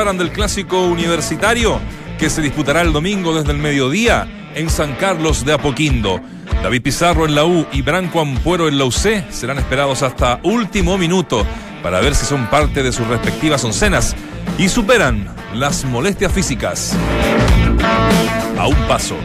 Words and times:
del 0.00 0.30
clásico 0.30 0.86
universitario 0.86 1.78
que 2.18 2.30
se 2.30 2.40
disputará 2.40 2.80
el 2.80 2.90
domingo 2.90 3.34
desde 3.34 3.52
el 3.52 3.58
mediodía 3.58 4.26
en 4.54 4.70
San 4.70 4.94
Carlos 4.94 5.44
de 5.44 5.52
Apoquindo. 5.52 6.20
David 6.62 6.80
Pizarro 6.80 7.26
en 7.26 7.34
la 7.34 7.44
U 7.44 7.66
y 7.70 7.82
Branco 7.82 8.18
Ampuero 8.18 8.66
en 8.66 8.78
la 8.78 8.86
UC 8.86 9.30
serán 9.30 9.58
esperados 9.58 10.02
hasta 10.02 10.40
último 10.42 10.96
minuto 10.96 11.44
para 11.82 12.00
ver 12.00 12.14
si 12.14 12.24
son 12.24 12.48
parte 12.48 12.82
de 12.82 12.92
sus 12.92 13.06
respectivas 13.08 13.62
oncenas 13.62 14.16
y 14.56 14.70
superan 14.70 15.28
las 15.54 15.84
molestias 15.84 16.32
físicas. 16.32 16.96
A 18.58 18.68
un 18.68 18.76
paso. 18.88 19.16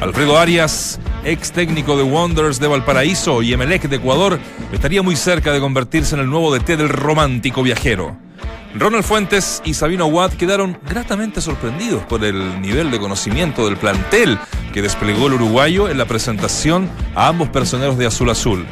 Alfredo 0.00 0.38
Arias, 0.38 1.00
ex 1.24 1.50
técnico 1.50 1.96
de 1.96 2.04
Wonders 2.04 2.60
de 2.60 2.68
Valparaíso 2.68 3.42
y 3.42 3.52
Emelec 3.52 3.88
de 3.88 3.96
Ecuador, 3.96 4.38
estaría 4.72 5.02
muy 5.02 5.16
cerca 5.16 5.52
de 5.52 5.58
convertirse 5.58 6.14
en 6.14 6.20
el 6.20 6.30
nuevo 6.30 6.56
DT 6.56 6.76
del 6.76 6.88
romántico 6.88 7.64
viajero. 7.64 8.29
Ronald 8.74 9.04
Fuentes 9.04 9.60
y 9.64 9.74
Sabino 9.74 10.06
Watt 10.06 10.34
quedaron 10.34 10.78
gratamente 10.88 11.40
sorprendidos 11.40 12.04
por 12.04 12.24
el 12.24 12.60
nivel 12.60 12.90
de 12.90 13.00
conocimiento 13.00 13.64
del 13.66 13.76
plantel 13.76 14.38
que 14.72 14.80
desplegó 14.80 15.26
el 15.26 15.34
uruguayo 15.34 15.88
en 15.88 15.98
la 15.98 16.04
presentación 16.04 16.88
a 17.16 17.26
ambos 17.26 17.48
personeros 17.48 17.98
de 17.98 18.06
Azul 18.06 18.30
Azul. 18.30 18.64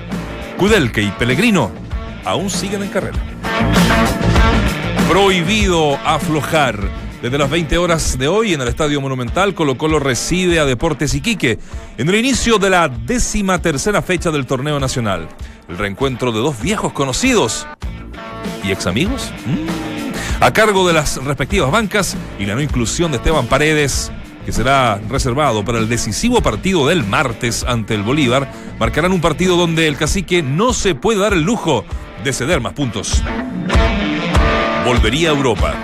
Kudelke 0.56 1.02
y 1.02 1.10
Pellegrino 1.10 1.72
aún 2.24 2.48
siguen 2.48 2.84
en 2.84 2.90
carrera. 2.90 3.18
Prohibido 5.08 5.96
aflojar. 6.04 6.78
Desde 7.20 7.36
las 7.36 7.50
20 7.50 7.78
horas 7.78 8.16
de 8.16 8.28
hoy 8.28 8.54
en 8.54 8.60
el 8.60 8.68
Estadio 8.68 9.00
Monumental, 9.00 9.52
Colo 9.52 9.76
Colo 9.76 9.98
recibe 9.98 10.60
a 10.60 10.64
Deportes 10.64 11.14
Iquique 11.14 11.58
en 11.96 12.08
el 12.08 12.14
inicio 12.14 12.58
de 12.58 12.70
la 12.70 12.88
décima 12.88 13.60
tercera 13.60 14.02
fecha 14.02 14.30
del 14.30 14.46
torneo 14.46 14.78
nacional. 14.78 15.26
El 15.68 15.78
reencuentro 15.78 16.30
de 16.30 16.38
dos 16.38 16.60
viejos 16.62 16.92
conocidos 16.92 17.66
y 18.62 18.70
ex 18.70 18.86
amigos. 18.86 19.32
Mm. 19.46 19.87
A 20.40 20.52
cargo 20.52 20.86
de 20.86 20.92
las 20.92 21.16
respectivas 21.24 21.70
bancas 21.72 22.16
y 22.38 22.46
la 22.46 22.54
no 22.54 22.62
inclusión 22.62 23.10
de 23.10 23.16
Esteban 23.16 23.46
Paredes, 23.46 24.12
que 24.46 24.52
será 24.52 25.00
reservado 25.08 25.64
para 25.64 25.78
el 25.78 25.88
decisivo 25.88 26.40
partido 26.40 26.86
del 26.86 27.04
martes 27.04 27.64
ante 27.66 27.94
el 27.94 28.04
Bolívar, 28.04 28.48
marcarán 28.78 29.12
un 29.12 29.20
partido 29.20 29.56
donde 29.56 29.88
el 29.88 29.96
cacique 29.96 30.42
no 30.42 30.72
se 30.72 30.94
puede 30.94 31.18
dar 31.18 31.32
el 31.32 31.42
lujo 31.42 31.84
de 32.22 32.32
ceder 32.32 32.60
más 32.60 32.72
puntos. 32.72 33.20
Volvería 34.84 35.30
a 35.30 35.34
Europa. 35.34 35.74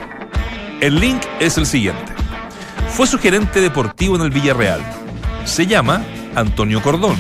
El 0.81 1.01
link 1.01 1.21
es 1.41 1.59
el 1.59 1.67
siguiente. 1.67 2.13
Fue 2.91 3.09
su 3.09 3.19
gerente 3.19 3.61
deportivo 3.61 4.15
en 4.15 4.23
el 4.23 4.31
Villarreal. 4.31 4.81
Se 5.45 5.67
llama 5.67 6.05
Antonio 6.37 6.81
Cordón. 6.81 7.17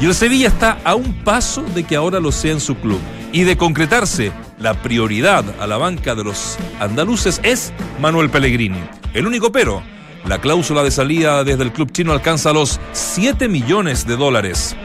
Y 0.00 0.06
el 0.06 0.14
Sevilla 0.14 0.48
está 0.48 0.78
a 0.84 0.94
un 0.94 1.22
paso 1.22 1.62
de 1.74 1.84
que 1.84 1.96
ahora 1.96 2.18
lo 2.18 2.32
sea 2.32 2.52
en 2.52 2.60
su 2.60 2.76
club. 2.76 2.98
Y 3.30 3.44
de 3.44 3.58
concretarse 3.58 4.32
la 4.62 4.74
prioridad 4.74 5.44
a 5.60 5.66
la 5.66 5.76
banca 5.76 6.14
de 6.14 6.22
los 6.22 6.56
andaluces 6.78 7.40
es 7.42 7.72
Manuel 8.00 8.30
Pellegrini. 8.30 8.78
El 9.12 9.26
único 9.26 9.50
pero, 9.50 9.82
la 10.24 10.40
cláusula 10.40 10.84
de 10.84 10.92
salida 10.92 11.42
desde 11.42 11.64
el 11.64 11.72
club 11.72 11.90
chino 11.90 12.12
alcanza 12.12 12.52
los 12.52 12.80
7 12.92 13.48
millones 13.48 14.06
de 14.06 14.16
dólares. 14.16 14.76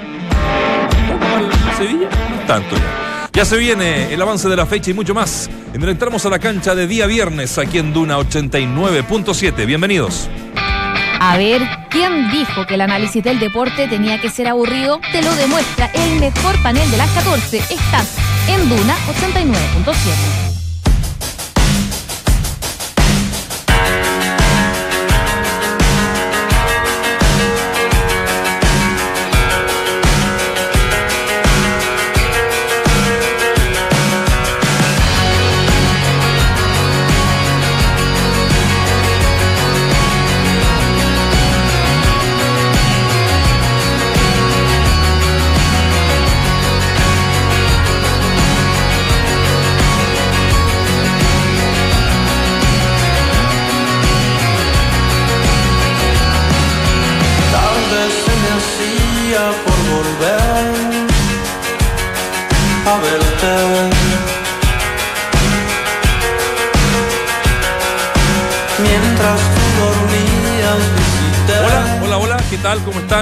Sevilla? 1.78 2.10
No 2.10 2.46
tanto 2.48 2.76
ya. 2.76 3.30
Ya 3.32 3.46
se 3.46 3.56
viene 3.58 4.12
el 4.12 4.20
avance 4.20 4.50
de 4.50 4.56
la 4.56 4.66
fecha 4.66 4.90
y 4.90 4.94
mucho 4.96 5.14
más. 5.14 5.48
Entramos 5.74 6.26
a 6.26 6.30
la 6.30 6.40
cancha 6.40 6.74
de 6.74 6.88
día 6.88 7.06
viernes 7.06 7.60
aquí 7.60 7.78
en 7.78 7.94
Duna 7.94 8.18
89.7. 8.18 9.64
Bienvenidos. 9.68 10.28
A 11.20 11.38
ver, 11.38 11.62
¿quién 11.92 12.32
dijo 12.32 12.66
que 12.66 12.74
el 12.74 12.82
análisis 12.82 13.24
del 13.24 13.40
deporte 13.40 13.88
tenía 13.88 14.20
que 14.20 14.32
ser 14.32 14.48
aburrido? 14.48 15.00
Te 15.12 15.22
lo 15.22 15.36
demuestra 15.36 15.92
el 15.94 16.20
mejor 16.20 16.62
panel 16.64 16.90
de 16.90 16.98
las 16.98 17.12
14. 17.12 17.58
Estás 17.58 18.27
en 18.48 18.70
Duna 18.70 18.96
89.7. 19.08 20.47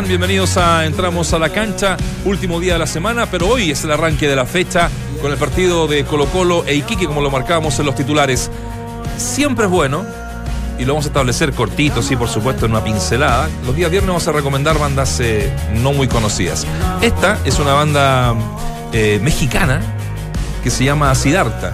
bienvenidos 0.07 0.57
a 0.57 0.85
Entramos 0.85 1.33
a 1.33 1.39
la 1.39 1.49
cancha, 1.49 1.97
último 2.25 2.59
día 2.59 2.73
de 2.73 2.79
la 2.79 2.87
semana, 2.87 3.25
pero 3.25 3.47
hoy 3.47 3.71
es 3.71 3.83
el 3.83 3.91
arranque 3.91 4.27
de 4.27 4.35
la 4.35 4.45
fecha 4.45 4.89
con 5.21 5.31
el 5.31 5.37
partido 5.37 5.87
de 5.87 6.05
Colo 6.05 6.27
Colo 6.27 6.63
e 6.65 6.75
Iquique, 6.75 7.07
como 7.07 7.21
lo 7.21 7.31
marcábamos 7.31 7.79
en 7.79 7.87
los 7.87 7.95
titulares. 7.95 8.51
Siempre 9.17 9.65
es 9.65 9.71
bueno, 9.71 10.05
y 10.77 10.85
lo 10.85 10.93
vamos 10.93 11.05
a 11.05 11.07
establecer 11.07 11.53
cortito, 11.53 12.03
sí, 12.03 12.15
por 12.15 12.27
supuesto, 12.27 12.65
en 12.65 12.71
una 12.71 12.83
pincelada. 12.83 13.49
Los 13.65 13.75
días 13.75 13.89
viernes 13.89 14.09
vamos 14.09 14.27
a 14.27 14.31
recomendar 14.31 14.77
bandas 14.77 15.19
eh, 15.19 15.51
no 15.73 15.91
muy 15.91 16.07
conocidas. 16.07 16.67
Esta 17.01 17.39
es 17.43 17.57
una 17.57 17.73
banda 17.73 18.35
eh, 18.93 19.19
mexicana 19.23 19.81
que 20.63 20.69
se 20.69 20.83
llama 20.83 21.13
Sidarta. 21.15 21.73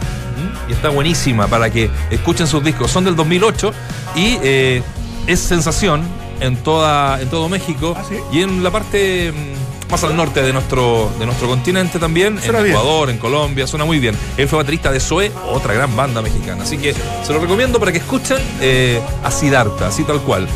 Y 0.70 0.74
está 0.74 0.90
buenísima 0.90 1.48
para 1.48 1.70
que 1.70 1.90
escuchen 2.10 2.48
sus 2.48 2.64
discos. 2.64 2.92
Son 2.92 3.04
del 3.04 3.16
2008 3.16 3.74
y 4.16 4.38
eh, 4.42 4.84
es 5.28 5.40
sensación 5.40 6.21
en, 6.42 6.58
toda, 6.58 7.22
en 7.22 7.30
todo 7.30 7.48
México 7.48 7.96
¿Ah, 7.98 8.04
y 8.32 8.42
en 8.42 8.64
la 8.64 8.72
parte 8.72 9.32
mm, 9.32 9.92
más 9.92 10.04
al 10.04 10.16
norte 10.16 10.42
de 10.42 10.52
nuestro, 10.54 11.12
de 11.20 11.26
nuestro 11.26 11.48
continente 11.48 12.00
también, 12.00 12.40
en 12.44 12.56
Ecuador, 12.66 13.10
en 13.10 13.18
Colombia, 13.18 13.68
suena 13.68 13.86
muy 13.86 14.00
bien. 14.00 14.16
Él 14.38 14.48
fue 14.48 14.58
baterista 14.58 14.92
de 14.92 15.00
Zoe, 15.00 15.32
otra 15.50 15.74
gran 15.74 15.96
banda 15.96 16.22
mexicana. 16.22 16.64
Así 16.64 16.78
que 16.78 16.94
se 16.94 17.34
lo 17.34 17.40
recomiendo 17.40 17.80
para 17.80 17.92
que 17.92 17.98
escuchen 18.00 18.38
eh, 18.62 19.02
a 19.24 19.32
Siddhartha, 19.32 19.88
así 19.88 20.04
tal 20.04 20.22
cual. 20.22 20.48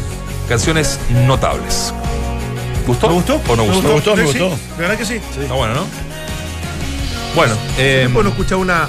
Canciones 0.48 1.00
notables. 1.28 1.94
¿Gustó? 2.88 3.10
¿Me 3.10 3.16
gustó? 3.16 3.42
¿O 3.48 3.56
no 3.56 3.64
gustó? 3.66 3.88
Me 3.88 3.94
gustó, 3.94 4.16
me 4.16 4.24
gustó. 4.24 4.50
De 4.50 4.82
verdad 4.82 4.98
que 4.98 5.06
sí. 5.06 5.16
Está 5.16 5.54
bueno, 5.54 5.74
¿no? 5.74 5.86
Bueno, 7.36 7.56
eh, 7.78 8.08
bueno, 8.14 8.30
escuchar 8.30 8.58
una 8.58 8.88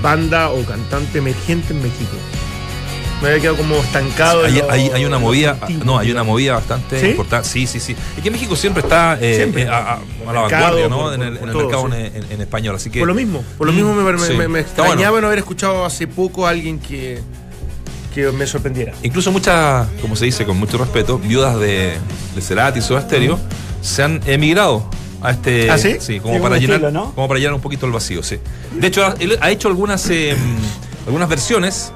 banda 0.00 0.50
o 0.50 0.64
cantante 0.64 1.18
emergente 1.18 1.74
en 1.74 1.82
México 1.82 2.16
me 3.22 3.28
había 3.28 3.40
quedado 3.40 3.56
como 3.56 3.76
estancado. 3.76 4.44
Hay, 4.44 4.90
hay, 4.92 5.04
una 5.04 5.18
movida, 5.18 5.58
no, 5.84 5.98
hay 5.98 6.10
una 6.10 6.22
movida 6.22 6.54
bastante 6.54 7.10
importante. 7.10 7.48
Sí, 7.48 7.66
sí, 7.66 7.80
sí. 7.80 7.96
Es 8.16 8.22
que 8.22 8.30
México 8.30 8.56
siempre 8.56 8.82
está 8.82 9.18
eh, 9.20 9.50
eh, 9.54 9.68
a, 9.68 9.98
la 10.26 10.40
vanguardia, 10.42 10.88
¿no? 10.88 11.12
en 11.12 11.22
el, 11.22 11.32
mercado 11.32 11.88
en, 11.92 12.40
español. 12.40 12.76
Así 12.76 12.90
que, 12.90 12.98
por 12.98 13.08
lo 13.08 13.14
mismo, 13.14 13.42
por 13.58 13.66
lo 13.66 13.72
mismo 13.72 13.94
me, 13.94 14.48
me, 14.48 14.60
extrañaba 14.60 15.20
no 15.20 15.26
haber 15.26 15.38
escuchado 15.38 15.84
hace 15.84 16.06
poco 16.06 16.46
a 16.46 16.50
alguien 16.50 16.78
que, 16.78 17.20
que 18.14 18.30
me 18.32 18.46
sorprendiera. 18.46 18.92
Incluso 19.02 19.32
muchas, 19.32 19.88
como 20.00 20.16
se 20.16 20.26
dice 20.26 20.44
con 20.44 20.58
mucho 20.58 20.78
respeto, 20.78 21.18
viudas 21.18 21.58
de, 21.58 21.94
de 22.34 22.40
Cerati 22.42 22.80
y 22.80 22.82
Soda 22.82 23.02
Stereo 23.02 23.38
se 23.80 24.02
han 24.02 24.20
emigrado 24.26 24.88
a 25.22 25.30
este 25.30 25.70
¿Ah, 25.70 25.78
sí? 25.78 25.96
sí 26.00 26.20
como 26.20 26.40
para 26.42 26.58
llenar 26.58 26.92
como 26.92 27.28
para 27.28 27.38
llenar 27.38 27.54
un 27.54 27.60
poquito 27.60 27.86
el 27.86 27.92
vacío 27.92 28.22
sí 28.22 28.38
de 28.74 28.86
hecho 28.86 29.14
ha 29.40 29.50
hecho 29.50 29.68
algunas 29.68 30.08
eh, 30.10 30.36
algunas 31.06 31.28
versiones 31.28 31.92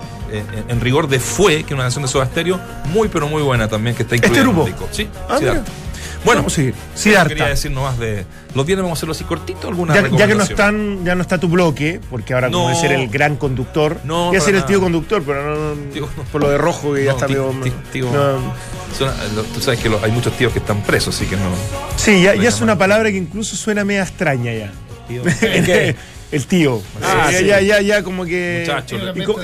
en, 0.68 0.80
rigor 0.80 1.08
de 1.08 1.20
Fue, 1.20 1.64
que 1.64 1.66
es 1.66 1.72
una 1.72 1.84
canción 1.84 2.02
de 2.02 2.08
Soda 2.08 2.26
Stereo, 2.26 2.60
muy 2.86 3.08
pero 3.08 3.28
muy 3.28 3.42
buena 3.42 3.68
también, 3.68 3.96
que 3.96 4.02
está 4.02 4.16
incluida 4.16 4.38
¿Este 4.38 4.48
grupo? 4.48 4.62
en 4.62 4.66
el 4.68 4.72
disco. 4.72 4.88
Sí, 4.92 5.08
ah, 5.28 5.38
Bueno, 6.24 6.48
sí, 6.50 6.72
sí 6.94 7.12
quería 7.28 7.46
decir 7.46 7.70
nomás 7.70 7.98
de. 7.98 8.24
Los 8.54 8.66
viernes 8.66 8.82
vamos 8.82 8.96
a 8.96 8.98
hacerlo 8.98 9.12
así 9.12 9.24
cortito, 9.24 9.68
alguna 9.68 9.94
ya, 9.94 10.08
ya, 10.08 10.26
que 10.26 10.34
no 10.34 10.42
están, 10.42 11.04
ya 11.04 11.14
no 11.14 11.22
está 11.22 11.38
tu 11.38 11.48
bloque, 11.48 12.00
porque 12.10 12.34
ahora 12.34 12.50
como 12.50 12.68
de 12.68 12.74
ser 12.74 12.92
el 12.92 13.08
gran 13.08 13.36
conductor, 13.36 14.00
no, 14.04 14.28
voy 14.28 14.36
a 14.36 14.40
ser 14.40 14.54
el 14.54 14.64
tío 14.64 14.80
conductor, 14.80 15.22
pero 15.24 15.74
no, 15.74 16.06
por 16.32 16.40
lo 16.40 16.50
de 16.50 16.58
rojo 16.58 16.94
que 16.94 17.04
ya 17.04 17.12
está 17.12 17.26
tío, 17.26 17.52
tío, 17.92 18.08
tú 19.54 19.60
sabes 19.60 19.80
que 19.80 19.90
hay 20.02 20.10
muchos 20.10 20.36
tíos 20.36 20.52
que 20.52 20.58
están 20.58 20.82
presos, 20.82 21.14
así 21.14 21.26
que 21.26 21.36
no. 21.36 21.42
Sí, 21.96 22.22
ya, 22.22 22.34
ya 22.34 22.48
es 22.48 22.60
una 22.60 22.76
palabra 22.76 23.10
que 23.10 23.18
incluso 23.18 23.56
suena 23.56 23.84
media 23.84 24.02
extraña 24.02 24.52
ya. 24.52 24.72
Tío. 25.08 25.22
El 26.32 26.46
tío. 26.46 26.80
Ah, 27.02 27.30
ya, 27.32 27.60
ya, 27.60 27.80
ya, 27.80 28.02
como 28.04 28.24
que. 28.24 28.64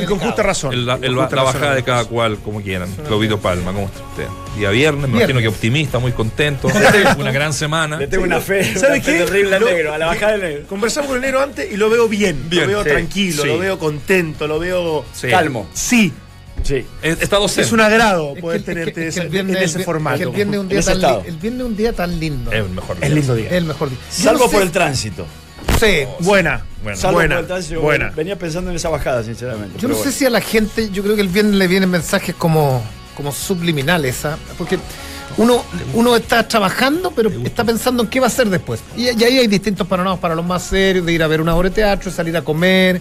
y, 0.00 0.06
con, 0.06 0.18
justa 0.18 0.42
razón. 0.42 0.86
la 0.86 0.96
bajada 0.96 1.74
de 1.74 1.82
cada 1.82 2.04
cual, 2.04 2.38
como 2.38 2.62
quieran. 2.62 2.88
Claudito 3.06 3.40
Palma, 3.40 3.72
¿cómo 3.72 3.86
está 3.86 4.02
usted? 4.04 4.26
Día 4.56 4.70
viernes, 4.70 5.10
me 5.10 5.18
imagino 5.18 5.40
que 5.40 5.48
optimista, 5.48 5.98
muy 5.98 6.12
contento. 6.12 6.68
una 7.18 7.32
gran 7.32 7.52
semana. 7.52 7.98
Le 7.98 8.06
tengo 8.06 8.24
una 8.24 8.40
fe. 8.40 8.74
¿Sabes 8.78 9.04
qué? 9.04 9.18
Terrible 9.18 9.58
negro, 9.60 9.92
a 9.92 9.98
la 9.98 10.06
bajada 10.06 10.32
del 10.32 10.40
negro. 10.42 10.66
Conversamos 10.68 11.08
con 11.08 11.16
el 11.16 11.22
negro 11.22 11.42
antes 11.42 11.70
y 11.70 11.76
lo 11.76 11.90
veo 11.90 12.08
bien. 12.08 12.46
lo 12.50 12.66
veo 12.66 12.84
tranquilo, 12.84 13.44
lo 13.44 13.58
veo 13.58 13.78
contento, 13.78 14.46
lo 14.46 14.58
veo. 14.58 15.04
Calmo. 15.30 15.68
Sí. 15.72 16.12
Sí. 16.62 16.84
Es, 17.02 17.72
un 17.72 17.80
agrado 17.80 18.34
poder 18.40 18.62
tenerte 18.62 19.08
en 19.08 19.56
ese 19.56 19.84
formato. 19.84 20.22
el 20.22 20.30
viernes 20.30 20.60
un 20.60 20.68
día 20.68 20.82
tan 20.82 21.24
el 21.26 21.36
viernes 21.36 21.66
un 21.66 21.76
día 21.76 21.92
tan 21.92 22.18
lindo. 22.18 22.50
Es 22.50 22.60
el 22.60 22.70
mejor 22.70 22.96
día. 22.96 23.06
Es 23.06 23.12
lindo 23.12 23.34
día. 23.34 23.46
Es 23.46 23.52
el 23.52 23.64
mejor 23.64 23.90
día. 23.90 23.98
Salvo 24.08 24.50
por 24.50 24.62
el 24.62 24.70
tránsito. 24.70 25.26
Sí, 25.78 26.04
buena. 26.20 26.62
Buena. 26.82 27.42
buena. 27.80 28.10
Venía 28.10 28.38
pensando 28.38 28.70
en 28.70 28.76
esa 28.76 28.88
bajada, 28.88 29.22
sinceramente. 29.22 29.78
Yo 29.78 29.88
no 29.88 29.94
sé 29.94 30.12
si 30.12 30.24
a 30.24 30.30
la 30.30 30.40
gente, 30.40 30.90
yo 30.90 31.02
creo 31.02 31.16
que 31.16 31.22
el 31.22 31.28
viernes 31.28 31.54
le 31.54 31.66
vienen 31.66 31.90
mensajes 31.90 32.34
como, 32.34 32.82
como 33.16 33.32
subliminales, 33.32 34.24
¿ah? 34.24 34.38
porque 34.56 34.78
uno, 35.36 35.64
uno 35.94 36.16
está 36.16 36.46
trabajando, 36.46 37.10
pero 37.10 37.30
está 37.44 37.64
pensando 37.64 38.04
en 38.04 38.08
qué 38.08 38.20
va 38.20 38.26
a 38.26 38.28
hacer 38.28 38.48
después. 38.48 38.80
Y, 38.96 39.08
ahí 39.08 39.38
hay 39.38 39.46
distintos 39.48 39.86
panoramas 39.86 40.20
para 40.20 40.34
los 40.34 40.46
más 40.46 40.62
serios, 40.62 41.04
de 41.04 41.12
ir 41.12 41.22
a 41.22 41.26
ver 41.26 41.40
una 41.40 41.54
obra 41.56 41.68
de 41.68 41.74
teatro, 41.74 42.10
salir 42.10 42.36
a 42.36 42.42
comer, 42.42 43.00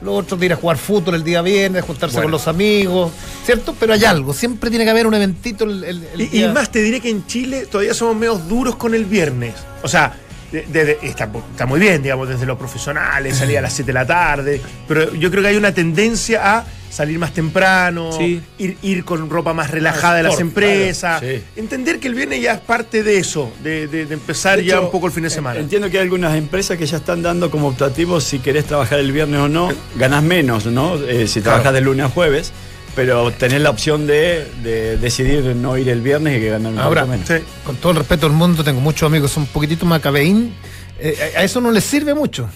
los 0.00 0.18
otros 0.18 0.40
de 0.40 0.46
ir 0.46 0.52
a 0.54 0.56
jugar 0.56 0.78
fútbol 0.78 1.16
el 1.16 1.24
día 1.24 1.42
viernes, 1.42 1.84
juntarse 1.84 2.22
con 2.22 2.30
los 2.30 2.48
amigos, 2.48 3.12
¿cierto? 3.44 3.76
Pero 3.78 3.92
hay 3.92 4.04
algo, 4.04 4.32
siempre 4.32 4.70
tiene 4.70 4.84
que 4.84 4.90
haber 4.90 5.06
un 5.06 5.14
eventito 5.14 5.64
el, 5.64 6.06
y, 6.16 6.44
y, 6.44 6.48
más 6.48 6.70
te 6.70 6.80
diré 6.80 7.00
que 7.00 7.10
en 7.10 7.26
Chile 7.26 7.66
todavía 7.66 7.92
somos 7.92 8.16
medio 8.16 8.36
duros 8.36 8.76
con 8.76 8.94
el 8.94 9.04
viernes. 9.04 9.54
O 9.82 9.88
sea, 9.88 10.14
está, 10.52 11.28
está, 11.32 11.66
muy 11.66 11.80
bien, 11.80 12.02
digamos, 12.02 12.28
desde 12.28 12.46
lo 12.46 12.58
profesional, 12.58 13.32
salir 13.32 13.58
a 13.58 13.62
las 13.62 13.72
7 13.72 13.86
de 13.86 13.92
la 13.92 14.06
tarde, 14.06 14.60
pero 14.86 15.14
yo 15.14 15.30
creo 15.30 15.42
que 15.42 15.48
hay 15.50 15.56
una 15.56 15.72
tendencia 15.72 16.58
a 16.58 16.64
salir 16.90 17.18
más 17.18 17.32
temprano, 17.32 18.10
ir, 18.20 18.42
ir 18.82 19.04
con 19.04 19.28
ropa 19.28 19.52
más 19.52 19.70
relajada 19.70 20.16
de 20.16 20.22
las 20.22 20.40
empresas, 20.40 21.22
entender 21.54 22.00
que 22.00 22.08
el 22.08 22.14
viernes 22.14 22.40
ya 22.40 22.54
es 22.54 22.60
parte 22.60 23.02
de 23.02 23.18
eso, 23.18 23.52
de, 23.62 24.06
empezar 24.10 24.60
ya 24.60 24.80
un 24.80 24.90
poco 24.90 25.06
el 25.06 25.12
fin 25.12 25.24
de 25.24 25.30
semana. 25.30 25.60
Entiendo 25.60 25.90
que 25.90 25.98
hay 25.98 26.04
algunas 26.04 26.36
empresas 26.36 26.78
que 26.78 26.86
ya 26.86 26.96
están 26.96 27.22
dando 27.22 27.50
como 27.50 27.68
optativo 27.68 28.20
si 28.20 28.38
querés 28.38 28.64
trabajar 28.64 28.98
el 28.98 29.12
viernes 29.12 29.40
o 29.40 29.48
no, 29.48 29.68
ganás 29.96 30.22
menos, 30.22 30.66
¿no? 30.66 30.96
Eh, 30.96 31.26
si 31.26 31.40
trabajas 31.40 31.72
de 31.72 31.80
lunes 31.80 32.06
a 32.06 32.08
jueves 32.08 32.52
pero 32.94 33.30
tener 33.32 33.60
la 33.60 33.70
opción 33.70 34.06
de, 34.06 34.96
decidir 35.00 35.44
no 35.56 35.76
ir 35.76 35.88
el 35.88 36.00
viernes 36.00 36.38
y 36.38 36.40
que 36.40 36.50
ganar 36.50 36.72
un 36.72 36.78
Ahora, 36.78 37.06
menos. 37.06 37.28
con 37.64 37.76
todo 37.76 37.92
el 37.92 37.98
respeto 37.98 38.26
del 38.26 38.36
mundo, 38.36 38.64
tengo 38.64 38.80
muchos 38.80 39.06
amigos 39.06 39.30
que 39.30 39.34
son 39.34 39.42
un 39.44 39.48
poquitito 39.50 39.86
macabeín. 39.86 40.54
Eh, 40.98 41.34
a 41.36 41.44
eso 41.44 41.60
no 41.60 41.70
les 41.70 41.84
sirve 41.84 42.14
mucho. 42.14 42.48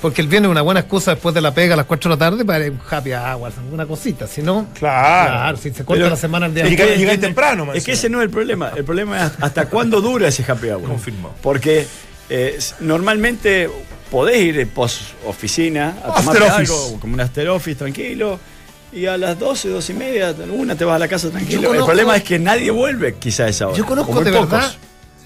Porque 0.00 0.22
el 0.22 0.28
viernes 0.28 0.48
es 0.48 0.52
una 0.52 0.62
buena 0.62 0.80
excusa 0.80 1.10
después 1.10 1.34
de 1.34 1.42
la 1.42 1.52
pega 1.52 1.74
a 1.74 1.76
las 1.76 1.84
4 1.84 2.08
de 2.08 2.16
la 2.16 2.18
tarde 2.18 2.44
para 2.44 2.64
ir 2.64 2.72
un 2.72 2.80
happy 2.88 3.12
hour, 3.12 3.52
alguna 3.54 3.84
cosita. 3.84 4.26
Si 4.26 4.40
no, 4.40 4.68
claro. 4.72 5.58
si 5.58 5.70
se 5.72 5.84
corta 5.84 6.08
la 6.08 6.16
semana 6.16 6.46
el 6.46 6.54
día 6.54 6.66
Y 6.66 6.74
que 6.74 7.18
temprano, 7.18 7.72
Es 7.74 7.84
que 7.84 7.92
ese 7.92 8.08
no 8.08 8.18
es 8.20 8.24
el 8.24 8.30
problema. 8.30 8.72
El 8.74 8.84
problema 8.84 9.26
es 9.26 9.32
hasta 9.40 9.66
cuándo 9.66 10.00
dura 10.00 10.28
ese 10.28 10.42
happy 10.50 10.70
hour. 10.70 10.84
Confirmo. 10.84 11.34
Porque 11.42 11.86
eh, 12.30 12.58
normalmente 12.80 13.68
podés 14.10 14.40
ir 14.40 14.68
post 14.68 15.02
oficina 15.26 15.96
a 16.02 16.14
tomar 16.14 16.42
algo, 16.44 16.98
como 16.98 17.14
un 17.14 17.20
after 17.20 17.48
office 17.50 17.76
tranquilo 17.76 18.40
y 18.92 19.06
a 19.06 19.16
las 19.16 19.38
12, 19.38 19.68
12 19.68 19.92
y 19.92 19.96
media, 19.96 20.34
una 20.52 20.74
te 20.74 20.84
vas 20.84 20.96
a 20.96 20.98
la 20.98 21.08
casa 21.08 21.30
tranquilo. 21.30 21.72
el 21.72 21.84
problema 21.84 22.16
es 22.16 22.24
que 22.24 22.38
nadie 22.38 22.70
vuelve 22.70 23.14
quizá 23.14 23.44
a 23.44 23.48
esa 23.48 23.68
hora. 23.68 23.76
Yo 23.76 23.86
conozco 23.86 24.22
de 24.22 24.30
verdad, 24.30 24.72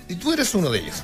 y 0.08 0.16
tú 0.16 0.32
eres 0.32 0.54
uno 0.54 0.70
de 0.70 0.80
ellos. 0.80 1.02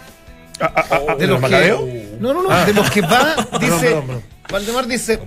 Ah, 0.61 0.73
ah, 0.77 0.85
ah, 0.91 1.15
¿De, 1.15 1.27
los 1.27 1.41
que, 1.41 2.17
No, 2.21 2.35
no, 2.35 2.43
no, 2.43 2.67
de 2.67 2.75
los 2.75 2.91
que 2.91 3.01
va, 3.01 3.35
dice, 3.61 4.03
Valdemar 4.51 4.87
dice, 4.87 5.19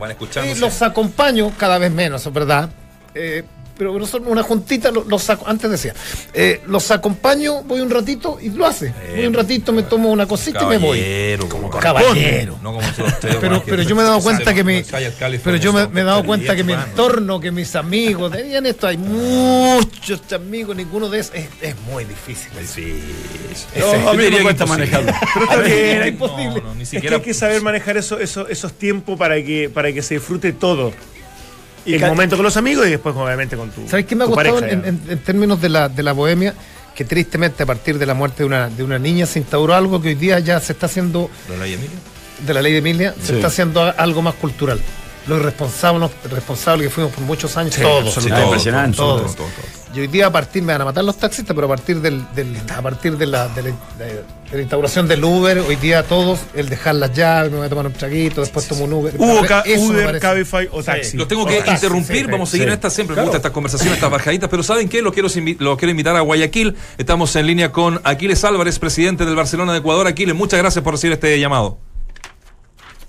los 0.59 0.81
acompaño 0.83 1.51
cada 1.57 1.79
vez 1.79 1.91
menos, 1.91 2.25
es 2.25 2.33
verdad. 2.33 2.69
Eh, 3.15 3.43
pero 3.77 4.05
son 4.05 4.27
una 4.27 4.43
juntita, 4.43 4.91
los, 4.91 5.29
antes 5.45 5.71
decía, 5.71 5.93
eh, 6.33 6.61
los 6.67 6.91
acompaño, 6.91 7.63
voy 7.63 7.81
un 7.81 7.89
ratito 7.89 8.37
y 8.41 8.49
lo 8.49 8.65
hace. 8.65 8.93
voy 9.15 9.25
un 9.25 9.33
ratito, 9.33 9.73
me 9.73 9.83
tomo 9.83 10.11
una 10.11 10.27
cosita 10.27 10.63
y 10.63 10.65
me 10.67 10.77
voy. 10.77 11.37
Como 11.49 11.69
caballero. 11.69 12.59
No 12.61 12.73
como 12.73 12.87
pero, 13.39 13.63
pero 13.65 13.81
yo 13.83 13.95
me 13.95 14.03
he 14.03 14.05
dado 14.05 14.21
cuenta 14.21 14.53
que 14.53 14.63
mi, 14.63 14.83
pero 15.43 15.57
yo 15.57 15.73
me, 15.73 16.01
he 16.01 16.03
dado 16.03 16.23
cuenta 16.23 16.55
que 16.55 16.63
mi 16.63 16.73
entorno, 16.73 17.39
que 17.39 17.51
mis 17.51 17.75
amigos, 17.75 18.31
tenían 18.31 18.65
esto, 18.65 18.87
hay 18.87 18.97
muchos 18.97 20.21
amigos, 20.33 20.75
ninguno 20.75 21.09
de 21.09 21.19
esos, 21.19 21.35
es, 21.35 21.75
muy 21.89 22.05
difícil. 22.05 22.51
Sí, 22.65 23.03
no, 23.77 24.09
a 24.09 24.13
mí 24.13 24.29
me 24.29 24.41
cuesta 24.41 24.65
manejarlo. 24.65 25.11
Pero 25.63 26.03
es 26.03 26.07
imposible. 26.07 26.63
es 26.79 26.89
que 26.89 27.13
hay 27.13 27.21
que 27.21 27.33
saber 27.33 27.61
manejar 27.61 27.97
eso, 27.97 28.19
esos 28.19 28.73
tiempos 28.73 29.17
para 29.17 29.35
que, 29.43 29.69
para 29.69 29.91
que 29.91 30.01
se 30.01 30.15
disfrute 30.15 30.53
todo 30.53 30.93
el 31.85 32.01
momento 32.01 32.35
con 32.35 32.43
los 32.43 32.57
amigos 32.57 32.87
y 32.87 32.91
después 32.91 33.15
obviamente 33.15 33.57
con 33.57 33.69
tu 33.71 33.87
¿Sabes 33.87 34.05
qué 34.05 34.15
me 34.15 34.23
ha 34.23 34.27
gustado 34.27 34.63
en, 34.63 35.19
términos 35.25 35.61
de 35.61 35.69
la, 35.69 35.89
de 35.89 36.03
la 36.03 36.13
bohemia? 36.13 36.53
Que 36.95 37.05
tristemente 37.05 37.63
a 37.63 37.65
partir 37.65 37.97
de 37.97 38.05
la 38.05 38.13
muerte 38.13 38.43
de 38.43 38.45
una, 38.45 38.69
de 38.69 38.83
una 38.83 38.99
niña 38.99 39.25
se 39.25 39.39
instauró 39.39 39.73
algo 39.73 40.01
que 40.01 40.09
hoy 40.09 40.15
día 40.15 40.39
ya 40.39 40.59
se 40.59 40.73
está 40.73 40.85
haciendo... 40.85 41.29
¿De 41.47 41.57
la 41.57 41.63
ley 41.63 41.71
de 41.71 41.77
Emilia? 41.77 41.97
De 42.45 42.53
la 42.53 42.61
ley 42.61 42.71
de 42.71 42.77
Emilia, 42.77 43.15
se 43.21 43.35
está 43.35 43.47
haciendo 43.47 43.93
algo 43.97 44.21
más 44.21 44.35
cultural 44.35 44.79
los 45.27 45.41
responsables, 45.41 46.11
responsables 46.29 46.87
que 46.87 46.93
fuimos 46.93 47.13
por 47.13 47.23
muchos 47.23 47.55
años, 47.57 47.75
todos, 47.75 48.25
impresionante, 48.25 48.97
todos, 48.97 49.35
Y 49.93 50.01
hoy 50.01 50.07
día 50.07 50.27
a 50.27 50.31
partir, 50.31 50.63
me 50.63 50.73
van 50.73 50.81
a 50.81 50.85
matar 50.85 51.03
los 51.03 51.17
taxistas, 51.17 51.55
pero 51.55 51.67
a 51.67 51.69
partir 51.69 52.01
del, 52.01 52.25
a 52.75 52.81
partir 52.81 53.17
de 53.17 53.25
la, 53.25 53.47
de 53.47 53.63
la, 53.63 54.59
instauración 54.59 55.07
del 55.07 55.23
Uber, 55.23 55.59
hoy 55.59 55.75
día 55.77 56.03
todos, 56.03 56.41
el 56.53 56.67
dejar 56.67 56.95
las 56.95 57.13
llaves, 57.13 57.51
me 57.51 57.57
voy 57.57 57.65
a 57.65 57.69
tomar 57.69 57.87
un 57.87 57.93
traguito, 57.93 58.41
después 58.41 58.67
tomo 58.67 58.83
un 58.83 58.93
Uber. 58.93 59.15
Uber, 59.17 60.19
Cabify 60.19 60.67
o 60.71 60.83
taxi. 60.83 61.15
Los 61.17 61.27
tengo 61.27 61.45
que 61.45 61.63
interrumpir, 61.65 62.29
vamos 62.29 62.49
a 62.49 62.51
seguir 62.51 62.67
en 62.67 62.73
esta, 62.73 62.89
siempre 62.89 63.15
me 63.15 63.21
gustan 63.21 63.39
estas 63.39 63.51
conversaciones, 63.51 63.95
estas 63.95 64.11
bajaditas, 64.11 64.49
pero 64.49 64.61
¿saben 64.61 64.89
qué? 64.89 65.01
Lo 65.01 65.13
quiero, 65.13 65.29
lo 65.59 65.77
quiero 65.77 65.91
invitar 65.91 66.15
a 66.15 66.21
Guayaquil. 66.21 66.75
Estamos 66.97 67.35
en 67.35 67.47
línea 67.47 67.71
con 67.71 68.01
Aquiles 68.03 68.43
Álvarez, 68.43 68.77
presidente 68.77 69.25
del 69.25 69.35
Barcelona 69.35 69.71
de 69.71 69.79
Ecuador. 69.79 70.07
Aquiles, 70.07 70.35
muchas 70.35 70.59
gracias 70.59 70.83
por 70.83 70.93
recibir 70.93 71.13
este 71.13 71.39
llamado. 71.39 71.79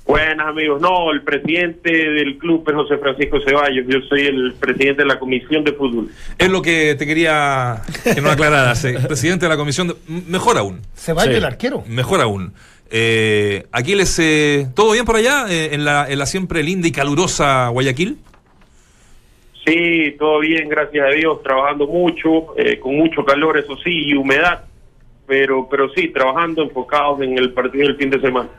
Buenas 0.07 0.49
amigos, 0.49 0.83
no, 0.83 1.11
el 1.13 1.23
presidente 1.23 1.91
del 1.91 2.37
club 2.37 2.63
es 2.69 2.75
José 2.75 2.99
Francisco 2.99 3.39
Ceballos, 3.41 3.87
yo 3.89 4.01
soy 4.03 4.27
el 4.27 4.55
presidente 4.61 5.03
de 5.03 5.09
la 5.09 5.19
comisión 5.19 5.65
de 5.65 5.73
fútbol. 5.73 6.11
Es 6.37 6.51
lo 6.51 6.61
que 6.61 6.95
te 6.95 7.07
quería 7.07 7.81
que 8.03 8.21
no 8.21 8.31
aclararas, 8.31 8.85
eh. 8.85 8.99
presidente 9.09 9.47
de 9.47 9.49
la 9.49 9.57
comisión, 9.57 9.89
de... 9.89 9.95
mejor 10.07 10.59
aún. 10.59 10.83
Ceballos 10.95 11.35
el 11.35 11.45
arquero. 11.45 11.85
Mejor 11.89 12.21
aún. 12.21 12.53
Eh, 12.91 13.65
Aquiles, 13.73 14.19
eh, 14.19 14.67
¿todo 14.75 14.93
bien 14.93 15.07
por 15.07 15.17
allá 15.17 15.47
eh, 15.49 15.71
en, 15.73 15.87
la, 15.87 16.07
en 16.07 16.19
la 16.19 16.27
siempre 16.27 16.63
linda 16.63 16.87
y 16.87 16.93
calurosa 16.93 17.69
Guayaquil? 17.69 18.19
Sí, 19.67 20.15
todo 20.19 20.41
bien, 20.41 20.69
gracias 20.69 21.03
a 21.03 21.15
Dios, 21.15 21.43
trabajando 21.43 21.87
mucho, 21.87 22.49
con 22.83 22.95
mucho 22.95 23.25
calor, 23.25 23.57
eso 23.57 23.75
sí, 23.83 23.91
y 23.91 24.15
humedad, 24.15 24.65
pero, 25.27 25.67
pero 25.71 25.89
sí, 25.95 26.09
trabajando 26.09 26.63
enfocados 26.63 27.23
en 27.23 27.39
el 27.39 27.55
partido 27.55 27.87
del 27.87 27.97
fin 27.97 28.11
de 28.11 28.21
semana 28.21 28.51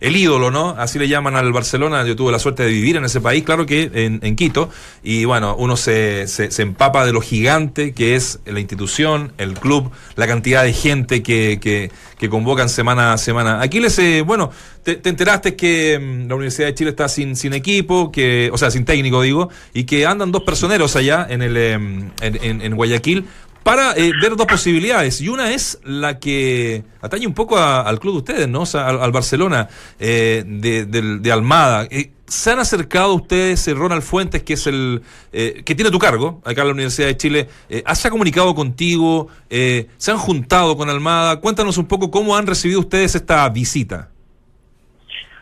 el 0.00 0.16
ídolo, 0.16 0.50
¿no? 0.50 0.70
Así 0.70 0.98
le 0.98 1.08
llaman 1.08 1.36
al 1.36 1.52
Barcelona. 1.52 2.04
Yo 2.06 2.16
tuve 2.16 2.32
la 2.32 2.38
suerte 2.38 2.62
de 2.62 2.70
vivir 2.70 2.96
en 2.96 3.04
ese 3.04 3.20
país, 3.20 3.44
claro 3.44 3.66
que 3.66 3.90
en, 3.92 4.36
Quito. 4.36 4.70
Y 5.02 5.26
bueno, 5.26 5.54
uno 5.58 5.76
se, 5.76 6.26
se, 6.26 6.62
empapa 6.62 7.04
de 7.04 7.12
lo 7.12 7.20
gigante 7.20 7.92
que 7.92 8.16
es 8.16 8.40
la 8.46 8.60
institución, 8.60 9.32
el 9.36 9.54
club, 9.54 9.90
la 10.16 10.26
cantidad 10.26 10.64
de 10.64 10.72
gente 10.72 11.22
que, 11.22 11.58
que, 11.60 11.90
que 12.18 12.28
convocan 12.30 12.68
semana 12.68 13.12
a 13.12 13.18
semana. 13.18 13.60
Aquí 13.60 13.80
les, 13.80 13.98
eh, 13.98 14.22
bueno, 14.22 14.50
te, 14.82 15.00
enteraste 15.06 15.56
que 15.56 15.98
mm, 15.98 16.28
la 16.28 16.34
Universidad 16.34 16.68
de 16.68 16.74
Chile 16.74 16.90
está 16.90 17.08
sin, 17.08 17.36
sin 17.36 17.52
equipo, 17.52 18.10
que, 18.10 18.50
o 18.52 18.58
sea, 18.58 18.70
sin 18.70 18.86
técnico, 18.86 19.20
digo, 19.20 19.50
y 19.74 19.84
que 19.84 20.06
andan 20.06 20.32
dos 20.32 20.44
personeros 20.44 20.96
allá 20.96 21.26
en, 21.28 21.42
el, 21.42 21.56
em, 21.56 22.10
en, 22.22 22.62
en 22.62 22.76
Guayaquil 22.76 23.26
para 23.62 23.92
eh, 23.92 24.12
ver 24.20 24.36
dos 24.36 24.46
posibilidades. 24.46 25.20
Y 25.20 25.28
una 25.28 25.52
es 25.52 25.80
la 25.84 26.18
que 26.18 26.82
atañe 27.00 27.26
un 27.26 27.34
poco 27.34 27.58
al 27.58 27.98
club 27.98 28.14
de 28.14 28.18
ustedes, 28.18 28.48
¿no? 28.48 28.62
O 28.62 28.66
sea, 28.66 28.88
al, 28.88 29.12
Barcelona 29.12 29.68
eh, 29.98 30.44
de, 30.46 31.32
Almada. 31.32 31.86
Eh, 31.90 32.10
¿Se 32.26 32.52
han 32.52 32.60
acercado 32.60 33.14
ustedes, 33.14 33.66
Ronald 33.74 34.02
Fuentes, 34.02 34.44
que 34.44 34.52
es 34.52 34.66
el 34.68 35.02
que 35.32 35.74
tiene 35.74 35.90
tu 35.90 35.98
cargo 35.98 36.40
acá 36.44 36.60
en 36.60 36.68
la 36.68 36.74
Universidad 36.74 37.08
de 37.08 37.16
Chile? 37.16 37.48
¿Se 37.68 38.06
ha 38.06 38.10
comunicado 38.10 38.54
contigo? 38.54 39.26
¿Se 39.48 40.10
han 40.12 40.18
juntado 40.18 40.76
con 40.76 40.88
Almada? 40.88 41.40
Cuéntanos 41.40 41.76
un 41.76 41.86
poco 41.86 42.08
cómo 42.12 42.36
han 42.36 42.46
recibido 42.46 42.78
ustedes 42.78 43.16
esta 43.16 43.48
visita. 43.48 44.10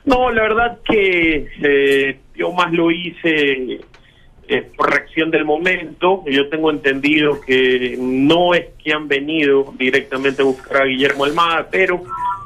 No, 0.06 0.30
la 0.30 0.40
verdad 0.40 0.78
que 0.82 2.18
yo 2.34 2.52
más 2.52 2.72
lo 2.72 2.90
hice 2.90 3.80
eh, 4.48 4.66
por 4.76 4.90
reacción 4.90 5.30
del 5.30 5.44
momento. 5.44 6.24
Yo 6.26 6.48
tengo 6.48 6.70
entendido 6.70 7.38
que 7.40 7.96
no 7.98 8.54
es 8.54 8.66
que 8.82 8.94
han 8.94 9.06
venido 9.06 9.74
directamente 9.78 10.40
a 10.40 10.46
buscar 10.46 10.82
a 10.82 10.84
Guillermo 10.86 11.24
Almada, 11.24 11.68
pero 11.70 12.02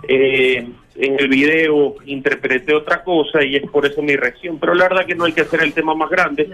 eh, 0.09 0.67
en 0.97 1.21
el 1.21 1.29
video 1.29 1.95
interpreté 2.07 2.75
otra 2.75 3.05
cosa 3.05 3.45
y 3.45 3.55
es 3.55 3.71
por 3.71 3.87
eso 3.87 4.03
mi 4.03 4.17
reacción. 4.17 4.59
Pero 4.59 4.75
la 4.75 4.89
verdad 4.89 5.07
que 5.07 5.15
no 5.15 5.27
hay 5.27 5.33
que 5.33 5.43
hacer 5.43 5.63
el 5.63 5.73
tema 5.73 5.95
más 5.95 6.11
grande. 6.11 6.51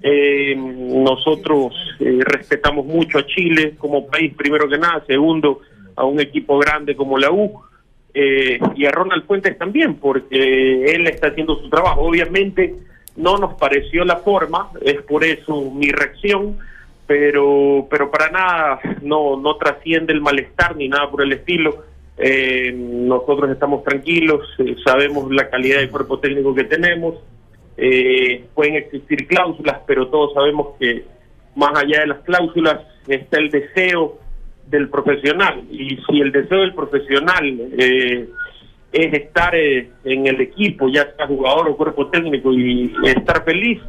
Eh, 0.00 0.54
nosotros 0.56 1.74
respetamos 1.98 2.86
mucho 2.86 3.18
a 3.18 3.26
Chile 3.26 3.74
como 3.76 4.06
país, 4.06 4.32
primero 4.36 4.68
que 4.68 4.78
nada. 4.78 5.04
Segundo, 5.06 5.62
a 5.96 6.04
un 6.04 6.20
equipo 6.20 6.58
grande 6.58 6.94
como 6.94 7.18
la 7.18 7.32
U. 7.32 7.60
eh, 8.14 8.58
y 8.76 8.84
a 8.84 8.90
Ronald 8.90 9.24
Fuentes 9.24 9.56
también, 9.58 9.94
porque 9.96 10.94
él 10.94 11.06
está 11.06 11.28
haciendo 11.28 11.56
su 11.56 11.68
trabajo. 11.68 12.02
Obviamente 12.02 12.74
no 13.16 13.36
nos 13.36 13.54
pareció 13.54 14.04
la 14.04 14.16
forma, 14.16 14.70
es 14.80 15.02
por 15.02 15.24
eso 15.24 15.70
mi 15.70 15.90
reacción, 15.90 16.58
pero, 17.06 17.86
pero 17.90 18.10
para 18.10 18.30
nada 18.30 18.80
no, 19.02 19.36
no 19.36 19.56
trasciende 19.56 20.12
el 20.12 20.20
malestar 20.20 20.76
ni 20.76 20.88
nada 20.88 21.10
por 21.10 21.22
el 21.22 21.32
estilo. 21.32 21.84
Eh, 22.16 22.72
nosotros 22.72 23.50
estamos 23.50 23.84
tranquilos, 23.84 24.46
eh, 24.58 24.76
sabemos 24.84 25.30
la 25.30 25.50
calidad 25.50 25.80
de 25.80 25.88
cuerpo 25.88 26.18
técnico 26.18 26.54
que 26.54 26.64
tenemos, 26.64 27.16
eh, 27.76 28.44
pueden 28.54 28.76
existir 28.76 29.26
cláusulas, 29.26 29.80
pero 29.86 30.08
todos 30.08 30.34
sabemos 30.34 30.76
que 30.78 31.04
más 31.56 31.76
allá 31.76 32.00
de 32.00 32.06
las 32.06 32.20
cláusulas 32.20 32.80
está 33.08 33.38
el 33.38 33.50
deseo 33.50 34.18
del 34.66 34.88
profesional 34.88 35.64
y 35.70 35.98
si 36.08 36.20
el 36.20 36.32
deseo 36.32 36.60
del 36.60 36.74
profesional 36.74 37.58
es 38.92 39.14
estar 39.14 39.54
en 39.54 40.26
el 40.26 40.40
equipo, 40.40 40.88
ya 40.88 41.10
sea 41.16 41.26
jugador 41.26 41.68
o 41.68 41.76
cuerpo 41.76 42.08
técnico 42.08 42.52
y 42.52 42.92
estar 43.04 43.42
feliz, 43.44 43.80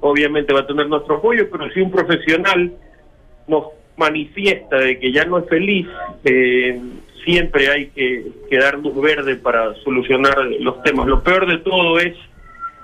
obviamente 0.00 0.52
va 0.52 0.60
a 0.60 0.66
tener 0.66 0.86
nuestro 0.86 1.16
apoyo, 1.16 1.48
pero 1.50 1.70
si 1.70 1.80
un 1.80 1.90
profesional 1.90 2.72
nos 3.46 3.64
manifiesta 3.96 4.76
de 4.76 4.98
que 4.98 5.12
ya 5.12 5.24
no 5.24 5.38
es 5.38 5.48
feliz, 5.48 5.86
eh, 6.24 6.80
siempre 7.24 7.70
hay 7.70 7.86
que, 7.88 8.32
dar 8.58 8.78
luz 8.78 9.00
verde 9.00 9.36
para 9.36 9.74
solucionar 9.76 10.36
los 10.60 10.82
temas. 10.82 11.06
Lo 11.06 11.22
peor 11.22 11.46
de 11.46 11.58
todo 11.58 11.98
es 11.98 12.14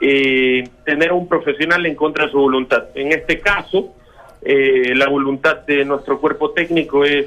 eh, 0.00 0.64
tener 0.84 1.10
a 1.10 1.14
un 1.14 1.28
profesional 1.28 1.84
en 1.86 1.94
contra 1.94 2.26
de 2.26 2.32
su 2.32 2.38
voluntad. 2.38 2.84
En 2.94 3.12
este 3.12 3.40
caso, 3.40 3.94
eh, 4.42 4.94
la 4.94 5.08
voluntad 5.08 5.66
de 5.66 5.84
nuestro 5.84 6.20
cuerpo 6.20 6.50
técnico 6.50 7.04
es 7.04 7.26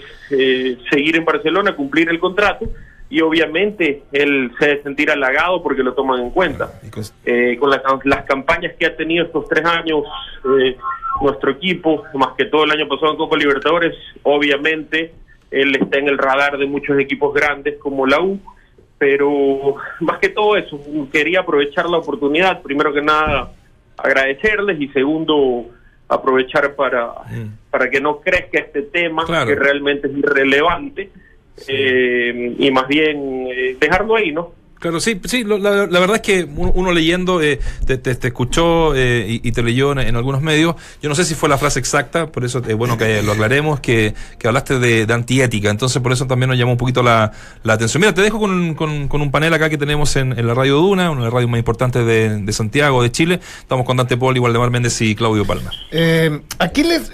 seguir 0.90 1.16
en 1.16 1.26
Barcelona, 1.26 1.76
cumplir 1.76 2.10
el 2.10 2.20
contrato 2.20 2.70
y 3.10 3.22
obviamente 3.22 4.04
él 4.12 4.52
se 4.60 4.68
debe 4.68 4.84
sentir 4.84 5.10
halagado 5.10 5.64
porque 5.64 5.82
lo 5.82 5.94
toman 5.94 6.22
en 6.22 6.30
cuenta. 6.30 6.80
Eh, 7.26 7.58
con 7.60 7.72
las, 7.72 7.82
las, 8.04 8.24
campañas 8.26 8.74
que 8.78 8.86
ha 8.86 8.96
tenido 8.96 9.26
estos 9.26 9.48
tres 9.48 9.66
años 9.66 10.04
eh, 10.46 10.78
nuestro 11.22 11.52
equipo, 11.52 12.04
más 12.14 12.36
que 12.38 12.46
todo 12.46 12.66
el 12.66 12.72
año 12.72 12.88
pasado 12.88 13.12
en 13.12 13.18
Copa 13.18 13.36
Libertadores, 13.36 13.96
obviamente 14.22 15.14
él 15.50 15.76
está 15.76 15.98
en 15.98 16.08
el 16.08 16.20
radar 16.20 16.58
de 16.60 16.68
muchos 16.68 17.00
equipos 17.00 17.34
grandes 17.34 17.78
como 17.80 18.06
la 18.06 18.22
U, 18.22 18.40
pero 19.00 19.76
más 20.02 20.20
que 20.20 20.30
todo 20.30 20.56
eso, 20.56 20.80
quería 21.12 21.40
aprovechar 21.40 21.90
la 21.90 21.98
oportunidad, 21.98 22.62
primero 22.62 22.94
que 22.94 23.02
nada 23.02 23.52
agradecerles 23.98 24.80
y 24.80 24.88
segundo 24.90 25.66
aprovechar 26.08 26.76
para, 26.76 27.08
mm. 27.30 27.70
para 27.72 27.90
que 27.90 28.00
no 28.00 28.20
crezca 28.20 28.60
este 28.60 28.84
tema 28.84 29.26
que 29.26 29.56
realmente 29.56 30.08
es 30.08 30.18
irrelevante 30.18 31.10
eh, 31.68 32.56
y 32.58 32.72
más 32.72 32.88
bien 32.88 33.48
eh, 33.48 33.78
dejarlo 33.80 34.16
ahí, 34.16 34.32
¿no? 34.32 34.58
Claro, 34.80 35.02
sí, 35.02 35.20
sí, 35.26 35.44
la, 35.44 35.58
verdad 35.60 36.16
es 36.16 36.22
que 36.22 36.48
uno, 36.56 36.94
leyendo 36.94 37.42
eh, 37.42 37.60
te, 37.86 37.98
te, 37.98 38.28
escuchó 38.30 38.96
y, 38.96 39.52
te 39.52 39.62
leyó 39.62 39.92
en, 39.92 40.16
algunos 40.16 40.42
medios. 40.42 40.76
Yo 41.02 41.10
no 41.10 41.16
sé 41.16 41.26
si 41.26 41.36
fue 41.36 41.50
la 41.50 41.58
frase 41.58 41.80
exacta, 41.80 42.28
por 42.28 42.46
eso 42.46 42.62
es 42.66 42.76
bueno 42.78 42.98
que 42.98 43.22
lo 43.22 43.34
aclaremos, 43.34 43.82
que, 43.82 44.14
hablaste 44.42 44.80
de, 44.80 45.14
antiética. 45.14 45.70
Entonces, 45.70 46.02
por 46.02 46.14
eso 46.14 46.28
también 46.28 46.48
nos 46.48 46.58
llamó 46.58 46.72
un 46.72 46.78
poquito 46.78 47.04
la, 47.04 47.34
atención. 47.66 48.00
Mira, 48.00 48.14
te 48.14 48.22
dejo 48.22 48.40
con, 48.40 48.76
con, 48.76 49.22
un 49.22 49.32
panel 49.32 49.54
acá 49.54 49.70
que 49.70 49.78
tenemos 49.78 50.16
en, 50.16 50.48
la 50.48 50.54
radio 50.54 50.78
Duna, 50.78 51.12
una 51.12 51.20
de 51.20 51.26
las 51.26 51.34
radios 51.34 51.52
más 51.52 51.58
importantes 51.58 52.06
de, 52.06 52.54
Santiago, 52.54 53.04
de 53.04 53.12
Chile. 53.12 53.42
Estamos 53.60 53.86
con 53.86 53.98
Dante 53.98 54.16
Paul, 54.16 54.40
Mar 54.40 54.72
Méndez 54.72 55.02
y 55.02 55.14
Claudio 55.14 55.44
Palma. 55.44 55.72
aquí 56.58 56.84
les 56.84 57.12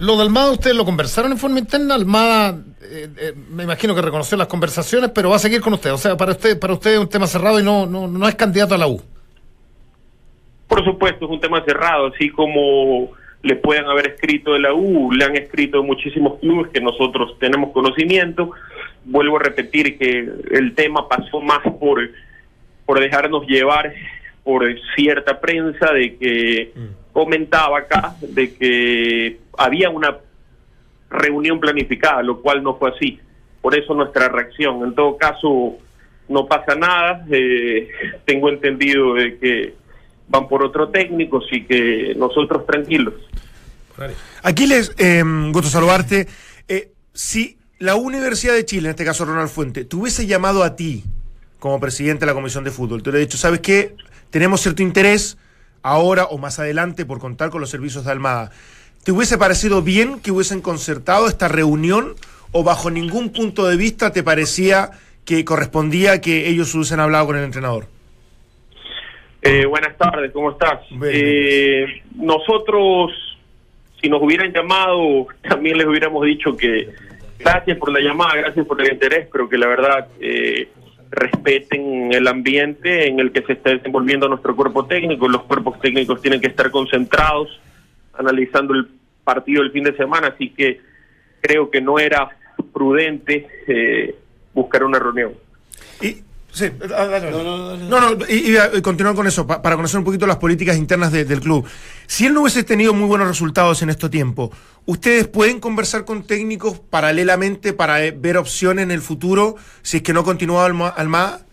lo 0.00 0.16
de 0.16 0.22
Almada, 0.22 0.50
ustedes 0.52 0.76
lo 0.76 0.84
conversaron 0.84 1.32
en 1.32 1.38
forma 1.38 1.58
interna. 1.58 1.94
Almada, 1.94 2.58
eh, 2.82 3.08
eh, 3.18 3.32
me 3.50 3.64
imagino 3.64 3.94
que 3.94 4.02
reconoció 4.02 4.36
las 4.36 4.48
conversaciones, 4.48 5.10
pero 5.14 5.30
va 5.30 5.36
a 5.36 5.38
seguir 5.38 5.60
con 5.60 5.72
usted. 5.74 5.92
O 5.92 5.98
sea, 5.98 6.16
para 6.16 6.32
usted, 6.32 6.58
para 6.58 6.74
usted 6.74 6.94
es 6.94 6.98
un 6.98 7.08
tema 7.08 7.26
cerrado 7.26 7.60
y 7.60 7.62
no, 7.62 7.86
no, 7.86 8.08
no 8.08 8.28
es 8.28 8.34
candidato 8.34 8.74
a 8.74 8.78
la 8.78 8.88
U. 8.88 9.00
Por 10.66 10.84
supuesto, 10.84 11.26
es 11.26 11.30
un 11.30 11.40
tema 11.40 11.62
cerrado, 11.64 12.06
así 12.06 12.30
como 12.30 13.10
le 13.42 13.56
puedan 13.56 13.86
haber 13.86 14.08
escrito 14.08 14.52
de 14.52 14.60
la 14.60 14.72
U, 14.72 15.12
le 15.12 15.24
han 15.24 15.36
escrito 15.36 15.82
muchísimos 15.82 16.38
clubes 16.38 16.70
que 16.72 16.80
nosotros 16.80 17.36
tenemos 17.38 17.72
conocimiento. 17.72 18.52
Vuelvo 19.04 19.36
a 19.36 19.40
repetir 19.40 19.98
que 19.98 20.30
el 20.52 20.74
tema 20.74 21.08
pasó 21.08 21.40
más 21.40 21.60
por, 21.80 22.08
por 22.86 23.00
dejarnos 23.00 23.46
llevar 23.46 23.92
por 24.44 24.64
cierta 24.94 25.40
prensa 25.40 25.92
de 25.92 26.16
que 26.16 26.72
mm. 26.74 27.01
Comentaba 27.12 27.78
acá 27.78 28.16
de 28.20 28.54
que 28.54 29.40
había 29.56 29.90
una 29.90 30.18
reunión 31.10 31.60
planificada, 31.60 32.22
lo 32.22 32.40
cual 32.40 32.62
no 32.62 32.76
fue 32.76 32.90
así. 32.90 33.20
Por 33.60 33.76
eso 33.76 33.94
nuestra 33.94 34.28
reacción. 34.28 34.82
En 34.82 34.94
todo 34.94 35.16
caso, 35.16 35.76
no 36.28 36.46
pasa 36.46 36.74
nada. 36.74 37.24
Eh, 37.30 37.88
tengo 38.24 38.48
entendido 38.48 39.14
de 39.14 39.38
que 39.38 39.74
van 40.28 40.48
por 40.48 40.64
otro 40.64 40.88
técnico, 40.88 41.42
así 41.44 41.64
que 41.64 42.14
nosotros 42.16 42.66
tranquilos. 42.66 43.14
Aquiles, 44.42 44.94
eh, 44.98 45.22
gusto 45.52 45.68
saludarte. 45.68 46.26
Eh, 46.66 46.92
si 47.12 47.58
la 47.78 47.94
Universidad 47.94 48.54
de 48.54 48.64
Chile, 48.64 48.88
en 48.88 48.90
este 48.90 49.04
caso 49.04 49.24
Ronald 49.24 49.50
Fuente, 49.50 49.84
te 49.84 49.96
hubiese 49.96 50.26
llamado 50.26 50.64
a 50.64 50.74
ti 50.74 51.04
como 51.58 51.78
presidente 51.78 52.20
de 52.20 52.26
la 52.26 52.34
Comisión 52.34 52.64
de 52.64 52.70
Fútbol, 52.70 53.02
te 53.02 53.10
hubiera 53.10 53.24
dicho, 53.24 53.38
¿sabes 53.38 53.60
qué? 53.60 53.94
Tenemos 54.30 54.62
cierto 54.62 54.82
interés 54.82 55.36
ahora 55.82 56.24
o 56.24 56.38
más 56.38 56.58
adelante 56.58 57.04
por 57.04 57.18
contar 57.18 57.50
con 57.50 57.60
los 57.60 57.70
servicios 57.70 58.04
de 58.04 58.12
Almada. 58.12 58.50
¿Te 59.04 59.12
hubiese 59.12 59.36
parecido 59.36 59.82
bien 59.82 60.20
que 60.20 60.30
hubiesen 60.30 60.60
concertado 60.60 61.26
esta 61.26 61.48
reunión 61.48 62.14
o 62.52 62.62
bajo 62.62 62.90
ningún 62.90 63.32
punto 63.32 63.66
de 63.66 63.76
vista 63.76 64.12
te 64.12 64.22
parecía 64.22 64.90
que 65.24 65.44
correspondía 65.44 66.20
que 66.20 66.48
ellos 66.48 66.74
hubiesen 66.74 67.00
hablado 67.00 67.26
con 67.26 67.36
el 67.36 67.44
entrenador? 67.44 67.86
Eh, 69.40 69.66
buenas 69.66 69.96
tardes, 69.98 70.30
¿cómo 70.30 70.52
estás? 70.52 70.80
Eh, 71.04 71.84
nosotros, 72.14 73.10
si 74.00 74.08
nos 74.08 74.22
hubieran 74.22 74.52
llamado, 74.52 75.26
también 75.48 75.78
les 75.78 75.86
hubiéramos 75.86 76.24
dicho 76.24 76.56
que 76.56 76.90
gracias 77.40 77.76
por 77.76 77.92
la 77.92 77.98
llamada, 77.98 78.36
gracias 78.36 78.64
por 78.66 78.80
el 78.80 78.92
interés, 78.92 79.28
pero 79.32 79.48
que 79.48 79.58
la 79.58 79.66
verdad 79.66 80.06
eh, 80.20 80.68
respeten 81.12 82.12
el 82.12 82.26
ambiente 82.26 83.06
en 83.06 83.20
el 83.20 83.32
que 83.32 83.42
se 83.42 83.52
está 83.52 83.70
desenvolviendo 83.70 84.28
nuestro 84.28 84.56
cuerpo 84.56 84.86
técnico. 84.86 85.28
Los 85.28 85.42
cuerpos 85.42 85.78
técnicos 85.80 86.20
tienen 86.22 86.40
que 86.40 86.48
estar 86.48 86.70
concentrados 86.70 87.60
analizando 88.14 88.74
el 88.74 88.88
partido 89.22 89.62
del 89.62 89.72
fin 89.72 89.84
de 89.84 89.96
semana, 89.96 90.28
así 90.28 90.50
que 90.50 90.80
creo 91.40 91.70
que 91.70 91.80
no 91.80 91.98
era 91.98 92.30
prudente 92.72 93.46
eh, 93.66 94.14
buscar 94.54 94.84
una 94.84 94.98
reunión. 94.98 95.32
Sí, 96.52 96.70
no, 96.88 97.76
no, 97.76 98.00
no, 98.00 98.24
y, 98.28 98.56
y, 98.56 98.82
continuar 98.82 99.14
con 99.14 99.26
eso, 99.26 99.46
para 99.46 99.76
conocer 99.76 99.98
un 99.98 100.04
poquito 100.04 100.26
las 100.26 100.36
políticas 100.36 100.76
internas 100.76 101.12
del 101.12 101.40
club. 101.40 101.66
Si 102.06 102.26
él 102.26 102.34
no 102.34 102.42
hubiese 102.42 102.62
tenido 102.64 102.94
muy 102.94 103.08
buenos 103.08 103.28
resultados 103.28 103.82
en 103.82 103.90
este 103.90 104.08
tiempo, 104.08 104.52
¿ustedes 104.84 105.28
pueden 105.28 105.60
conversar 105.60 106.04
con 106.04 106.24
técnicos 106.24 106.78
paralelamente 106.78 107.72
para 107.72 108.04
eh, 108.04 108.14
ver 108.16 108.36
opciones 108.36 108.84
en 108.84 108.90
el 108.90 109.00
futuro 109.00 109.56
si 109.82 109.98
es 109.98 110.02
que 110.02 110.12
no 110.12 110.24
continúa 110.24 110.66
Almada? 110.66 111.46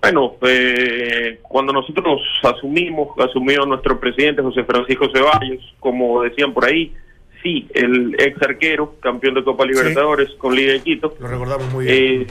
Bueno, 0.00 0.36
eh, 0.42 1.40
cuando 1.42 1.72
nosotros 1.72 2.20
asumimos, 2.44 3.08
asumió 3.18 3.66
nuestro 3.66 3.98
presidente 3.98 4.42
José 4.42 4.62
Francisco 4.62 5.08
Ceballos, 5.12 5.74
como 5.80 6.22
decían 6.22 6.54
por 6.54 6.66
ahí, 6.66 6.94
sí, 7.42 7.66
el 7.74 8.14
ex 8.18 8.40
arquero, 8.42 8.94
campeón 9.00 9.34
de 9.34 9.42
Copa 9.42 9.64
Libertadores 9.66 10.30
con 10.38 10.54
Liga 10.54 10.72
de 10.72 10.80
Quito. 10.80 11.16
Lo 11.18 11.26
recordamos 11.26 11.72
muy 11.72 11.84
bien. 11.86 12.22
Eh, 12.22 12.26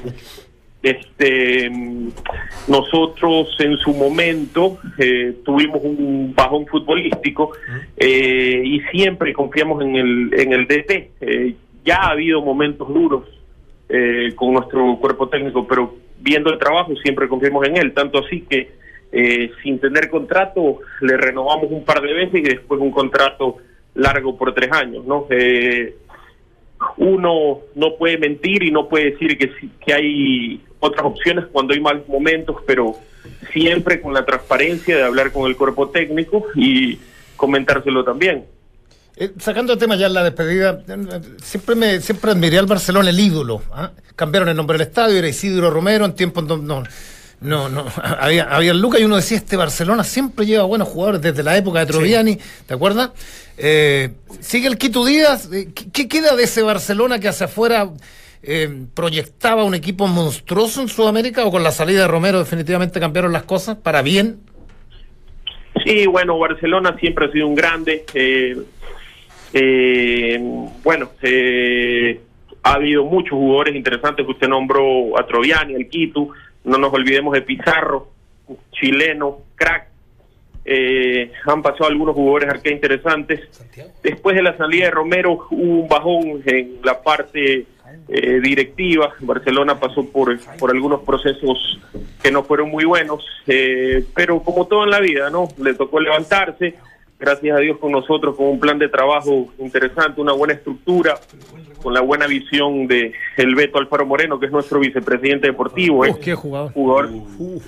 este, 0.89 1.70
nosotros 2.67 3.56
en 3.60 3.77
su 3.77 3.94
momento 3.94 4.79
eh, 4.98 5.36
tuvimos 5.44 5.82
un 5.84 6.34
bajón 6.36 6.65
futbolístico 6.67 7.51
y 8.00 8.79
siempre 8.91 9.34
confiamos 9.34 9.84
en 9.84 9.96
el, 9.96 10.34
en 10.34 10.53
el 10.53 10.67
DT. 10.67 11.12
ya 11.84 12.03
ha 12.03 12.12
habido 12.12 12.41
momentos 12.41 12.88
duros 12.88 13.24
con 14.36 14.53
nuestro 14.53 14.98
cuerpo 14.98 15.29
técnico, 15.29 15.65
pero 15.65 15.96
viendo 16.20 16.51
el 16.51 16.60
trabajo 16.60 16.96
siempre 16.98 17.27
confiamos 17.27 17.65
en 17.67 17.77
él, 17.77 17.94
tanto 17.94 18.20
así 18.20 18.41
que 18.41 18.70
eh, 19.12 19.51
sin 19.63 19.79
tener 19.79 20.10
contrato 20.10 20.79
le 21.01 21.15
renovamos 21.15 21.72
un 21.72 21.86
par 21.86 22.01
de 22.01 22.13
veces 22.13 22.36
y 22.36 22.41
después 22.41 22.82
un 22.82 22.91
contrato 22.91 23.58
largo 23.96 24.38
por 24.38 24.53
tres 24.53 24.72
años, 24.72 25.06
¿no? 25.06 25.27
Eh, 25.29 25.96
uno 26.98 27.60
no 27.75 27.96
puede 27.96 28.17
mentir 28.17 28.63
y 28.63 28.72
no 28.72 28.88
puede 28.88 29.12
decir 29.12 29.38
que, 29.38 29.50
que 29.84 29.94
hay 29.94 30.62
otras 30.80 31.06
opciones 31.06 31.46
cuando 31.52 31.74
hay 31.74 31.80
malos 31.80 32.08
momentos, 32.08 32.58
pero 32.66 32.96
siempre 33.52 34.02
con 34.02 34.14
la 34.14 34.26
transparencia 34.26 34.96
de 34.96 35.04
hablar 35.04 35.32
con 35.32 35.50
el 35.50 35.56
cuerpo 35.56 35.90
técnico 35.90 36.46
y 36.56 37.00
comentárselo 37.36 38.04
también. 38.04 38.46
Eh, 39.16 39.32
sacando 39.40 39.74
el 39.74 39.80
tema 39.80 39.96
ya 39.96 40.08
en 40.08 40.14
la 40.14 40.24
despedida, 40.24 40.80
siempre 41.42 41.76
me 41.76 42.02
siempre 42.02 42.32
admiré 42.32 42.60
al 42.60 42.68
Barcelona 42.68 43.10
el 43.10 43.20
ídolo. 43.20 43.64
¿ah? 43.72 43.92
Cambiaron 44.16 44.50
el 44.50 44.56
nombre 44.56 44.78
del 44.78 44.88
estadio, 44.88 45.18
era 45.18 45.28
Isidro 45.28 45.72
Romero 45.72 46.06
en 46.06 46.14
tiempos 46.14 46.44
no, 46.44 46.58
no, 46.58 46.84
no, 47.42 47.70
no 47.70 47.86
había, 48.04 48.44
había 48.44 48.74
Lucas 48.76 49.02
y 49.02 49.06
uno 49.06 49.16
decía, 49.16 49.38
este 49.38 49.58
Barcelona 49.58 50.04
siempre 50.04 50.46
lleva 50.46 50.66
buenos 50.66 50.88
jugadores 50.88 51.22
desde 51.22 51.42
la 51.42 51.58
época 51.58 51.80
de 51.80 51.88
Troviani, 51.88 52.38
¿te 52.68 52.74
acuerdas? 52.74 53.12
Eh, 53.58 54.12
sigue 54.40 54.68
el 54.68 54.78
Quito 54.78 55.04
Díaz, 55.04 55.50
eh, 55.52 55.70
¿qué, 55.74 56.08
queda 56.08 56.36
de 56.36 56.44
ese 56.44 56.62
Barcelona 56.62 57.20
que 57.20 57.28
hacia 57.28 57.48
afuera 57.48 57.90
eh, 58.48 58.70
proyectaba 58.94 59.66
un 59.66 59.75
equipo 59.75 60.08
monstruoso 60.08 60.82
en 60.82 60.88
Sudamérica 60.88 61.46
o 61.46 61.51
con 61.51 61.63
la 61.63 61.72
salida 61.72 62.01
de 62.01 62.08
Romero 62.08 62.39
definitivamente 62.39 63.00
cambiaron 63.00 63.34
las 63.34 63.44
cosas 63.44 63.75
para 63.75 64.01
bien? 64.01 64.39
Sí, 65.86 66.08
bueno, 66.08 66.39
Barcelona 66.39 66.96
siempre 66.98 67.25
ha 67.25 67.32
sido 67.32 67.48
un 67.48 67.56
grande. 67.56 68.06
Eh, 68.13 68.58
eh, 69.54 70.39
bueno, 70.84 71.12
eh, 71.22 72.22
ha 72.63 72.74
habido 72.74 73.04
muchos 73.04 73.32
jugadores 73.32 73.75
interesantes 73.75 74.25
que 74.25 74.32
usted 74.32 74.48
nombró 74.48 75.20
a 75.20 75.27
Troviani, 75.27 75.75
al 75.75 75.88
Quito, 75.88 76.30
no 76.63 76.77
nos 76.77 76.94
olvidemos 76.94 77.34
de 77.34 77.42
Pizarro, 77.42 78.10
chileno, 78.72 79.39
crack. 79.56 79.88
Eh, 80.63 81.32
han 81.46 81.62
pasado 81.62 81.88
algunos 81.88 82.13
jugadores 82.13 82.50
acá 82.50 82.70
interesantes. 82.70 83.42
Después 84.04 84.36
de 84.36 84.44
la 84.44 84.58
salida 84.58 84.86
de 84.86 84.92
Romero 84.92 85.48
hubo 85.50 85.82
un 85.82 85.88
bajón 85.88 86.44
en 86.46 86.80
la 86.84 87.01
parte 87.01 87.66
eh, 88.10 88.40
directiva. 88.42 89.14
Barcelona 89.20 89.80
pasó 89.80 90.06
por, 90.06 90.38
por 90.58 90.72
algunos 90.72 91.02
procesos 91.02 91.80
que 92.22 92.32
no 92.32 92.44
fueron 92.44 92.70
muy 92.70 92.86
buenos, 92.86 93.26
eh, 93.48 94.06
pero 94.16 94.42
como 94.42 94.66
todo 94.66 94.86
en 94.86 94.92
la 94.92 95.00
vida, 95.00 95.30
¿no? 95.30 95.48
Le 95.58 95.74
tocó 95.74 96.00
levantarse, 96.00 96.76
gracias 97.20 97.58
a 97.58 97.60
Dios 97.60 97.78
con 97.80 97.92
nosotros, 97.92 98.36
con 98.36 98.48
un 98.48 98.60
plan 98.60 98.80
de 98.80 98.90
trabajo 98.90 99.54
interesante, 99.60 100.22
una 100.22 100.34
buena 100.34 100.54
estructura, 100.54 101.20
con 101.82 101.94
la 101.94 102.02
buena 102.02 102.28
visión 102.28 102.88
de 102.88 103.14
el 103.38 103.56
Beto 103.56 103.78
Alfaro 103.78 104.06
Moreno, 104.06 104.40
que 104.40 104.48
es 104.48 104.52
nuestro 104.52 104.80
vicepresidente 104.80 105.48
deportivo, 105.48 106.06
es 106.06 106.16
qué 106.18 106.34
jugador. 106.34 106.72
jugador, 106.74 107.10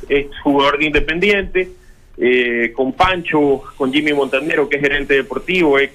es 0.07 0.27
jugador 0.41 0.79
de 0.79 0.85
Independiente, 0.85 1.69
eh, 2.17 2.71
con 2.73 2.93
Pancho, 2.93 3.61
con 3.75 3.91
Jimmy 3.91 4.13
Montanero, 4.13 4.67
que 4.67 4.77
es 4.77 4.81
gerente 4.81 5.15
deportivo, 5.15 5.79
ex 5.79 5.93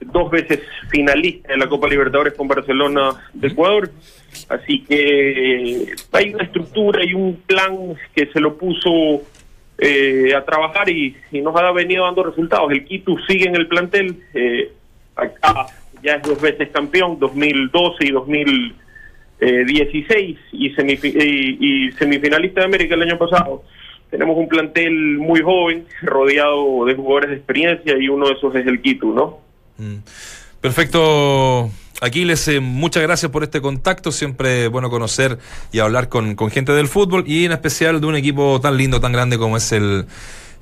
dos 0.00 0.30
veces 0.30 0.60
finalista 0.90 1.52
en 1.52 1.60
la 1.60 1.68
Copa 1.68 1.86
Libertadores 1.88 2.32
con 2.34 2.48
Barcelona 2.48 3.14
de 3.32 3.48
Ecuador. 3.48 3.90
Así 4.48 4.84
que 4.84 5.86
hay 6.12 6.34
una 6.34 6.44
estructura 6.44 7.04
y 7.04 7.14
un 7.14 7.36
plan 7.46 7.96
que 8.14 8.26
se 8.26 8.40
lo 8.40 8.56
puso 8.56 9.22
eh, 9.78 10.34
a 10.34 10.44
trabajar 10.44 10.88
y, 10.88 11.16
nos 11.32 11.56
ha 11.56 11.70
venido 11.72 12.04
dando 12.04 12.22
resultados. 12.24 12.70
El 12.72 12.84
Quito 12.84 13.16
sigue 13.26 13.48
en 13.48 13.56
el 13.56 13.66
plantel, 13.66 14.16
eh, 14.34 14.72
acá 15.14 15.66
ya 16.02 16.16
es 16.16 16.22
dos 16.22 16.38
veces 16.40 16.70
campeón, 16.70 17.18
2012 17.18 18.06
y 18.06 18.10
2016 18.10 20.38
y, 20.52 20.66
y, 20.66 21.56
y 21.60 21.92
semifinalista 21.92 22.60
de 22.60 22.66
América 22.66 22.94
el 22.94 23.02
año 23.02 23.18
pasado. 23.18 23.64
Tenemos 24.10 24.38
un 24.38 24.48
plantel 24.48 25.18
muy 25.18 25.40
joven, 25.40 25.86
rodeado 26.02 26.84
de 26.84 26.94
jugadores 26.94 27.30
de 27.30 27.36
experiencia 27.36 27.96
y 27.98 28.08
uno 28.08 28.28
de 28.28 28.34
esos 28.34 28.54
es 28.54 28.64
el 28.66 28.80
Quito, 28.80 29.06
¿no? 29.06 29.45
Mm. 29.78 29.96
Perfecto. 30.60 31.70
Aquiles, 32.00 32.46
eh, 32.48 32.60
muchas 32.60 33.02
gracias 33.02 33.30
por 33.32 33.42
este 33.42 33.60
contacto. 33.60 34.12
Siempre 34.12 34.68
bueno 34.68 34.90
conocer 34.90 35.38
y 35.72 35.78
hablar 35.78 36.08
con, 36.10 36.36
gente 36.50 36.72
del 36.72 36.88
fútbol 36.88 37.24
y 37.26 37.44
en 37.46 37.52
especial 37.52 38.00
de 38.00 38.06
un 38.06 38.16
equipo 38.16 38.60
tan 38.60 38.76
lindo, 38.76 39.00
tan 39.00 39.12
grande 39.12 39.38
como 39.38 39.56
es 39.56 39.72
el, 39.72 40.06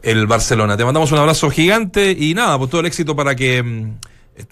el 0.03 0.27
Barcelona. 0.29 0.77
Te 0.77 0.85
mandamos 0.85 1.11
un 1.11 1.19
abrazo 1.19 1.51
gigante 1.51 2.13
y 2.17 2.35
nada, 2.35 2.57
por 2.59 2.69
todo 2.69 2.83
el 2.83 2.87
éxito 2.87 3.17
para 3.17 3.35
que 3.35 3.63
mm, 3.63 3.95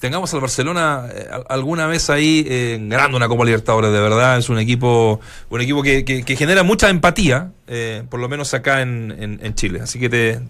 tengamos 0.01 0.35
al 0.35 0.41
Barcelona 0.41 1.07
eh, 1.15 1.29
al- 1.31 1.45
alguna 1.49 1.87
vez 1.87 2.11
ahí 2.11 2.45
eh, 2.49 2.79
ganando 2.83 3.17
una 3.17 3.29
Copa 3.29 3.45
Libertadores. 3.45 3.93
De 3.93 4.01
verdad, 4.01 4.39
es 4.39 4.49
un 4.49 4.59
equipo 4.59 5.21
un 5.51 5.61
equipo 5.61 5.83
que, 5.85 6.05
que- 6.05 6.25
que 6.25 6.35
genera 6.37 6.65
mucha 6.65 6.91
empatía, 6.91 7.53
eh, 7.69 8.03
por 8.11 8.19
lo 8.19 8.29
menos 8.29 8.55
acá 8.55 8.83
en, 8.83 9.15
en- 9.17 9.39
en 9.41 9.55
Chile. 9.55 9.81
Así 9.83 10.01
que 10.01 10.09
te, 10.09 10.41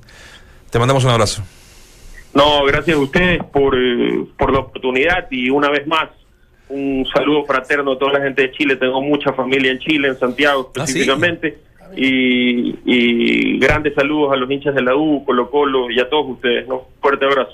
te 0.71 0.79
mandamos 0.79 1.05
un 1.05 1.11
abrazo. 1.11 1.43
No, 2.35 2.65
gracias 2.65 2.97
a 2.97 3.01
ustedes 3.01 3.43
por, 3.53 3.77
eh, 3.77 4.25
por 4.39 4.53
la 4.53 4.61
oportunidad 4.61 5.27
y 5.31 5.51
una 5.51 5.69
vez 5.69 5.87
más 5.87 6.09
un 6.69 7.07
saludo 7.15 7.45
fraterno 7.45 7.93
a 7.93 7.99
toda 7.99 8.15
la 8.15 8.21
gente 8.25 8.43
de 8.43 8.53
Chile. 8.53 8.77
Tengo 8.77 9.03
mucha 9.03 9.33
familia 9.35 9.71
en 9.73 9.79
Chile, 9.79 10.09
en 10.09 10.19
Santiago 10.19 10.71
Ah, 10.77 10.87
¿sí? 10.87 10.93
específicamente. 11.01 11.59
Y, 11.95 12.75
y 12.87 13.59
grandes 13.59 13.95
saludos 13.95 14.33
a 14.33 14.37
los 14.37 14.51
hinchas 14.51 14.75
de 14.75 14.81
la 14.83 14.97
U, 14.97 15.23
Colo 15.27 15.51
Colo 15.51 15.91
y 15.91 16.01
a 16.01 16.09
todos 16.09 16.31
ustedes. 16.31 16.67
¿no? 16.67 16.89
Fuerte 17.03 17.27
abrazo. 17.27 17.53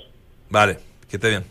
Vale, 0.49 0.79
que 1.11 1.17
esté 1.17 1.31
bien. 1.31 1.45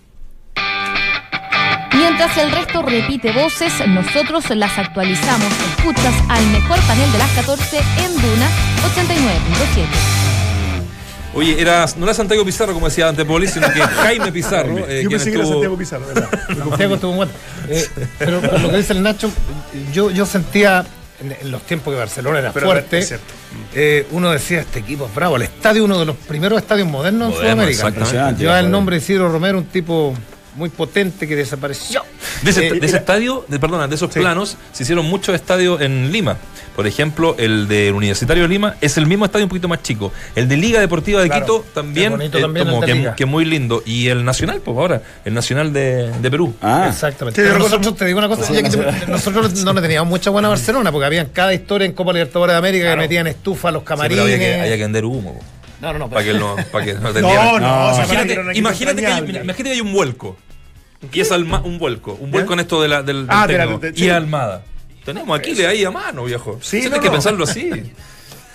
Mientras 1.94 2.38
el 2.38 2.52
resto 2.52 2.82
repite 2.84 3.32
voces, 3.34 3.86
nosotros 3.88 4.50
las 4.52 4.78
actualizamos. 4.80 5.52
Escuchas 5.78 6.16
al 6.30 6.46
mejor 6.48 6.78
panel 6.88 7.12
de 7.12 7.18
las 7.18 7.32
14 7.36 7.78
en 7.78 8.14
Duna 8.22 8.48
89.7. 8.96 10.17
Oye, 11.38 11.62
era, 11.62 11.86
no 11.98 12.06
era 12.06 12.14
Santiago 12.14 12.44
Pizarro, 12.44 12.74
como 12.74 12.88
decía 12.90 13.08
Antepoli, 13.08 13.48
sino 13.48 13.72
que 13.72 13.80
Jaime 14.04 14.32
Pizarro. 14.32 14.78
eh, 14.88 15.02
Yo 15.04 15.10
quien 15.10 15.10
pensé 15.10 15.26
que 15.26 15.36
era 15.36 15.44
estuvo- 15.44 15.52
Santiago 15.54 15.78
Pizarro, 15.78 16.06
¿verdad? 16.08 16.30
Santiago 16.70 16.96
estuvo 16.96 17.12
en 17.12 17.18
Guate. 17.18 17.32
Eh, 17.70 17.88
pero 18.20 18.42
por 18.42 18.60
lo 18.60 18.70
que 18.72 18.78
dice 18.78 18.94
el 18.94 19.04
Nacho, 19.04 19.30
yo, 19.94 20.12
yo 20.12 20.26
sentía 20.26 20.86
en, 21.22 21.32
en 21.40 21.52
los 21.52 21.62
tiempos 21.64 21.94
que 21.94 22.00
Barcelona 22.00 22.40
era 22.40 22.52
Pero 22.54 22.66
fuerte, 22.68 23.08
eh, 23.74 24.06
uno 24.12 24.32
decía, 24.32 24.60
este 24.62 24.80
equipo 24.80 25.06
es 25.06 25.14
bravo. 25.16 25.36
El 25.36 25.44
estadio, 25.44 25.84
uno 25.86 26.00
de 26.00 26.06
los 26.06 26.16
primeros 26.16 26.60
estadios 26.60 26.88
modernos 26.88 27.34
en 27.42 27.56
Moderno, 27.58 27.74
Sudamérica. 27.74 28.32
Lleva 28.32 28.60
el 28.60 28.70
nombre 28.72 28.96
de 28.98 29.04
Isidro 29.04 29.30
Romero, 29.32 29.58
un 29.60 29.66
tipo 29.66 30.14
muy 30.58 30.70
potente 30.70 31.28
que 31.28 31.36
desapareció. 31.36 32.04
De 32.42 32.50
ese, 32.52 32.68
Eh, 32.68 32.74
de 32.80 32.86
ese 32.86 32.98
estadio, 32.98 33.46
de, 33.48 33.60
perdona, 33.60 33.88
de 33.88 33.96
esos 33.96 34.12
Sí. 34.14 34.20
planos, 34.20 34.58
se 34.74 34.84
hicieron 34.84 35.06
muchos 35.06 35.34
estadios 35.36 35.80
en 35.82 36.12
Lima. 36.12 36.38
Por 36.76 36.86
ejemplo, 36.86 37.36
el 37.40 37.68
del 37.68 37.94
Universitario 37.94 38.44
de 38.44 38.50
Lima 38.50 38.76
es 38.82 38.98
el 38.98 39.08
mismo 39.08 39.26
estadio 39.26 39.46
un 39.46 39.50
poquito 39.50 39.68
más 39.68 39.82
chico. 39.82 40.12
El 40.36 40.48
de 40.48 40.58
Liga 40.58 40.80
Deportiva 40.80 41.22
de 41.22 41.28
Claro. 41.28 41.46
Quito 41.46 41.66
también, 41.74 42.22
eh, 42.22 42.30
también 42.30 42.68
como 42.68 42.82
que, 42.82 43.12
que 43.16 43.26
muy 43.26 43.46
lindo. 43.46 43.82
Y 43.86 44.10
el 44.10 44.24
Nacional, 44.26 44.62
pues 44.64 44.78
ahora, 44.78 45.02
el 45.26 45.34
Nacional 45.34 45.74
de, 45.74 46.12
de 46.12 46.32
Perú. 46.32 46.54
Ah, 46.62 46.88
Exactamente. 46.90 47.42
Sí, 47.42 47.48
Pero 47.48 47.60
nosotros, 47.60 47.96
te 47.96 48.06
digo 48.06 48.20
una 48.20 48.28
cosa, 48.28 48.52
ya 48.54 48.62
que 48.62 48.70
te- 48.70 49.08
nosotros 49.08 49.54
no 49.64 49.74
le 49.74 49.82
teníamos 49.82 50.10
mucha 50.10 50.30
buena 50.30 50.50
Barcelona, 50.50 50.92
porque 50.92 51.06
había 51.06 51.32
cada 51.32 51.54
historia 51.54 51.86
en 51.86 51.94
Copa 51.94 52.14
Libertadores 52.14 52.54
de 52.54 52.58
América 52.60 52.92
que 52.92 52.96
metían 52.98 53.26
estufa 53.28 53.70
a 53.70 53.72
los 53.72 53.82
Sí, 53.82 53.86
pero 53.88 53.98
camarines. 53.98 54.24
había, 54.24 54.38
que, 54.40 54.62
había 54.62 54.76
que 54.78 54.84
vender 54.84 55.06
humo. 55.06 55.34
po, 55.34 55.44
No, 55.82 55.94
no, 55.94 56.00
no. 56.00 56.10
Para 56.10 56.24
que 56.26 56.34
no, 56.34 56.56
para 56.72 56.86
que 56.86 56.94
no 56.94 57.12
No, 57.22 57.60
no, 57.60 57.88
o 57.90 57.96
sea, 57.96 58.06
que 58.06 58.52
Imagínate, 58.56 59.02
que 59.02 59.08
hay, 59.08 59.20
imagínate 59.20 59.64
que 59.64 59.70
hay 59.72 59.82
un 59.82 59.94
vuelco. 59.94 60.38
Y 61.12 61.20
es 61.20 61.32
Alma, 61.32 61.62
un 61.64 61.78
vuelco. 61.78 62.14
Un 62.20 62.32
vuelco 62.32 62.54
en 62.54 62.60
esto 62.62 62.82
de 62.82 62.88
la, 62.88 63.04
del, 63.04 63.28
del 63.28 63.36
Ah, 63.36 63.48
de 63.48 63.58
la- 63.58 63.78
de- 63.78 63.94
Y. 63.96 64.10
Almada. 64.10 64.64
Tenemos 65.06 65.38
aquí 65.40 65.52
ahí 65.64 65.86
a 65.86 65.92
mano, 65.92 66.26
viejo. 66.26 66.60
Sí, 66.62 66.80
Tienes 66.82 66.98
no, 66.98 67.00
que 67.02 67.08
no. 67.08 67.14
pensarlo 67.14 67.44
así. 67.44 67.70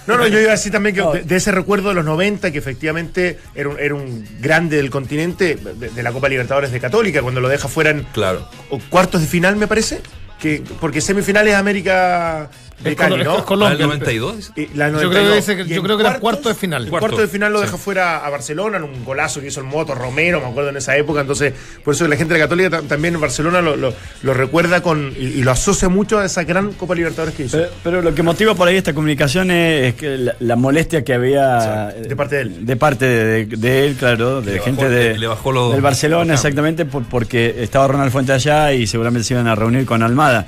No, 0.05 0.17
no, 0.17 0.27
yo 0.27 0.41
iba 0.41 0.49
a 0.49 0.55
decir 0.57 0.73
también 0.73 0.97
que 0.97 1.03
de, 1.19 1.23
de 1.23 1.37
ese 1.37 1.53
recuerdo 1.53 1.91
de 1.91 1.95
los 1.95 2.05
90, 2.05 2.51
que 2.51 2.59
efectivamente 2.59 3.39
era 3.55 3.69
un, 3.69 3.79
era 3.79 3.95
un 3.95 4.27
grande 4.41 4.77
del 4.77 4.91
continente, 4.91 5.55
de, 5.55 5.91
de 5.91 6.03
la 6.03 6.11
Copa 6.11 6.29
Libertadores 6.29 6.73
de 6.73 6.81
Católica, 6.81 7.23
cuando 7.23 7.41
lo 7.41 7.49
deja 7.49 7.69
fuera 7.69 7.91
en 7.91 8.03
Claro. 8.13 8.49
cuartos 8.91 9.21
de 9.21 9.29
final, 9.29 9.55
me 9.55 9.69
parece, 9.69 10.01
que 10.41 10.61
porque 10.81 11.01
semifinales 11.01 11.55
América 11.55 12.51
de 12.83 12.91
Es 12.91 12.97
Cali, 12.97 13.15
Colo- 13.17 13.25
¿no? 13.25 13.39
es 13.39 13.43
Colombia. 13.45 13.77
¿Al 13.77 13.83
92? 13.91 14.37
dices? 14.37 14.53
Y 14.57 14.77
la 14.77 14.89
Yo 14.91 14.99
creo 15.11 15.25
92. 15.25 15.45
que, 15.47 15.53
Y 15.53 15.69
yo 15.69 15.77
en 15.77 15.83
creo 15.83 15.97
que 15.97 16.03
era 16.03 16.19
cuarto 16.19 16.49
de 16.49 16.55
final. 16.55 16.85
El 16.85 16.91
Cuarto, 16.91 17.07
cuarto 17.09 17.23
de 17.23 17.29
final 17.29 17.53
lo 17.53 17.59
sí. 17.61 17.65
deja 17.67 17.77
fuera 17.77 18.25
a 18.27 18.31
Barcelona 18.31 18.77
en 18.79 18.85
un 18.85 19.05
golazo 19.05 19.41
que 19.41 19.49
hizo 19.49 19.61
el 19.61 19.67
Moto 19.67 19.95
Romero, 19.95 20.41
me 20.41 20.47
acuerdo 20.49 20.71
en 20.71 20.77
esa 20.77 20.97
época. 20.97 21.21
Entonces, 21.21 21.53
por 21.85 21.95
eso 21.95 22.07
la 22.09 22.17
gente 22.17 22.35
de 22.35 22.41
la 22.41 22.45
Católica 22.47 22.71
ta- 22.71 22.83
también 22.83 23.15
en 23.15 23.21
Barcelona 23.21 23.61
lo, 23.61 23.77
lo- 23.77 23.93
lo 24.23 24.35
recuerda 24.35 24.83
con 24.83 25.13
y, 25.19 25.25
y 25.25 25.43
lo 25.43 25.51
asocia 25.53 25.89
mucho 25.89 26.19
a 26.19 26.25
esa 26.25 26.45
gran 26.45 26.73
Copa 26.73 26.95
Libertadores 26.95 27.35
que 27.35 27.45
hizo. 27.45 27.57
Pero, 27.59 27.71
pero 27.83 28.03
lo 28.03 28.15
que 28.15 28.23
motiva 28.23 28.55
por 28.55 28.69
ahí 28.69 28.77
esta 28.77 28.93
comunicación 28.95 29.51
es, 29.51 29.89
es 29.89 29.95
que 29.95 30.19
la, 30.19 30.35
la 30.41 30.57
molestia 30.57 31.05
que 31.05 31.15
había 31.15 31.91
Sí, 32.03 32.09
de 32.09 32.17
parte 32.17 32.37
de 32.37 32.43
él. 32.43 32.67
de 32.67 32.77
parte 32.77 33.05
de, 33.07 33.47
de 33.47 33.87
él, 33.87 33.95
claro, 33.97 34.41
de 34.43 34.55
Le 34.55 34.61
gente 34.61 34.83
bajó- 34.85 34.91
de, 34.91 35.19
le 35.19 35.27
bajó 35.27 35.53
los- 35.53 35.73
del 35.73 35.81
Barcelona, 35.83 36.35
exactamente, 36.35 36.85
por- 36.85 37.05
porque 37.05 37.57
estaba 37.59 37.87
Ronald 37.89 38.11
Fuente 38.13 38.33
allá 38.33 38.73
y 38.73 38.87
seguramente 38.87 39.25
se 39.27 39.35
iban 39.35 39.47
a 39.47 39.55
reunir 39.55 39.85
con 39.87 40.03
Almada. 40.03 40.47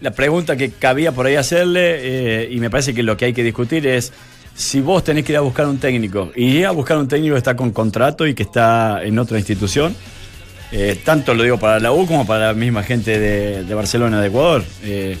La 0.00 0.10
pregunta 0.10 0.56
que 0.56 0.70
cabía 0.70 1.12
por 1.12 1.26
ahí 1.26 1.36
hacerle, 1.36 1.96
eh, 2.44 2.48
y 2.50 2.60
me 2.60 2.68
parece 2.70 2.92
que 2.94 3.02
lo 3.02 3.16
que 3.16 3.26
hay 3.26 3.32
que 3.32 3.42
discutir 3.42 3.86
es 3.86 4.12
si 4.54 4.80
vos 4.80 5.02
tenés 5.04 5.24
que 5.24 5.32
ir 5.32 5.38
a 5.38 5.40
buscar 5.42 5.66
un 5.66 5.78
técnico 5.78 6.32
y 6.36 6.58
ir 6.58 6.66
a 6.66 6.70
buscar 6.70 6.98
un 6.98 7.08
técnico 7.08 7.34
que 7.34 7.38
está 7.38 7.56
con 7.56 7.70
contrato 7.72 8.26
y 8.26 8.34
que 8.34 8.42
está 8.42 9.02
en 9.02 9.18
otra 9.18 9.38
institución, 9.38 9.94
eh, 10.72 10.98
tanto 11.04 11.34
lo 11.34 11.42
digo 11.44 11.58
para 11.58 11.78
la 11.80 11.92
U 11.92 12.06
como 12.06 12.26
para 12.26 12.48
la 12.48 12.54
misma 12.54 12.82
gente 12.82 13.18
de, 13.18 13.64
de 13.64 13.74
Barcelona, 13.74 14.20
de 14.20 14.28
Ecuador. 14.28 14.64
eh, 14.84 15.16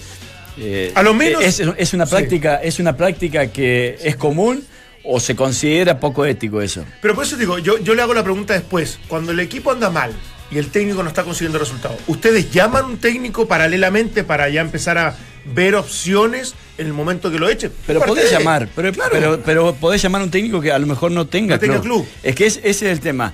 eh, 0.58 0.92
A 0.94 1.02
lo 1.02 1.14
menos- 1.14 1.42
es, 1.42 1.60
es 1.60 1.94
una 1.94 2.04
Sí. 2.06 2.10
práctica, 2.14 2.56
es 2.56 2.78
una 2.78 2.96
práctica 2.96 3.46
que 3.48 3.96
es 4.02 4.16
común 4.16 4.62
o 5.04 5.20
se 5.20 5.36
considera 5.36 6.00
poco 6.00 6.24
ético 6.26 6.60
eso. 6.60 6.84
Pero 7.00 7.14
por 7.14 7.24
eso 7.24 7.36
digo, 7.36 7.58
yo, 7.58 7.78
yo 7.78 7.94
le 7.94 8.02
hago 8.02 8.12
la 8.14 8.22
pregunta 8.24 8.54
después. 8.54 8.98
Cuando 9.08 9.32
el 9.32 9.40
equipo 9.40 9.70
anda 9.70 9.88
mal 9.90 10.12
y 10.50 10.58
el 10.58 10.68
técnico 10.70 11.02
no 11.02 11.08
está 11.08 11.24
consiguiendo 11.24 11.58
resultados, 11.58 11.98
¿ustedes 12.06 12.50
llaman 12.50 12.84
un 12.84 12.98
técnico 12.98 13.46
paralelamente 13.48 14.24
para 14.24 14.48
ya 14.48 14.60
empezar 14.60 14.96
a 14.98 15.16
ver 15.54 15.74
opciones 15.74 16.54
en 16.78 16.86
el 16.86 16.92
momento 16.92 17.30
que 17.30 17.38
lo 17.38 17.48
echen? 17.48 17.72
Pero 17.86 18.00
podés 18.00 18.30
llamar, 18.30 18.68
pero, 18.74 18.92
Claro. 18.92 19.10
pero, 19.12 19.40
pero 19.44 19.74
podés 19.74 20.02
llamar 20.02 20.20
a 20.20 20.24
un 20.24 20.30
técnico 20.30 20.60
que 20.60 20.70
a 20.72 20.78
lo 20.78 20.86
mejor 20.86 21.10
no 21.10 21.26
tenga, 21.26 21.56
No 21.56 21.60
tenga 21.60 21.80
club. 21.80 22.06
Es 22.22 22.34
que 22.34 22.46
es- 22.46 22.58
ese 22.62 22.86
es 22.86 22.92
el 22.92 23.00
tema. 23.00 23.32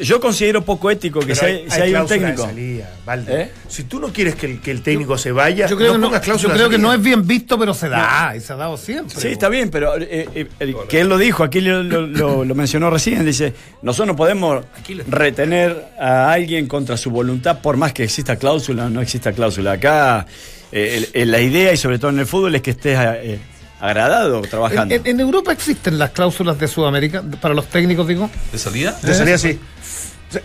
Yo 0.00 0.20
considero 0.20 0.64
poco 0.64 0.90
ético 0.90 1.20
que 1.20 1.34
si 1.34 1.44
hay, 1.44 1.94
un 1.94 2.06
técnico. 2.06 2.48
¿Eh? 3.28 3.52
Si 3.68 3.84
tú 3.84 4.00
no 4.00 4.08
quieres 4.08 4.34
que 4.34 4.46
el, 4.46 4.60
que 4.60 4.70
el 4.70 4.82
técnico 4.82 5.18
se 5.18 5.30
vaya, 5.30 5.66
yo 5.66 5.76
creo, 5.76 5.98
no 5.98 6.10
que, 6.10 6.26
no, 6.26 6.36
yo 6.36 6.48
creo 6.50 6.70
que 6.70 6.78
no 6.78 6.92
es 6.92 7.02
bien 7.02 7.26
visto, 7.26 7.58
pero 7.58 7.74
se 7.74 7.88
da, 7.88 8.34
y 8.34 8.40
se 8.40 8.52
ha 8.52 8.56
dado 8.56 8.76
siempre. 8.76 9.20
Sí, 9.20 9.28
está 9.28 9.48
bien, 9.48 9.70
pero 9.70 9.96
eh, 9.98 10.48
eh, 10.60 10.76
que 10.88 11.00
él 11.00 11.08
lo 11.08 11.18
dijo, 11.18 11.44
aquí 11.44 11.60
lo, 11.60 11.82
lo, 11.82 12.54
mencionó 12.54 12.88
recién, 12.88 13.24
dice, 13.24 13.52
nosotros 13.82 14.08
no 14.08 14.16
podemos 14.16 14.64
retener 15.08 15.84
a 16.00 16.32
alguien 16.32 16.66
contra 16.66 16.96
su 16.96 17.10
voluntad 17.10 17.60
por 17.60 17.76
más 17.76 17.92
que 17.92 18.04
exista 18.04 18.36
cláusula 18.36 18.86
o 18.86 18.90
no 18.90 19.02
exista 19.02 19.32
cláusula. 19.32 19.72
Acá 19.72 20.26
la 20.72 21.40
idea, 21.40 21.72
y 21.72 21.76
sobre 21.76 21.98
todo 21.98 22.10
en 22.10 22.20
el 22.20 22.26
fútbol, 22.26 22.54
es 22.54 22.62
que 22.62 22.70
estés 22.70 22.98
agradado 23.80 24.42
trabajando. 24.42 24.94
En, 24.94 25.20
Europa 25.20 25.52
existen 25.52 25.98
las 25.98 26.10
cláusulas 26.10 26.58
de 26.58 26.68
Sudamérica, 26.68 27.22
para 27.40 27.54
los 27.54 27.66
técnicos, 27.68 28.06
digo. 28.06 28.30
¿De 28.52 28.58
salida? 28.58 28.98
De 29.02 29.14
salida, 29.14 29.38
sí. 29.38 29.58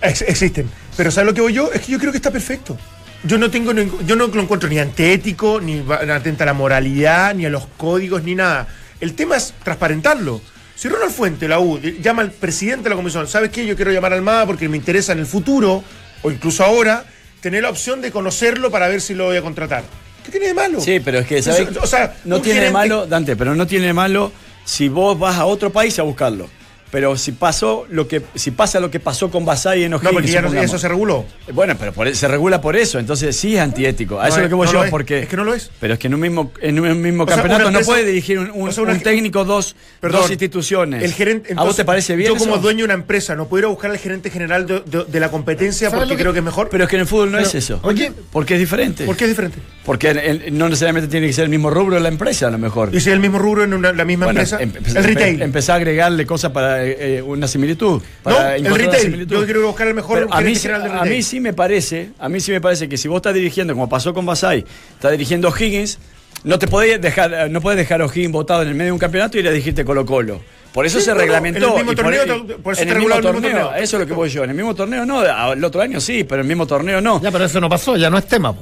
existen. 0.01 0.69
Pero 0.95 1.11
¿sabes 1.11 1.27
lo 1.27 1.33
que 1.33 1.41
voy 1.41 1.53
yo? 1.53 1.71
Es 1.71 1.81
que 1.81 1.91
yo 1.91 1.99
creo 1.99 2.11
que 2.11 2.17
está 2.17 2.31
perfecto. 2.31 2.77
Yo 3.23 3.37
no 3.37 3.49
tengo 3.49 3.71
yo 3.71 4.15
no 4.15 4.27
lo 4.27 4.41
encuentro 4.41 4.67
ni 4.67 4.79
antiético, 4.79 5.61
ni 5.61 5.83
atenta 5.89 6.43
a 6.43 6.47
la 6.47 6.53
moralidad, 6.53 7.33
ni 7.33 7.45
a 7.45 7.49
los 7.49 7.65
códigos, 7.77 8.23
ni 8.23 8.35
nada. 8.35 8.67
El 8.99 9.13
tema 9.13 9.37
es 9.37 9.53
transparentarlo. 9.63 10.41
Si 10.75 10.89
Ronald 10.89 11.11
Fuente, 11.11 11.47
la 11.47 11.59
U, 11.59 11.79
llama 11.79 12.23
al 12.23 12.31
presidente 12.31 12.83
de 12.83 12.89
la 12.89 12.95
comisión, 12.95 13.27
¿sabes 13.27 13.51
qué? 13.51 13.65
Yo 13.65 13.75
quiero 13.75 13.91
llamar 13.91 14.11
al 14.11 14.21
MAD 14.21 14.47
porque 14.47 14.67
me 14.67 14.75
interesa 14.75 15.13
en 15.13 15.19
el 15.19 15.25
futuro, 15.25 15.83
o 16.21 16.31
incluso 16.31 16.63
ahora, 16.63 17.05
tener 17.39 17.63
la 17.63 17.69
opción 17.69 18.01
de 18.01 18.11
conocerlo 18.11 18.71
para 18.71 18.89
ver 18.89 18.99
si 18.99 19.13
lo 19.13 19.25
voy 19.25 19.37
a 19.37 19.41
contratar. 19.41 19.83
¿Qué 20.23 20.31
tiene 20.31 20.47
de 20.47 20.53
malo? 20.53 20.79
Sí, 20.79 20.99
pero 20.99 21.19
es 21.19 21.27
que, 21.27 21.41
¿sabes? 21.41 21.75
O 21.77 21.87
sea, 21.87 22.15
no 22.25 22.41
tiene 22.41 22.61
de 22.61 22.71
malo, 22.71 23.05
Dante, 23.05 23.35
pero 23.35 23.55
no 23.55 23.67
tiene 23.67 23.87
de 23.87 23.93
malo 23.93 24.31
si 24.65 24.87
vos 24.87 25.17
vas 25.19 25.37
a 25.37 25.45
otro 25.45 25.71
país 25.71 25.97
a 25.99 26.03
buscarlo. 26.03 26.49
Pero 26.93 27.17
si 27.17 27.31
pasó 27.31 27.87
lo 27.89 28.07
que 28.07 28.21
si 28.35 28.51
pasa 28.51 28.79
lo 28.79 28.91
que 28.91 28.99
pasó 28.99 29.31
con 29.31 29.43
Basay 29.45 29.85
en 29.85 29.95
O'Higgins. 29.95 30.11
No, 30.11 30.13
porque 30.13 30.31
ya 30.31 30.41
no, 30.43 30.53
eso 30.53 30.77
se 30.77 30.87
reguló. 30.87 31.25
Bueno, 31.51 31.75
pero 31.75 32.13
se 32.13 32.27
regula 32.27 32.61
por 32.61 32.75
eso, 32.75 32.99
entonces 32.99 33.35
sí 33.35 33.55
es 33.55 33.61
antiético. 33.61 34.21
A 34.21 34.27
eso 34.27 34.37
es 34.37 34.43
lo 34.43 34.49
que 34.49 34.53
voy 34.53 34.67
yo, 34.71 34.83
porque. 34.91 35.21
Es 35.21 35.27
que 35.27 35.35
no 35.35 35.43
lo 35.43 35.55
es. 35.55 35.71
Pero 35.79 35.93
es 35.93 35.99
que 35.99 36.05
en 36.05 36.13
un 36.13 36.19
mismo, 36.19 36.51
en 36.61 36.79
un 36.79 37.01
mismo 37.01 37.25
campeonato 37.25 37.71
no 37.71 37.79
puede 37.79 38.05
dirigir 38.05 38.37
un, 38.37 38.99
técnico 38.99 39.43
dos, 39.43 39.75
dos 40.03 40.29
instituciones. 40.29 41.03
El 41.03 41.13
gerente, 41.13 41.55
¿A 41.57 41.63
vos 41.63 41.75
te 41.75 41.83
parece 41.83 42.15
bien? 42.15 42.31
Yo, 42.31 42.37
como 42.37 42.59
dueño 42.59 42.81
de 42.81 42.83
una 42.83 42.93
empresa, 42.93 43.35
no 43.35 43.47
puedo 43.47 43.61
ir 43.61 43.65
a 43.65 43.69
buscar 43.69 43.89
al 43.89 43.97
gerente 43.97 44.29
general 44.29 44.67
de, 44.67 45.19
la 45.19 45.31
competencia 45.31 45.89
porque 45.89 46.15
creo 46.15 46.31
que 46.31 46.39
es 46.39 46.45
mejor. 46.45 46.69
Pero 46.69 46.83
es 46.83 46.89
que 46.91 46.97
en 46.97 47.01
el 47.01 47.07
fútbol 47.07 47.31
no 47.31 47.39
es 47.39 47.55
eso. 47.55 47.79
Oye. 47.81 48.11
Porque 48.31 48.53
es 48.53 48.59
diferente. 48.59 49.05
¿Por 49.05 49.17
qué 49.17 49.23
es 49.23 49.31
diferente? 49.31 49.57
Porque 49.83 50.51
no 50.51 50.69
necesariamente 50.69 51.09
tiene 51.09 51.25
que 51.25 51.33
ser 51.33 51.45
el 51.45 51.49
mismo 51.49 51.71
rubro 51.71 51.95
de 51.95 52.01
la 52.01 52.09
empresa, 52.09 52.49
a 52.49 52.51
lo 52.51 52.59
mejor. 52.59 52.89
¿Y 52.93 52.99
si 52.99 53.09
es 53.09 53.15
el 53.15 53.19
mismo 53.19 53.39
rubro 53.39 53.63
en 53.63 53.81
la 53.81 54.05
misma 54.05 54.29
empresa? 54.29 54.59
el 54.61 54.73
retail. 55.03 55.41
Empezar 55.41 55.73
a 55.73 55.77
agregarle 55.77 56.27
cosas 56.27 56.51
para 56.51 56.82
eh, 56.83 57.17
eh, 57.17 57.21
una 57.21 57.47
similitud. 57.47 58.01
Para 58.21 58.57
no, 58.57 58.69
el 58.69 58.75
retail. 58.75 59.27
Yo 59.27 59.45
quiero 59.45 59.65
buscar 59.67 59.87
el 59.87 59.93
mejor 59.93 60.27
a 60.29 60.41
mí, 60.41 60.53
a 60.91 61.05
mí 61.05 61.21
sí 61.21 61.39
me 61.39 61.53
parece, 61.53 62.11
a 62.19 62.29
mí 62.29 62.39
sí 62.39 62.51
me 62.51 62.61
parece 62.61 62.87
que 62.87 62.97
si 62.97 63.07
vos 63.07 63.17
estás 63.17 63.33
dirigiendo, 63.33 63.73
como 63.73 63.89
pasó 63.89 64.13
con 64.13 64.25
Basay, 64.25 64.65
estás 64.95 65.11
dirigiendo 65.11 65.53
Higgins, 65.55 65.99
no 66.43 66.59
te 66.59 66.67
podés 66.67 67.01
dejar, 67.01 67.49
no 67.49 67.61
puedes 67.61 67.77
dejar 67.77 68.01
a 68.01 68.05
O'Higgins 68.05 68.31
votado 68.31 68.63
en 68.63 68.69
el 68.69 68.75
medio 68.75 68.89
de 68.89 68.93
un 68.93 68.99
campeonato 68.99 69.37
y 69.37 69.41
ir 69.41 69.47
a 69.47 69.51
dirigirte 69.51 69.85
Colo 69.85 70.05
Colo. 70.05 70.41
Por 70.73 70.85
eso 70.85 70.99
se 70.99 71.13
reglamentó. 71.13 71.65
En 71.65 71.71
el 71.71 71.85
mismo 71.85 71.95
torneo, 71.95 72.47
por, 72.57 72.73
eso 72.73 72.81
en 72.81 72.89
el 72.89 72.97
mismo 72.97 73.21
torneo, 73.21 73.75
Eso 73.75 73.97
es 73.97 74.01
lo 74.01 74.07
que 74.07 74.13
voy 74.13 74.29
yo. 74.29 74.43
En 74.43 74.49
el 74.49 74.55
mismo 74.55 74.73
torneo 74.73 75.05
no, 75.05 75.23
el 75.53 75.63
otro 75.63 75.81
año 75.81 76.01
sí, 76.01 76.23
pero 76.23 76.41
en 76.41 76.45
el 76.45 76.47
mismo 76.47 76.65
torneo 76.65 76.99
no. 76.99 77.21
Ya, 77.21 77.31
pero 77.31 77.45
eso 77.45 77.61
no 77.61 77.69
pasó, 77.69 77.95
ya 77.95 78.09
no 78.09 78.17
es 78.17 78.25
tema. 78.25 78.55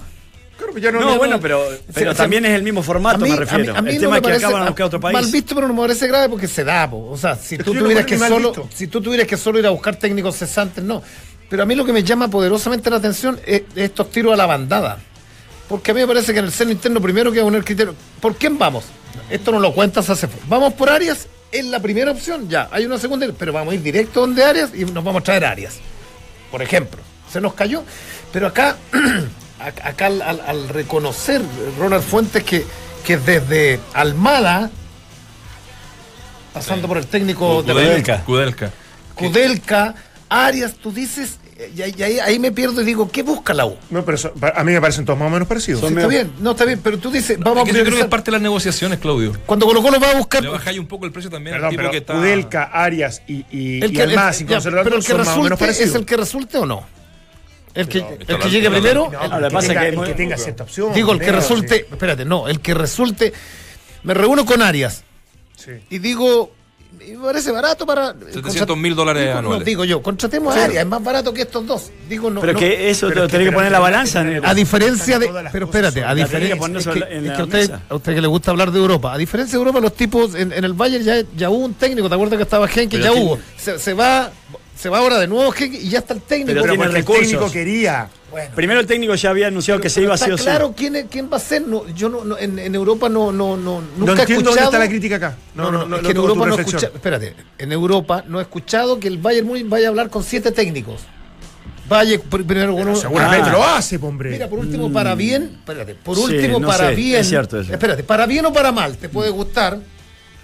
No, 0.91 1.17
bueno, 1.17 1.39
pero, 1.39 1.63
pero 1.93 2.15
también 2.15 2.45
es 2.45 2.51
el 2.51 2.63
mismo 2.63 2.83
formato, 2.83 3.19
me 3.19 3.35
refiero. 3.35 3.75
el 3.75 3.99
tema 3.99 4.17
es 4.17 4.21
que 4.21 4.33
acaban 4.33 4.63
a 4.63 4.65
buscar 4.67 4.85
otro 4.87 4.99
país. 4.99 5.13
Mal 5.13 5.31
visto, 5.31 5.55
pero 5.55 5.67
no 5.67 5.73
me 5.73 5.81
parece 5.81 6.07
grave 6.07 6.29
porque 6.29 6.47
se 6.47 6.63
da. 6.63 6.89
O 6.91 7.17
sea, 7.17 7.35
si 7.35 7.57
tú, 7.57 7.73
tuvieras 7.73 8.05
que 8.05 8.17
solo, 8.17 8.53
si 8.73 8.87
tú 8.87 9.01
tuvieras 9.01 9.27
que 9.27 9.37
solo 9.37 9.59
ir 9.59 9.67
a 9.67 9.69
buscar 9.69 9.95
técnicos 9.95 10.35
cesantes, 10.37 10.83
no. 10.83 11.01
Pero 11.49 11.63
a 11.63 11.65
mí 11.65 11.75
lo 11.75 11.83
que 11.83 11.91
me 11.91 12.03
llama 12.03 12.29
poderosamente 12.29 12.89
la 12.89 12.95
atención 12.95 13.39
es 13.45 13.63
estos 13.75 14.09
tiros 14.09 14.33
a 14.33 14.37
la 14.37 14.45
bandada. 14.45 14.99
Porque 15.67 15.91
a 15.91 15.93
mí 15.93 16.01
me 16.01 16.07
parece 16.07 16.33
que 16.33 16.39
en 16.39 16.45
el 16.45 16.51
seno 16.51 16.71
interno 16.71 17.01
primero 17.01 17.31
que 17.31 17.41
poner 17.41 17.59
el 17.59 17.65
criterio. 17.65 17.95
¿Por 18.19 18.35
quién 18.35 18.57
vamos? 18.57 18.85
Esto 19.29 19.51
no 19.51 19.59
lo 19.59 19.73
cuentas 19.73 20.09
hace. 20.09 20.27
Vamos 20.47 20.73
por 20.73 20.89
áreas, 20.89 21.27
es 21.51 21.65
la 21.65 21.79
primera 21.79 22.11
opción, 22.11 22.49
ya. 22.49 22.69
Hay 22.71 22.85
una 22.85 22.97
segunda, 22.97 23.27
pero 23.37 23.53
vamos 23.53 23.73
a 23.73 23.75
ir 23.75 23.81
directo 23.81 24.21
donde 24.21 24.43
áreas 24.43 24.71
y 24.73 24.85
nos 24.85 25.03
vamos 25.03 25.21
a 25.21 25.23
traer 25.23 25.45
áreas. 25.45 25.79
Por 26.49 26.61
ejemplo, 26.61 27.01
se 27.31 27.41
nos 27.41 27.53
cayó. 27.53 27.83
Pero 28.31 28.47
acá, 28.47 28.77
acá 29.65 30.07
al, 30.07 30.69
reconocer 30.69 31.41
Ronald 31.77 32.03
Fuentes 32.03 32.43
que, 32.43 32.65
que 33.05 33.17
desde 33.17 33.79
Almada, 33.93 34.69
pasando 36.53 36.87
por 36.87 36.97
el 36.97 37.07
técnico 37.07 37.63
de 37.63 37.73
Kudelka. 37.73 38.23
Kudelka. 38.23 38.71
Kudelka, 39.15 39.95
Arias, 40.29 40.75
tú 40.75 40.91
dices, 40.91 41.39
y, 41.75 41.81
ahí, 41.81 42.19
ahí, 42.19 42.39
me 42.39 42.51
pierdo 42.51 42.81
y 42.81 42.85
digo, 42.85 43.11
¿qué 43.11 43.21
busca 43.21 43.53
la 43.53 43.65
U? 43.65 43.77
No, 43.89 44.03
pero 44.03 44.17
a 44.55 44.63
mí 44.63 44.71
me 44.71 44.81
parecen 44.81 45.05
todos 45.05 45.19
más 45.19 45.27
o 45.27 45.31
menos 45.31 45.47
parecidos. 45.47 45.83
está 45.83 46.07
bien, 46.07 46.31
no 46.39 46.51
está 46.51 46.65
bien, 46.65 46.79
pero 46.81 46.97
tú 46.97 47.11
dices, 47.11 47.37
vamos 47.39 47.63
a 47.63 47.71
Yo 47.71 47.83
creo 47.83 47.95
que 47.95 48.01
es 48.01 48.07
parte 48.07 48.31
de 48.31 48.33
las 48.33 48.41
negociaciones, 48.41 48.99
Claudio. 48.99 49.33
Cuando 49.45 49.65
Colo 49.65 49.81
Colo 49.81 49.99
va 49.99 50.11
a 50.11 50.15
buscar. 50.15 50.41
Le 50.41 50.49
bajáis 50.49 50.79
un 50.79 50.87
poco 50.87 51.05
el 51.05 51.11
precio 51.11 51.29
también 51.29 51.55
Perdón, 51.55 51.71
tipo 51.71 51.91
que 51.91 51.97
está. 51.97 52.63
Arias 52.63 53.21
y, 53.27 53.45
y, 53.51 53.83
el 53.83 53.91
que, 53.91 54.03
el, 54.03 54.15
más, 54.15 54.43
Pero 54.43 54.97
el 54.97 55.05
que 55.05 55.13
resulte, 55.13 55.69
¿es 55.69 55.95
el 55.95 56.05
que 56.05 56.17
resulte 56.17 56.57
o 56.57 56.65
no? 56.65 57.00
El 57.73 57.87
que, 57.87 57.99
el 58.27 58.39
que 58.39 58.49
llegue 58.49 58.69
primero, 58.69 59.09
el, 59.11 60.03
que 60.03 60.13
tenga 60.13 60.37
cierta 60.37 60.63
opción. 60.63 60.93
Digo, 60.93 61.13
el 61.13 61.19
que 61.19 61.31
resulte, 61.31 61.87
espérate, 61.89 62.25
no, 62.25 62.47
el 62.47 62.59
que 62.59 62.73
resulte, 62.73 63.31
me 64.03 64.13
reúno 64.13 64.45
con 64.45 64.61
Arias 64.61 65.03
sí. 65.55 65.71
y 65.89 65.99
digo, 65.99 66.51
me 67.09 67.17
parece 67.17 67.51
barato 67.51 67.85
para. 67.85 68.13
700 68.13 68.77
mil 68.77 68.95
dólares 68.95 69.35
anuales. 69.35 69.59
No, 69.59 69.65
digo 69.65 69.85
yo, 69.85 70.01
contratemos 70.01 70.55
a 70.55 70.65
Arias, 70.65 70.83
es 70.83 70.89
más 70.89 71.03
barato 71.03 71.33
que 71.33 71.43
estos 71.43 71.65
dos. 71.65 71.91
Digo, 72.07 72.29
no. 72.29 72.41
Pero 72.41 72.57
que 72.57 72.89
eso 72.89 73.09
te 73.09 73.15
lo 73.15 73.27
tenés 73.27 73.47
que 73.47 73.53
poner 73.53 73.67
en 73.67 73.73
la 73.73 73.79
balanza. 73.79 74.23
A 74.43 74.53
diferencia 74.53 75.17
de. 75.19 75.31
Pero 75.51 75.65
espérate, 75.65 76.03
a 76.03 76.13
diferencia. 76.13 76.55
Es 76.55 76.83
que, 76.85 77.29
a, 77.29 77.43
usted, 77.43 77.71
a 77.89 77.95
usted 77.95 78.15
que 78.15 78.21
le 78.21 78.27
gusta 78.27 78.51
hablar 78.51 78.71
de 78.71 78.79
Europa, 78.79 79.13
a 79.13 79.17
diferencia 79.17 79.57
de 79.57 79.59
Europa, 79.59 79.79
los 79.79 79.95
tipos 79.95 80.35
en, 80.35 80.51
el 80.51 80.73
Bayern 80.73 81.03
ya, 81.03 81.23
ya 81.35 81.49
hubo 81.49 81.65
un 81.65 81.73
técnico, 81.73 82.09
¿te 82.09 82.15
acuerdas 82.15 82.37
que 82.37 82.43
estaba 82.43 82.67
Henke? 82.67 82.99
Ya 82.99 83.11
hubo. 83.11 83.39
Se, 83.57 83.93
va. 83.93 84.31
Se 84.75 84.89
va 84.89 84.97
ahora 84.97 85.19
de 85.19 85.27
nuevo 85.27 85.53
y 85.59 85.89
ya 85.89 85.99
está 85.99 86.13
el 86.13 86.21
técnico. 86.21 86.61
Pero, 86.61 86.83
el 86.83 87.05
técnico 87.05 87.51
quería. 87.51 88.09
Primero 88.55 88.79
el 88.79 88.87
técnico 88.87 89.13
ya 89.15 89.29
había 89.29 89.47
anunciado 89.47 89.79
que 89.79 89.89
se 89.89 90.01
iba 90.01 90.13
a 90.13 90.15
hacer. 90.15 90.35
Claro, 90.35 90.73
¿quién, 90.75 91.07
quién 91.09 91.29
va 91.31 91.37
a 91.37 91.39
ser. 91.39 91.63
No, 91.63 91.87
yo 91.89 92.09
no, 92.09 92.37
en, 92.37 92.57
en, 92.57 92.73
Europa 92.73 93.09
no, 93.09 93.31
no, 93.31 93.57
no, 93.57 93.81
nunca 93.97 94.13
no 94.13 94.19
he 94.19 94.23
escuchado. 94.23 94.43
dónde 94.43 94.61
está 94.61 94.79
la 94.79 94.87
crítica 94.87 95.15
acá. 95.17 95.35
No, 95.53 95.71
no, 95.71 95.85
no, 95.85 95.97
es 95.97 96.01
que 96.01 96.11
en 96.11 96.17
Europa 96.17 96.45
no 96.45 96.55
he 96.55 96.61
escuchado. 96.61 96.93
Espérate, 96.95 97.35
en 97.57 97.71
Europa 97.71 98.23
no 98.27 98.39
he 98.39 98.43
escuchado 98.43 98.99
que 98.99 99.07
el 99.07 99.17
Bayern 99.17 99.47
Munich 99.47 99.67
vaya 99.67 99.87
a 99.87 99.89
hablar 99.89 100.09
con 100.09 100.23
siete 100.23 100.51
técnicos. 100.51 101.01
Vaya 101.91 102.17
primero 102.21 102.73
uno. 102.73 102.95
Seguramente 102.95 103.49
ah. 103.49 103.53
lo 103.53 103.63
hace, 103.63 103.97
hombre. 104.01 104.29
Mira, 104.29 104.47
por 104.47 104.59
último, 104.59 104.91
para 104.93 105.13
bien. 105.13 105.57
Espérate, 105.59 105.95
por 105.95 106.17
último, 106.17 106.61
para 106.61 106.91
bien. 106.91 107.19
Es 107.19 107.27
cierto 107.27 107.59
eso. 107.59 107.73
Espérate, 107.73 108.03
para 108.03 108.25
bien 108.25 108.45
o 108.45 108.53
para 108.53 108.71
mal, 108.71 108.95
te 108.97 109.09
puede 109.09 109.29
gustar. 109.29 109.77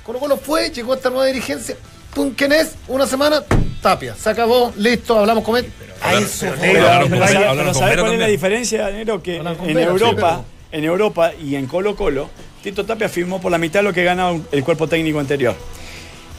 Colo 0.04 0.20
Colo 0.20 0.38
fue, 0.38 0.70
llegó 0.72 0.94
esta 0.94 1.10
nueva 1.10 1.26
dirigencia. 1.26 1.78
¿Pum, 2.14 2.34
quién 2.36 2.52
es? 2.52 2.76
Una 2.88 3.08
semana, 3.08 3.44
Tapia. 3.82 4.16
Se 4.16 4.30
acabó, 4.30 4.74
listo, 4.78 5.18
hablamos 5.18 5.44
con 5.44 5.58
él. 5.58 5.72
Pero, 5.80 5.94
¿sabes 7.74 7.98
cuál 7.98 8.14
es 8.14 8.20
la 8.20 8.28
diferencia, 8.28 8.90
Nero? 8.90 9.22
Que 9.22 9.38
en 9.38 9.78
Europa, 9.78 10.44
en 10.72 10.84
Europa 10.84 11.32
y 11.42 11.56
en 11.56 11.68
Colo 11.68 11.96
Colo, 11.96 12.30
Tito 12.62 12.86
Tapia 12.86 13.10
firmó 13.10 13.40
por 13.40 13.52
la 13.52 13.58
mitad 13.58 13.80
de 13.80 13.84
lo 13.84 13.94
que 13.94 14.04
gana 14.04 14.32
el 14.52 14.64
cuerpo 14.64 14.88
técnico 14.88 15.20
anterior. 15.20 15.56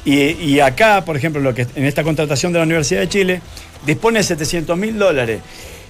Y, 0.04 0.60
acá, 0.60 1.04
por 1.04 1.16
ejemplo, 1.16 1.40
lo 1.40 1.54
que 1.54 1.66
en 1.74 1.84
esta 1.84 2.02
contratación 2.02 2.52
de 2.52 2.58
la 2.58 2.64
Universidad 2.64 3.00
de 3.00 3.08
Chile, 3.08 3.42
dispone 3.84 4.20
de 4.20 4.24
700 4.24 4.76
mil 4.78 4.98
dólares. 4.98 5.40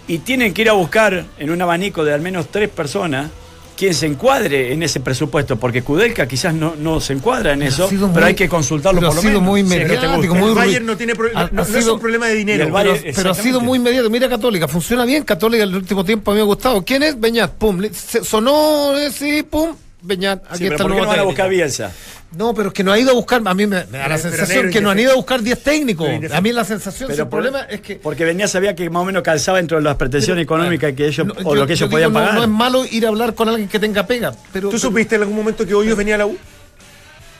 Y 0.09 0.19
tienen 0.19 0.55
que 0.55 0.63
ir 0.63 0.71
a 0.71 0.73
buscar 0.73 1.25
en 1.39 1.51
un 1.51 1.63
abanico 1.63 2.05
de 2.05 2.15
al 2.15 2.21
menos 2.21 2.49
tres 2.49 2.69
personas 2.69 3.31
quien 3.79 3.95
se 3.95 4.07
encuadre 4.07 4.73
en 4.73 4.83
ese 4.83 4.99
presupuesto, 4.99 5.57
porque 5.57 5.83
Kudelka 5.83 6.27
quizás 6.27 6.53
no, 6.53 6.75
no 6.75 7.01
se 7.01 7.13
encuadra 7.13 7.53
en 7.53 7.63
eso, 7.63 7.89
pero, 8.13 8.27
hay 8.27 8.35
que 8.35 8.49
consultarlo 8.49 9.01
por 9.01 9.15
lo 9.15 9.23
menos. 9.23 9.41
Muy 9.41 9.63
mediático, 9.63 10.35
muy 10.35 10.49
el 10.49 10.55
Bayern 10.57 10.85
no 10.85 10.97
tiene 10.97 11.15
no, 11.53 11.63
es 11.63 11.87
un 11.87 12.01
problema 12.01 12.27
de 12.27 12.35
dinero. 12.35 12.75
pero, 13.15 13.31
ha 13.31 13.35
sido 13.35 13.61
muy 13.61 13.79
inmediato. 13.79 14.11
Mira 14.11 14.29
Católica, 14.29 14.67
funciona 14.67 15.05
bien. 15.05 15.23
Católica 15.23 15.63
el 15.63 15.77
último 15.77 16.05
tiempo 16.05 16.33
a 16.33 16.35
mí 16.35 16.39
me 16.39 16.43
ha 16.43 16.47
gustado. 16.47 16.85
¿Quién 16.85 17.05
es? 17.05 17.21
Beñat, 17.21 17.53
pum. 17.53 17.81
Sonó, 17.93 18.99
eh, 18.99 19.13
sí, 19.13 19.45
pum. 19.45 19.77
Beñat, 20.03 20.43
aquí 20.51 20.65
está 20.65 20.83
el 20.83 20.89
nuevo 20.89 21.05
no 21.05 21.11
van 21.11 21.21
a 21.21 21.23
buscar 21.23 21.49
Bielsa? 21.49 21.93
No, 22.37 22.53
pero 22.53 22.69
es 22.69 22.75
que 22.75 22.85
no 22.85 22.93
ha 22.93 22.99
ido 22.99 23.11
a 23.11 23.15
buscar, 23.15 23.41
a 23.43 23.55
mí 23.55 23.67
me, 23.67 23.85
da 23.85 24.09
la 24.09 24.19
sensación 24.19 24.71
que 24.71 24.83
no 24.83 24.91
han 24.91 24.99
ido 24.99 25.13
a 25.13 25.15
buscar 25.15 25.43
10 25.43 25.63
técnicos. 25.63 26.09
A 26.31 26.41
mí 26.41 26.53
la 26.53 26.65
sensación, 26.65 27.11
el 27.11 27.27
problema 27.27 27.63
es 27.63 27.81
que... 27.81 27.97
Porque 27.97 28.25
venía 28.25 28.47
sabía 28.47 28.75
que 28.75 28.91
más 28.91 29.03
o 29.03 29.07
menos 29.07 29.23
calzaba 29.23 29.59
dentro 29.59 29.79
de 29.79 29.85
las 29.85 29.97
pretensiones 29.97 30.45
económicas 30.45 30.93
que 30.93 31.07
ellos, 31.07 31.27
o 31.43 31.55
lo 31.55 31.67
que 31.67 31.73
ellos 31.73 31.89
podían 31.89 32.13
pagar. 32.13 32.35
No, 32.35 32.43
es 32.43 32.49
malo 32.49 32.85
ir 32.85 33.07
a 33.07 33.09
hablar 33.09 33.35
con 33.35 33.49
alguien 33.49 33.69
que 33.69 33.79
tenga 33.79 34.07
pega. 34.07 34.35
Pero, 34.53 34.69
¿Tú 34.69 34.79
supiste 34.79 35.17
en 35.17 35.23
algún 35.23 35.37
momento 35.37 35.67
que 35.67 35.75
Hoyos 35.75 35.97
venía 35.97 36.17
a 36.17 36.19
la 36.19 36.27
U? 36.27 36.37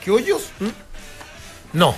¿Que 0.03 0.09
Hoyos? 0.09 0.49
¿Mm? 0.59 1.77
No. 1.77 1.95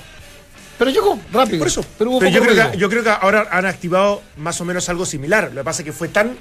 Pero 0.78 0.92
llegó 0.92 1.20
rápido. 1.32 1.60
Por 1.60 1.68
eso. 1.68 1.86
Pero, 1.98 2.20
yo, 2.20 2.42
creo 2.42 2.72
que, 2.72 2.78
yo 2.78 2.90
creo 2.90 3.04
que 3.04 3.10
ahora 3.10 3.48
han 3.52 3.68
activado 3.68 4.22
más 4.38 4.60
o 4.60 4.66
menos 4.66 4.90
algo 4.90 5.06
similar. 5.06 5.52
Lo 5.54 5.62
que 5.62 5.66
pasa 5.66 5.82
es 5.82 5.86
que 5.86 5.94
fue 5.94 6.10
tan 6.10 6.36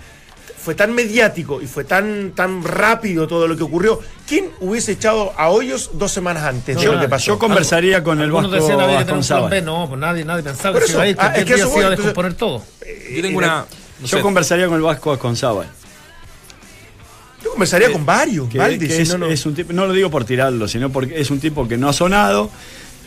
fue 0.62 0.74
tan 0.74 0.94
mediático 0.94 1.62
y 1.62 1.66
fue 1.66 1.84
tan, 1.84 2.32
tan 2.32 2.62
rápido 2.62 3.26
todo 3.26 3.48
lo 3.48 3.56
que 3.56 3.62
ocurrió. 3.62 3.98
¿Quién 4.28 4.50
hubiese 4.60 4.92
echado 4.92 5.32
a 5.36 5.48
Hoyos 5.48 5.90
dos 5.94 6.12
semanas 6.12 6.42
antes 6.44 6.76
de 6.78 6.84
lo 6.84 7.00
que 7.00 7.08
pasó? 7.08 7.26
Yo 7.26 7.38
conversaría 7.38 8.02
con 8.02 8.20
el 8.20 8.30
Vasco. 8.30 9.48
B, 9.48 9.62
no, 9.62 9.88
pues 9.88 9.98
nadie, 9.98 10.24
nadie 10.24 10.42
pensaba 10.42 10.74
Por 10.74 10.82
que 10.82 10.88
se 10.88 10.92
iba 10.94 11.02
a 11.02 11.06
eso, 11.06 11.10
ir, 11.10 11.16
que 11.16 11.22
ah, 11.22 11.32
es 11.36 11.44
que 11.44 11.54
eso 11.54 11.62
se 11.62 11.62
iba 11.62 11.70
a 11.70 11.72
voy, 11.72 11.82
entonces- 11.82 12.04
descomponer 12.04 12.34
todo. 12.34 12.62
Yo 13.14 13.22
tengo 13.22 13.38
una. 13.38 13.66
no 14.00 14.06
Yo 14.06 14.16
sé, 14.18 14.22
conversaría 14.22 14.66
con 14.66 14.76
el 14.76 14.82
Vasco 14.82 15.10
Vasconzábal. 15.10 15.66
Yo 17.42 17.50
conversaría 17.52 17.90
con 17.90 18.04
varios, 18.04 18.50
que, 18.50 19.04
si 19.04 19.10
no, 19.10 19.18
no. 19.18 19.26
es 19.26 19.46
un 19.46 19.54
tipo, 19.54 19.72
no 19.72 19.86
lo 19.86 19.94
digo 19.94 20.10
por 20.10 20.26
tirarlo, 20.26 20.68
sino 20.68 20.90
porque 20.90 21.18
es 21.18 21.30
un 21.30 21.40
tipo 21.40 21.66
que 21.66 21.78
no 21.78 21.88
ha 21.88 21.94
sonado, 21.94 22.50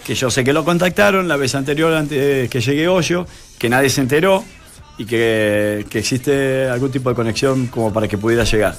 que 0.03 0.15
yo 0.15 0.31
sé 0.31 0.43
que 0.43 0.53
lo 0.53 0.65
contactaron 0.65 1.27
la 1.27 1.37
vez 1.37 1.53
anterior 1.53 1.93
antes 1.93 2.49
que 2.49 2.61
llegue 2.61 2.87
Hoyo, 2.87 3.27
que 3.59 3.69
nadie 3.69 3.91
se 3.91 4.01
enteró 4.01 4.43
y 4.97 5.05
que, 5.05 5.85
que 5.89 5.99
existe 5.99 6.67
algún 6.69 6.91
tipo 6.91 7.09
de 7.09 7.15
conexión 7.15 7.67
como 7.67 7.91
para 7.93 8.07
que 8.07 8.17
pudiera 8.17 8.43
llegar. 8.43 8.75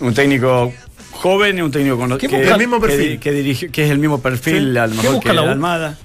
Un 0.00 0.14
técnico 0.14 0.72
joven 1.12 1.58
y 1.58 1.62
un 1.62 1.70
técnico 1.70 1.96
con 1.96 2.18
¿Qué 2.18 2.28
que, 2.28 2.36
busca 2.38 2.52
el 2.54 2.58
mismo 2.58 2.80
que 2.80 2.86
perfil? 2.88 3.10
di- 3.12 3.18
que 3.18 3.32
dirige- 3.32 3.70
que 3.70 3.84
es 3.84 3.90
el 3.90 3.98
mismo 3.98 4.20
perfil, 4.20 4.72
Sí. 4.72 4.78
a 4.78 4.86
lo 4.86 4.90
¿Qué 4.92 4.96
mejor 4.98 5.14
busca 5.16 5.30
que 5.30 5.36
la? 5.36 5.42
Almada. 5.52 5.98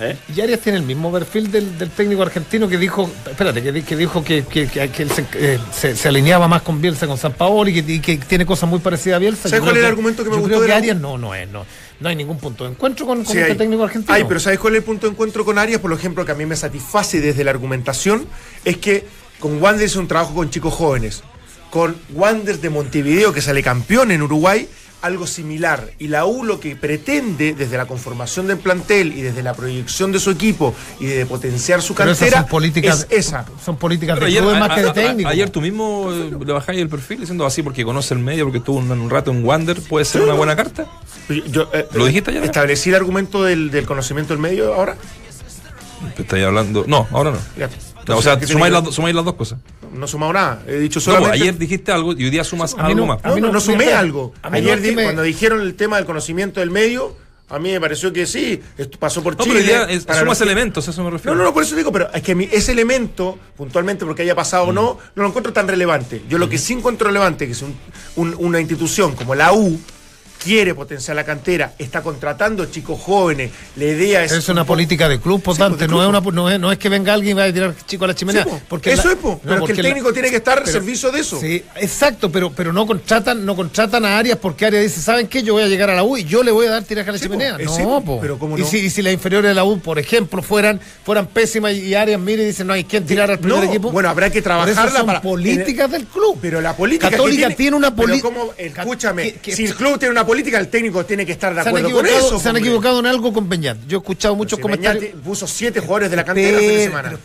¿Eh? 0.00 0.16
Y 0.36 0.40
Arias 0.40 0.58
tiene 0.58 0.78
el 0.78 0.84
mismo 0.84 1.12
perfil 1.12 1.52
del, 1.52 1.78
del 1.78 1.88
técnico 1.90 2.22
argentino 2.22 2.66
que 2.68 2.76
dijo, 2.78 3.08
espérate, 3.30 3.62
que, 3.62 3.70
di- 3.70 3.82
que 3.82 3.96
dijo 3.96 4.24
que, 4.24 4.42
que- 4.42 4.66
que- 4.66 4.88
que 4.88 5.02
él 5.04 5.10
se, 5.10 5.24
eh, 5.34 5.58
se- 5.72 5.94
se 5.94 6.08
alineaba 6.08 6.48
más 6.48 6.62
con 6.62 6.80
Bielsa, 6.80 7.06
con 7.06 7.16
San 7.16 7.32
Paolo 7.34 7.70
y 7.70 7.80
que, 7.80 7.92
y 7.92 8.00
que 8.00 8.16
tiene 8.16 8.44
cosas 8.44 8.68
muy 8.68 8.80
parecidas 8.80 9.16
a 9.16 9.20
Bielsa. 9.20 9.48
¿Sabes 9.48 9.60
cuál 9.62 9.76
es 9.76 9.82
el 9.84 9.88
argumento 9.88 10.24
que 10.24 10.30
me 10.30 10.34
yo 10.36 10.40
gustó 10.42 10.48
creo 10.56 10.60
de 10.62 10.66
que 10.66 10.70
la? 10.72 10.76
Arias 10.78 10.96
no, 10.98 11.16
no 11.16 11.32
es, 11.32 11.48
no, 11.48 11.64
no 12.00 12.08
hay 12.08 12.16
ningún 12.16 12.38
punto 12.38 12.64
de 12.64 12.70
encuentro 12.70 13.06
con, 13.06 13.24
con 13.24 13.32
Sí, 13.32 13.38
este 13.38 13.54
técnico 13.54 13.84
argentino. 13.84 14.14
Hay, 14.14 14.24
pero 14.24 14.40
¿sabes 14.40 14.58
cuál 14.58 14.74
es 14.74 14.78
el 14.78 14.84
punto 14.84 15.06
de 15.06 15.12
encuentro 15.12 15.44
con 15.44 15.58
Arias? 15.58 15.80
Por 15.80 15.92
ejemplo, 15.92 16.24
que 16.24 16.32
a 16.32 16.34
mí 16.34 16.46
me 16.46 16.56
satisface 16.56 17.20
desde 17.20 17.44
la 17.44 17.50
argumentación, 17.50 18.26
es 18.64 18.78
que 18.78 19.06
con 19.38 19.60
Wander 19.62 19.84
es 19.86 19.96
un 19.96 20.08
trabajo 20.08 20.34
con 20.34 20.50
chicos 20.50 20.74
jóvenes. 20.74 21.22
Con 21.70 21.96
Wander 22.12 22.60
de 22.60 22.70
Montevideo, 22.70 23.32
que 23.32 23.40
sale 23.40 23.62
campeón 23.62 24.10
en 24.10 24.22
Uruguay, 24.22 24.68
algo 25.04 25.26
similar. 25.26 25.90
Y 25.98 26.08
la 26.08 26.24
U 26.26 26.44
lo 26.44 26.60
que 26.60 26.76
pretende, 26.76 27.54
desde 27.54 27.76
la 27.76 27.86
conformación 27.86 28.46
del 28.46 28.58
plantel 28.58 29.12
y 29.16 29.22
desde 29.22 29.42
la 29.42 29.54
proyección 29.54 30.12
de 30.12 30.18
su 30.20 30.30
equipo 30.30 30.74
y 31.00 31.06
de 31.06 31.26
potenciar 31.26 31.82
su 31.82 31.94
Pero 31.94 32.10
esas 32.10 32.18
cantera, 32.20 32.40
son 32.42 32.48
políticas, 32.50 33.06
es 33.10 33.26
esa. 33.28 33.44
son 33.64 33.76
políticas 33.76 34.14
Pero 34.18 34.26
de 34.26 34.32
ayer, 34.38 34.58
más 34.58 34.70
a- 34.70 34.74
que 34.74 34.82
de 34.82 34.88
a- 34.90 34.92
técnico. 34.92 35.28
ayer 35.28 35.50
tú 35.50 35.60
mismo 35.60 36.10
eh, 36.12 36.30
le 36.44 36.52
bajáis 36.52 36.80
el 36.80 36.88
perfil 36.88 37.20
diciendo 37.20 37.44
así 37.46 37.62
porque 37.62 37.84
conoce 37.84 38.14
el 38.14 38.20
medio, 38.20 38.44
porque 38.44 38.58
estuvo 38.58 38.78
un, 38.78 38.90
un 38.90 39.10
rato 39.10 39.30
en 39.30 39.44
Wander, 39.44 39.80
puede 39.82 40.04
ser 40.04 40.22
una 40.22 40.34
buena 40.34 40.56
carta. 40.56 40.86
Yo, 41.48 41.68
eh, 41.72 41.86
¿Lo 41.94 42.06
dijiste 42.06 42.30
ayer? 42.30 42.44
¿Establecí 42.44 42.90
el 42.90 42.96
argumento 42.96 43.42
del, 43.44 43.70
del 43.70 43.86
conocimiento 43.86 44.32
del 44.34 44.40
medio 44.40 44.74
ahora? 44.74 44.96
Estáis 46.18 46.44
hablando. 46.44 46.84
No, 46.86 47.06
ahora 47.12 47.30
no. 47.30 47.38
Ya. 47.58 47.68
O 48.08 48.22
sea, 48.22 48.34
¿qué 48.38 48.46
tiene 48.46 48.52
sumáis 48.60 48.74
que- 48.74 48.86
las, 48.86 48.94
sumáis 48.94 49.14
las 49.14 49.24
dos 49.24 49.34
cosas. 49.34 49.58
No 49.92 50.04
he 50.04 50.08
sumado 50.08 50.32
nada. 50.32 50.62
He 50.66 50.78
dicho 50.78 50.98
No, 50.98 51.04
solamente. 51.04 51.34
ayer 51.36 51.56
dijiste 51.58 51.92
algo 51.92 52.12
y 52.12 52.24
hoy 52.24 52.30
día 52.30 52.44
sumas 52.44 52.74
A 52.74 52.84
mí 52.84 52.92
algo 52.92 53.00
no- 53.00 53.06
más. 53.14 53.24
a 53.24 53.28
mí 53.34 53.40
no, 53.40 53.46
no- 53.48 53.52
no 53.54 53.60
sumé 53.60 53.84
mira, 53.86 53.98
algo. 53.98 54.32
a 54.42 54.50
mí 54.50 54.60
no 54.60 54.64
Ayer 54.66 54.78
es 54.78 54.82
que 54.82 54.90
di- 54.90 54.96
me- 54.96 55.02
cuando 55.04 55.22
dijeron 55.22 55.60
el 55.60 55.74
tema 55.74 55.96
del 55.96 56.04
conocimiento 56.04 56.60
del 56.60 56.70
medio, 56.70 57.16
a 57.48 57.58
mí 57.58 57.70
me 57.70 57.80
pareció 57.80 58.12
que 58.12 58.26
sí, 58.26 58.60
esto 58.78 58.98
pasó 58.98 59.22
por 59.22 59.36
No, 59.36 59.44
Chile. 59.44 59.60
pero 59.62 59.82
hoy 59.82 59.86
día 59.86 59.96
es- 59.96 60.04
para 60.04 60.20
sumas 60.20 60.30
los 60.30 60.38
que- 60.38 60.44
elementos, 60.52 60.88
a 60.88 60.90
eso 60.90 61.04
me 61.04 61.10
refiero. 61.10 61.34
No, 61.34 61.42
no, 61.42 61.48
no, 61.48 61.54
por 61.54 61.62
eso 61.62 61.76
digo, 61.76 61.92
pero 61.92 62.10
es 62.12 62.22
que 62.22 62.48
ese 62.52 62.72
elemento, 62.72 63.38
puntualmente 63.56 64.04
porque 64.04 64.22
haya 64.22 64.34
pasado 64.34 64.64
o 64.64 64.72
no, 64.72 64.98
no 65.14 65.22
lo 65.22 65.28
encuentro 65.28 65.52
tan 65.52 65.68
relevante. 65.68 66.22
Yo 66.28 66.38
lo 66.38 66.48
que 66.48 66.58
sí 66.58 66.72
encuentro 66.72 67.06
relevante, 67.06 67.46
que 67.46 67.52
es 67.52 67.62
un- 67.62 67.76
un- 68.16 68.34
una 68.38 68.60
institución 68.60 69.14
como 69.14 69.34
la 69.34 69.52
U, 69.52 69.78
quiere 70.44 70.74
potenciar 70.74 71.16
la 71.16 71.24
cantera, 71.24 71.72
está 71.78 72.02
contratando 72.02 72.66
chicos 72.66 73.00
jóvenes, 73.00 73.50
la 73.76 73.84
idea 73.84 74.24
es... 74.24 74.32
Es 74.32 74.48
una 74.48 74.64
política 74.64 75.08
de 75.08 75.18
club, 75.20 75.42
por 75.42 75.54
Sí, 75.56 75.62
pues, 75.62 75.70
tanto, 75.78 75.86
no, 75.88 76.02
es 76.02 76.08
una, 76.08 76.20
no, 76.20 76.50
es, 76.50 76.60
no 76.60 76.70
es 76.70 76.78
que 76.78 76.88
venga 76.88 77.14
alguien 77.14 77.32
y 77.36 77.40
vaya 77.40 77.50
a 77.50 77.54
tirar 77.54 77.74
chico 77.86 78.04
a 78.04 78.08
la 78.08 78.14
chimenea. 78.14 78.44
Sí, 78.44 78.50
po. 78.50 78.60
porque 78.68 78.92
Eso 78.92 79.08
la- 79.08 79.12
es, 79.14 79.18
po. 79.18 79.28
no, 79.30 79.40
Pero 79.42 79.44
es 79.44 79.48
que 79.48 79.54
el 79.54 79.60
porque 79.60 79.82
la- 79.82 79.88
técnico 79.88 80.12
tiene 80.12 80.30
que 80.30 80.36
estar 80.36 80.58
al 80.58 80.66
servicio 80.66 81.10
de 81.10 81.20
eso. 81.20 81.40
Sí, 81.40 81.64
exacto, 81.76 82.30
pero, 82.30 82.52
pero 82.52 82.72
no 82.72 82.86
contratan, 82.86 83.44
no 83.44 83.56
contratan 83.56 84.04
a 84.04 84.18
Arias 84.18 84.38
porque 84.40 84.66
Arias 84.66 84.82
dice, 84.82 85.00
¿saben 85.00 85.26
qué? 85.28 85.42
Yo 85.42 85.54
voy 85.54 85.62
a 85.62 85.66
llegar 85.66 85.88
a 85.90 85.94
la 85.94 86.04
U 86.04 86.16
y 86.16 86.24
yo 86.24 86.42
le 86.42 86.50
voy 86.50 86.66
a 86.66 86.70
dar 86.70 86.82
tiraje 86.84 87.08
a 87.08 87.12
la 87.12 87.18
Sí, 87.18 87.24
chimenea. 87.24 87.56
Eh, 87.58 87.64
no, 87.64 88.02
po. 88.04 88.20
Pero 88.20 88.38
¿cómo 88.38 88.58
y, 88.58 88.60
no? 88.60 88.66
si, 88.66 88.78
y 88.78 88.90
si 88.90 89.00
las 89.02 89.12
inferiores 89.12 89.48
de 89.50 89.54
la 89.54 89.64
U, 89.64 89.78
por 89.80 89.98
ejemplo, 89.98 90.42
fueran, 90.42 90.80
fueran 91.04 91.26
pésimas 91.26 91.72
y, 91.74 91.94
Arias 91.94 92.20
mire 92.20 92.42
y 92.42 92.46
dice, 92.46 92.64
no 92.64 92.72
hay 92.72 92.84
quien 92.84 93.06
tirar 93.06 93.30
al 93.30 93.38
primer 93.38 93.64
equipo. 93.64 93.90
bueno, 93.90 94.08
habrá 94.08 94.30
que 94.30 94.42
trabajarla 94.42 94.90
son 94.98 95.06
para- 95.06 95.22
políticas 95.22 95.90
del 95.90 96.04
club. 96.06 96.38
Pero 96.42 96.60
la 96.60 96.76
política 96.76 97.08
que 97.08 97.16
Católica 97.16 97.50
tiene, 97.50 97.76
una 97.76 97.94
política. 97.94 98.28
escúchame, 98.58 99.22
que- 99.32 99.38
que- 99.40 99.56
si 99.56 99.64
el 99.64 99.74
club 99.74 99.98
tiene 99.98 100.12
una 100.12 100.20
política, 100.26 100.33
el 100.38 100.68
técnico 100.68 101.04
tiene 101.04 101.24
que 101.24 101.32
estar 101.32 101.54
de 101.54 101.60
acuerdo 101.60 101.90
con 101.90 102.06
eso. 102.06 102.38
se 102.38 102.48
han 102.48 102.56
equivocado 102.56 102.98
en 103.00 103.06
algo 103.06 103.32
con 103.32 103.48
Beñat. 103.48 103.78
Yo 103.86 103.98
he 103.98 104.00
escuchado 104.00 104.34
muchos 104.34 104.56
Si 104.56 104.62
comentarios. 104.62 105.02
Beñat 105.04 105.16
puso 105.24 105.46
siete 105.46 105.80
jugadores 105.80 106.10
de 106.10 106.16
la 106.16 106.24
cantera 106.24 106.48
el 106.48 106.54
fin 106.56 106.68
de 106.68 106.74
Espera, 106.74 106.90
semana. 106.90 107.08
pero 107.08 107.16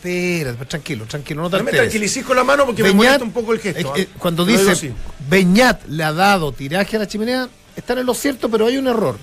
espera, 0.52 0.64
tranquilo, 0.68 1.04
tranquilo, 1.06 1.42
no 1.42 1.50
te 1.50 1.58
No 1.58 1.64
me 1.64 1.72
tranquilicís 1.72 2.24
con 2.24 2.36
la 2.36 2.44
mano 2.44 2.66
porque 2.66 2.82
me 2.82 2.92
molesta 2.92 3.24
un 3.24 3.32
poco 3.32 3.52
el 3.52 3.60
gesto. 3.60 3.80
eh, 3.80 3.92
¿ah? 3.94 4.00
eh, 4.00 4.08
cuando 4.18 4.44
dice 4.44 4.70
así. 4.70 4.92
Beñat 5.28 5.84
le 5.88 6.04
ha 6.04 6.12
dado 6.12 6.52
tiraje 6.52 6.96
a 6.96 7.00
la 7.00 7.08
chimenea, 7.08 7.48
están 7.76 7.98
en 7.98 8.06
lo 8.06 8.14
cierto, 8.14 8.48
pero 8.50 8.66
hay 8.66 8.76
un 8.78 8.86
error. 8.86 9.16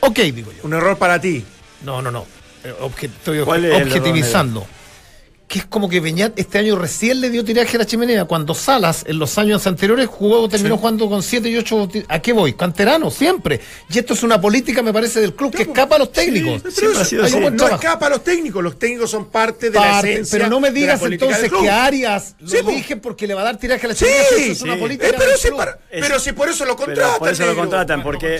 Ok, 0.00 0.18
digo 0.18 0.50
yo. 0.52 0.58
Un 0.64 0.74
error 0.74 0.98
para 0.98 1.20
ti. 1.20 1.44
No, 1.84 2.02
no, 2.02 2.10
no. 2.10 2.26
Eh, 2.64 2.72
obje- 2.80 3.06
estoy 3.06 3.40
¿Cuál 3.44 3.64
es 3.64 3.74
el 3.80 3.88
objetivizando. 3.88 4.66
Que 5.52 5.58
es 5.58 5.66
como 5.66 5.86
que 5.90 6.00
Beñat 6.00 6.38
este 6.38 6.56
año 6.56 6.76
recién 6.78 7.20
le 7.20 7.28
dio 7.28 7.44
tiraje 7.44 7.76
a 7.76 7.80
la 7.80 7.84
chimenea, 7.84 8.24
cuando 8.24 8.54
Salas 8.54 9.04
en 9.06 9.18
los 9.18 9.36
años 9.36 9.66
anteriores 9.66 10.06
jugó, 10.08 10.48
terminó 10.48 10.78
jugando 10.78 11.10
con 11.10 11.22
7 11.22 11.46
y 11.50 11.58
8. 11.58 11.90
¿A 12.08 12.20
qué 12.20 12.32
voy? 12.32 12.54
Canterano, 12.54 13.10
siempre. 13.10 13.60
Y 13.92 13.98
esto 13.98 14.14
es 14.14 14.22
una 14.22 14.40
política, 14.40 14.80
me 14.80 14.94
parece, 14.94 15.20
del 15.20 15.34
club 15.34 15.54
que 15.54 15.64
escapa 15.64 15.96
a 15.96 15.98
los 15.98 16.10
técnicos. 16.10 16.62
Pero 16.74 16.92
eso- 16.98 17.22
hay 17.22 17.32
un 17.34 17.42
No 17.42 17.56
trabajo. 17.56 17.74
escapa 17.82 18.06
a 18.06 18.08
los 18.08 18.24
técnicos. 18.24 18.64
Los 18.64 18.78
técnicos 18.78 19.10
son 19.10 19.26
parte 19.26 19.68
de 19.68 19.78
la 19.78 19.98
esencia. 20.00 20.38
pero 20.38 20.48
no 20.48 20.58
me 20.58 20.70
digas 20.70 21.02
entonces 21.02 21.52
que 21.52 21.68
Arias 21.68 22.34
lo 22.40 22.48
Sí, 22.48 22.56
dije 22.68 22.96
porque 22.96 23.26
le 23.26 23.34
va 23.34 23.42
a 23.42 23.44
dar 23.44 23.58
tiraje 23.58 23.84
a 23.84 23.88
la 23.90 23.94
Sí, 23.94 24.06
chimenea. 24.06 24.22
eso 24.30 24.52
es 24.52 24.62
una 24.62 24.74
sí. 24.76 24.80
política 24.80 25.08
Eh, 25.08 25.14
pero, 25.18 25.30
del 25.32 25.38
si 25.38 25.48
club. 25.48 25.58
para- 25.58 25.78
pero 25.90 26.18
si 26.18 26.32
por 26.32 26.48
eso 26.48 26.64
lo 26.64 26.76
contratan. 26.76 27.18
por 27.18 27.28
eso 27.28 27.44
lo 27.44 27.54
contratan, 27.54 28.02
porque. 28.02 28.38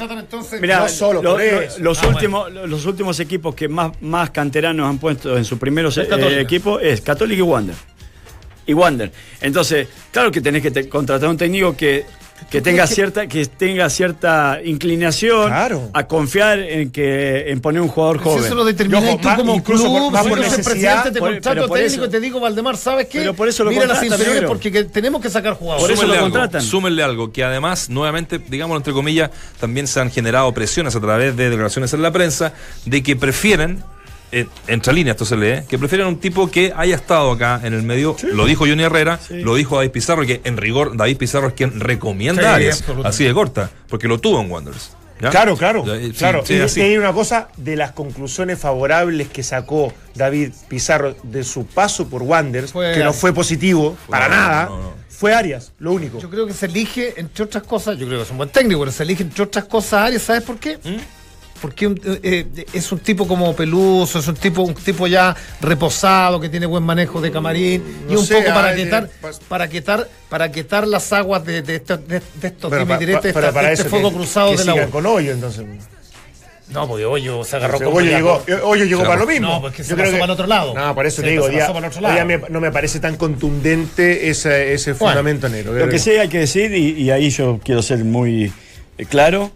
los, 1.79 2.03
Ah, 2.03 2.09
últimos, 2.09 2.51
los 2.51 2.87
últimos 2.87 3.21
equipos 3.21 3.55
que 3.55 3.69
más, 3.69 3.93
más 4.01 4.31
canteranos 4.31 4.89
han 4.89 4.97
puesto 4.97 5.37
en 5.37 5.45
sus 5.45 5.59
primeros 5.59 5.99
eh, 5.99 6.09
equipos 6.41 6.81
es 6.83 7.02
Católica 7.03 7.39
y 7.39 7.43
Wander. 7.43 7.75
Y 8.67 8.75
Wander. 8.75 9.11
Entonces, 9.41 9.89
claro 10.13 10.31
que 10.31 10.41
tenés 10.41 10.63
que 10.63 10.71
te- 10.71 10.89
contratar 10.89 11.29
un 11.29 11.37
técnico 11.37 11.77
que, 11.77 12.05
que 12.51 12.61
tenga 12.61 12.87
cierta 12.89 13.27
que 13.29 13.47
tenga 13.47 13.89
cierta 13.89 14.59
inclinación 14.65 15.47
Claro. 15.49 15.91
a 15.95 16.07
confiar 16.09 16.59
en 16.59 16.91
que 16.91 17.51
en 17.51 17.61
poner 17.61 17.81
un 17.83 17.89
jugador 17.89 18.19
Si 18.19 18.25
joven. 18.25 18.45
eso 18.45 18.55
lo 18.57 18.65
determinas 18.65 19.17
tú 19.21 19.29
más- 19.29 19.39
como 19.39 19.55
incluso 19.55 19.85
club, 19.85 19.99
por- 19.99 20.13
más 20.13 20.23
si 20.25 20.29
por 20.29 20.39
necesidad, 20.41 20.65
presidente, 20.73 21.11
te 21.13 21.19
por- 21.21 21.31
contrato 21.33 21.55
pero 21.57 21.69
por 21.69 21.79
técnico 21.79 22.03
eso- 22.03 22.09
y 22.09 22.11
te 22.11 22.21
digo, 22.21 22.41
Valdemar, 22.41 22.77
¿sabes 22.77 23.07
qué? 23.07 23.19
Pero 23.21 23.35
por 23.35 23.49
eso 23.49 23.63
lo 23.65 23.71
Mira 23.71 23.87
las 23.87 24.03
inferiores 24.03 24.43
porque 24.47 24.71
que 24.73 24.85
tenemos 24.85 25.21
que 25.23 25.31
sacar 25.31 25.55
jugadores. 25.55 25.83
Por 25.85 25.91
eso 25.93 26.01
súmenle 26.03 26.17
lo 26.19 26.25
algo, 26.25 26.35
contratan. 26.35 26.63
súmenle 26.63 27.03
algo, 27.03 27.33
que 27.33 27.45
además, 27.45 27.89
nuevamente, 27.91 28.39
digámoslo 28.39 28.79
entre 28.79 28.93
comillas, 28.93 29.31
también 29.61 29.87
se 29.87 30.01
han 30.01 30.11
generado 30.11 30.53
presiones 30.53 30.95
a 30.97 31.01
través 31.01 31.37
de 31.37 31.49
declaraciones 31.49 31.93
en 31.95 32.03
la 32.03 32.11
prensa 32.13 32.53
de 32.85 33.03
que 33.05 33.15
prefieren, 33.17 33.85
eh, 34.33 34.47
entre 34.67 34.95
líneas 34.95 35.15
esto 35.15 35.25
se 35.27 35.37
lee, 35.37 35.63
que 35.69 35.79
prefieren 35.79 36.07
un 36.07 36.19
tipo 36.19 36.51
que 36.51 36.73
haya 36.75 36.97
estado 36.97 37.33
acá 37.33 37.61
en 37.63 37.75
el 37.75 37.83
medio, 37.83 38.17
lo 38.33 38.47
dijo 38.47 38.67
Johnny 38.67 38.83
Herrera, 38.83 39.21
lo 39.29 39.55
dijo 39.55 39.77
David 39.77 39.91
Pizarro, 39.91 40.25
que 40.27 40.41
en 40.45 40.57
rigor 40.57 40.97
David 40.97 41.19
Pizarro 41.19 41.49
es 41.49 41.55
quien 41.55 41.79
recomienda 41.79 42.43
Sí, 42.43 42.49
a 42.49 42.55
Arias, 42.55 42.85
así 43.05 43.25
de 43.25 43.35
corta, 43.35 43.71
porque 43.89 44.09
lo 44.09 44.19
tuvo 44.19 44.41
en 44.41 44.51
Wanderers. 44.51 44.97
¿ya? 45.21 45.29
Claro, 45.31 45.57
claro. 45.57 45.85
Eh, 45.95 46.07
sí, 46.07 46.13
claro. 46.13 46.43
sí, 46.47 46.55
y 46.55 46.61
así. 46.61 46.81
hay 46.81 46.97
una 46.97 47.13
cosa 47.13 47.49
de 47.59 47.77
las 47.77 47.93
conclusiones 47.93 48.59
favorables 48.59 49.29
que 49.29 49.43
sacó 49.43 49.93
David 50.15 50.53
Pizarro 50.67 51.15
de 51.23 51.45
su 51.45 51.67
paso 51.67 52.09
por 52.09 52.23
Wanderers, 52.23 52.73
Fue 52.73 52.93
que 52.95 53.05
no 53.05 53.13
fue 53.13 53.33
positivo 53.35 53.97
para 54.09 54.29
no, 54.29 54.35
nada, 54.35 54.65
no, 54.67 54.79
no. 54.79 54.93
fue 55.09 55.35
Arias, 55.35 55.73
lo 55.79 55.93
único. 55.93 56.19
Yo 56.19 56.31
creo 56.31 56.47
que 56.47 56.55
se 56.55 56.67
elige, 56.67 57.21
entre 57.21 57.45
otras 57.45 57.65
cosas, 57.65 57.99
yo 57.99 58.07
creo 58.07 58.19
que 58.21 58.25
es 58.25 58.31
un 58.31 58.39
buen 58.39 58.49
técnico, 58.49 58.81
pero 58.81 58.93
se 58.93 59.03
elige, 59.03 59.23
entre 59.25 59.45
otras 59.45 59.67
cosas, 59.67 60.07
Arias, 60.07 60.23
¿sabes 60.23 60.43
por 60.43 60.59
qué? 60.59 60.79
¿Mm? 60.83 61.22
Porque 61.63 61.87
un- 61.87 62.01
eh, 62.05 62.45
eh, 62.57 62.67
es 62.73 62.91
un 62.91 62.99
tipo 62.99 63.27
como 63.27 63.55
Peluso, 63.55 64.19
es 64.19 64.27
un 64.27 64.35
tipo, 64.35 64.63
un 64.63 64.75
tipo 64.75 65.07
ya 65.07 65.35
reposado, 65.61 66.41
que 66.41 66.49
tiene 66.49 66.67
buen 66.67 66.83
manejo 66.83 67.21
de 67.21 67.31
camarín, 67.31 67.83
y 68.09 68.13
No 68.15 68.19
un 68.21 68.27
sé, 68.27 68.35
poco 68.35 68.53
para 68.53 68.75
quitar, 68.75 69.05
eh, 69.05 69.29
para 69.49 69.69
quitar, 69.69 70.09
para 70.29 70.51
quitar 70.51 70.89
las 70.89 71.13
aguas 71.13 71.45
de, 71.47 71.63
de 71.63 71.77
estos, 71.77 72.01
de, 72.09 72.21
de 72.35 72.49
estos 72.49 72.69
Pero 72.69 72.87
pa- 72.87 72.99
pa- 72.99 72.99
de 72.99 73.33
para 73.33 73.73
este 73.73 73.83
eso 73.83 73.91
fuego 73.91 74.11
que- 74.11 74.17
cruzado 74.17 74.51
que 74.51 74.57
de 74.59 74.65
la 74.65 74.87
con 74.89 75.07
hoyo, 75.07 75.31
entonces. 75.33 75.65
No, 76.69 76.89
porque 76.89 77.05
Hoyo 77.05 77.45
se 77.45 77.57
agarró 77.57 77.79
con 77.79 77.89
Hoyo 77.89 78.11
llegó, 78.17 78.43
Hoyo 78.65 78.85
llegó 78.87 79.03
Se 79.03 79.07
para 79.07 79.21
lo 79.21 79.27
mismo. 79.27 79.47
No, 79.49 79.61
porque 79.61 79.85
se 79.85 79.91
Yo 79.91 79.97
pasó 79.97 80.03
creo 80.03 80.13
que- 80.13 80.19
para 80.21 80.25
el 80.25 80.31
otro 80.31 80.47
lado. 80.47 80.75
No, 80.75 80.95
por 80.95 81.05
eso 81.07 81.17
Sí, 81.17 81.23
te 81.23 81.31
digo, 81.33 81.47
se 81.47 81.53
ya- 81.53 81.59
pasó 81.61 81.73
para 81.75 81.87
el 81.87 81.91
otro 81.91 82.01
lado. 82.03 82.15
hoy 82.15 82.19
ya 82.19 82.25
me- 82.25 82.49
no 82.49 82.61
me 82.61 82.73
parece 82.73 82.99
tan 82.99 83.17
contundente 83.17 84.31
ese, 84.31 84.73
ese 84.73 84.95
fundamento 84.95 85.49
negro. 85.51 85.75
Lo 85.75 85.89
que 85.89 85.99
sí 85.99 86.11
hay 86.13 86.29
que 86.29 86.39
decir, 86.39 86.75
y, 86.75 86.93
y 87.03 87.11
ahí 87.11 87.29
yo 87.31 87.61
quiero 87.63 87.83
ser 87.83 88.05
muy 88.05 88.53
eh, 88.99 89.05
claro, 89.07 89.51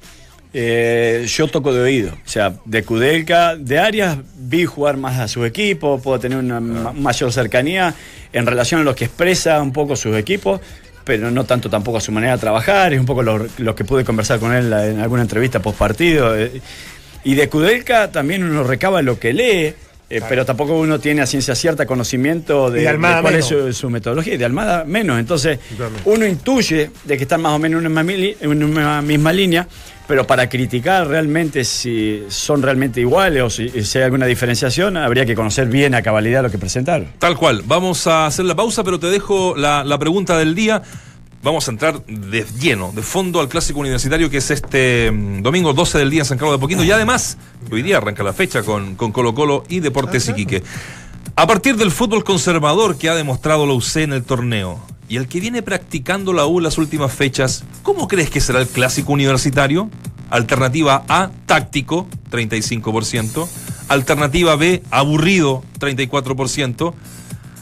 eh, 0.58 1.26
yo 1.28 1.48
toco 1.48 1.72
de 1.74 1.80
oído. 1.82 2.12
O 2.14 2.28
sea, 2.28 2.54
de 2.64 2.82
Kudelka, 2.82 3.56
de 3.56 3.78
Arias, 3.78 4.16
vi 4.38 4.64
jugar 4.64 4.96
más 4.96 5.18
a 5.18 5.28
su 5.28 5.44
equipo, 5.44 6.00
puedo 6.00 6.18
tener 6.18 6.38
una 6.38 6.60
ma- 6.60 6.92
mayor 6.92 7.30
cercanía 7.30 7.94
en 8.32 8.46
relación 8.46 8.80
a 8.80 8.84
lo 8.84 8.94
que 8.94 9.04
expresa 9.04 9.60
un 9.60 9.72
poco 9.72 9.96
sus 9.96 10.16
equipos, 10.16 10.60
pero 11.04 11.30
no 11.30 11.44
tanto 11.44 11.68
tampoco 11.68 11.98
a 11.98 12.00
su 12.00 12.10
manera 12.10 12.32
de 12.32 12.38
trabajar, 12.40 12.94
es 12.94 12.98
un 13.00 13.04
poco 13.06 13.22
lo, 13.22 13.46
lo 13.58 13.74
que 13.74 13.84
pude 13.84 14.02
conversar 14.02 14.38
con 14.38 14.54
él 14.54 14.72
en 14.72 15.00
alguna 15.00 15.22
entrevista 15.22 15.60
post 15.60 15.76
partido. 15.78 16.34
Y 17.22 17.34
de 17.34 17.48
Kudelka 17.50 18.10
también 18.10 18.42
uno 18.42 18.62
recaba 18.64 19.02
lo 19.02 19.18
que 19.18 19.32
lee 19.34 19.74
Eh, 20.08 20.20
pero 20.28 20.44
tampoco 20.44 20.78
uno 20.78 21.00
tiene 21.00 21.20
a 21.20 21.26
ciencia 21.26 21.56
cierta 21.56 21.84
conocimiento 21.84 22.70
de, 22.70 22.82
cuál 23.22 23.34
es 23.40 23.44
su, 23.44 23.72
su 23.72 23.90
metodología, 23.90 24.34
y 24.34 24.36
de 24.36 24.44
Almada 24.44 24.84
menos. 24.84 25.18
Entonces, 25.18 25.58
uno 26.04 26.24
intuye 26.24 26.90
de 27.04 27.16
que 27.16 27.24
están 27.24 27.42
más 27.42 27.52
o 27.52 27.58
menos 27.58 27.80
en 27.84 27.90
una, 27.90 28.04
mili- 28.04 28.36
en 28.40 28.62
una 28.62 29.02
misma 29.02 29.32
línea, 29.32 29.66
pero 30.06 30.26
para 30.26 30.48
criticar 30.48 31.08
realmente 31.08 31.64
si 31.64 32.24
son 32.28 32.62
realmente 32.62 33.00
iguales 33.00 33.42
o 33.42 33.50
si, 33.50 33.68
si 33.84 33.98
hay 33.98 34.04
alguna 34.04 34.26
diferenciación, 34.26 34.96
habría 34.96 35.26
que 35.26 35.34
conocer 35.34 35.68
bien 35.68 35.94
a 35.94 36.02
cabalidad 36.02 36.42
lo 36.42 36.50
que 36.50 36.58
presentaron. 36.58 37.08
Tal 37.18 37.36
cual. 37.36 37.62
Vamos 37.66 38.06
a 38.06 38.26
hacer 38.26 38.44
la 38.44 38.54
pausa, 38.54 38.84
pero 38.84 39.00
te 39.00 39.08
dejo 39.08 39.56
la, 39.56 39.84
la 39.84 39.98
pregunta 39.98 40.38
del 40.38 40.54
día. 40.54 40.82
Vamos 41.42 41.68
a 41.68 41.70
entrar 41.70 42.04
de 42.06 42.44
lleno, 42.58 42.92
de 42.92 43.02
fondo 43.02 43.40
al 43.40 43.48
clásico 43.48 43.80
universitario 43.80 44.30
que 44.30 44.38
es 44.38 44.50
este 44.50 45.10
mm, 45.10 45.42
domingo 45.42 45.72
12 45.72 45.98
del 45.98 46.10
día 46.10 46.20
en 46.20 46.26
San 46.26 46.38
Carlos 46.38 46.54
de 46.54 46.56
Apoquindo. 46.56 46.84
Y 46.84 46.90
además, 46.90 47.38
hoy 47.70 47.82
día 47.82 47.98
arranca 47.98 48.22
la 48.22 48.32
fecha 48.32 48.62
con, 48.62 48.96
con 48.96 49.12
Colo 49.12 49.34
Colo 49.34 49.64
y 49.68 49.80
Deportes 49.80 50.28
Iquique. 50.28 50.62
A 51.36 51.46
partir 51.46 51.76
del 51.76 51.90
fútbol 51.90 52.24
conservador 52.24 52.96
que 52.96 53.10
ha 53.10 53.14
demostrado 53.14 53.66
la 53.66 53.74
UC 53.74 53.96
en 53.96 54.12
el 54.12 54.24
torneo 54.24 54.80
y 55.08 55.16
el 55.16 55.28
que 55.28 55.40
viene 55.40 55.62
practicando 55.62 56.32
la 56.32 56.46
U 56.46 56.60
las 56.60 56.78
últimas 56.78 57.12
fechas, 57.12 57.64
¿cómo 57.82 58.08
crees 58.08 58.30
que 58.30 58.40
será 58.40 58.60
el 58.60 58.66
clásico 58.66 59.12
universitario? 59.12 59.88
Alternativa 60.30 61.04
A, 61.08 61.30
táctico, 61.46 62.08
35%. 62.30 63.46
Alternativa 63.88 64.56
B, 64.56 64.82
aburrido, 64.90 65.62
34%. 65.78 66.94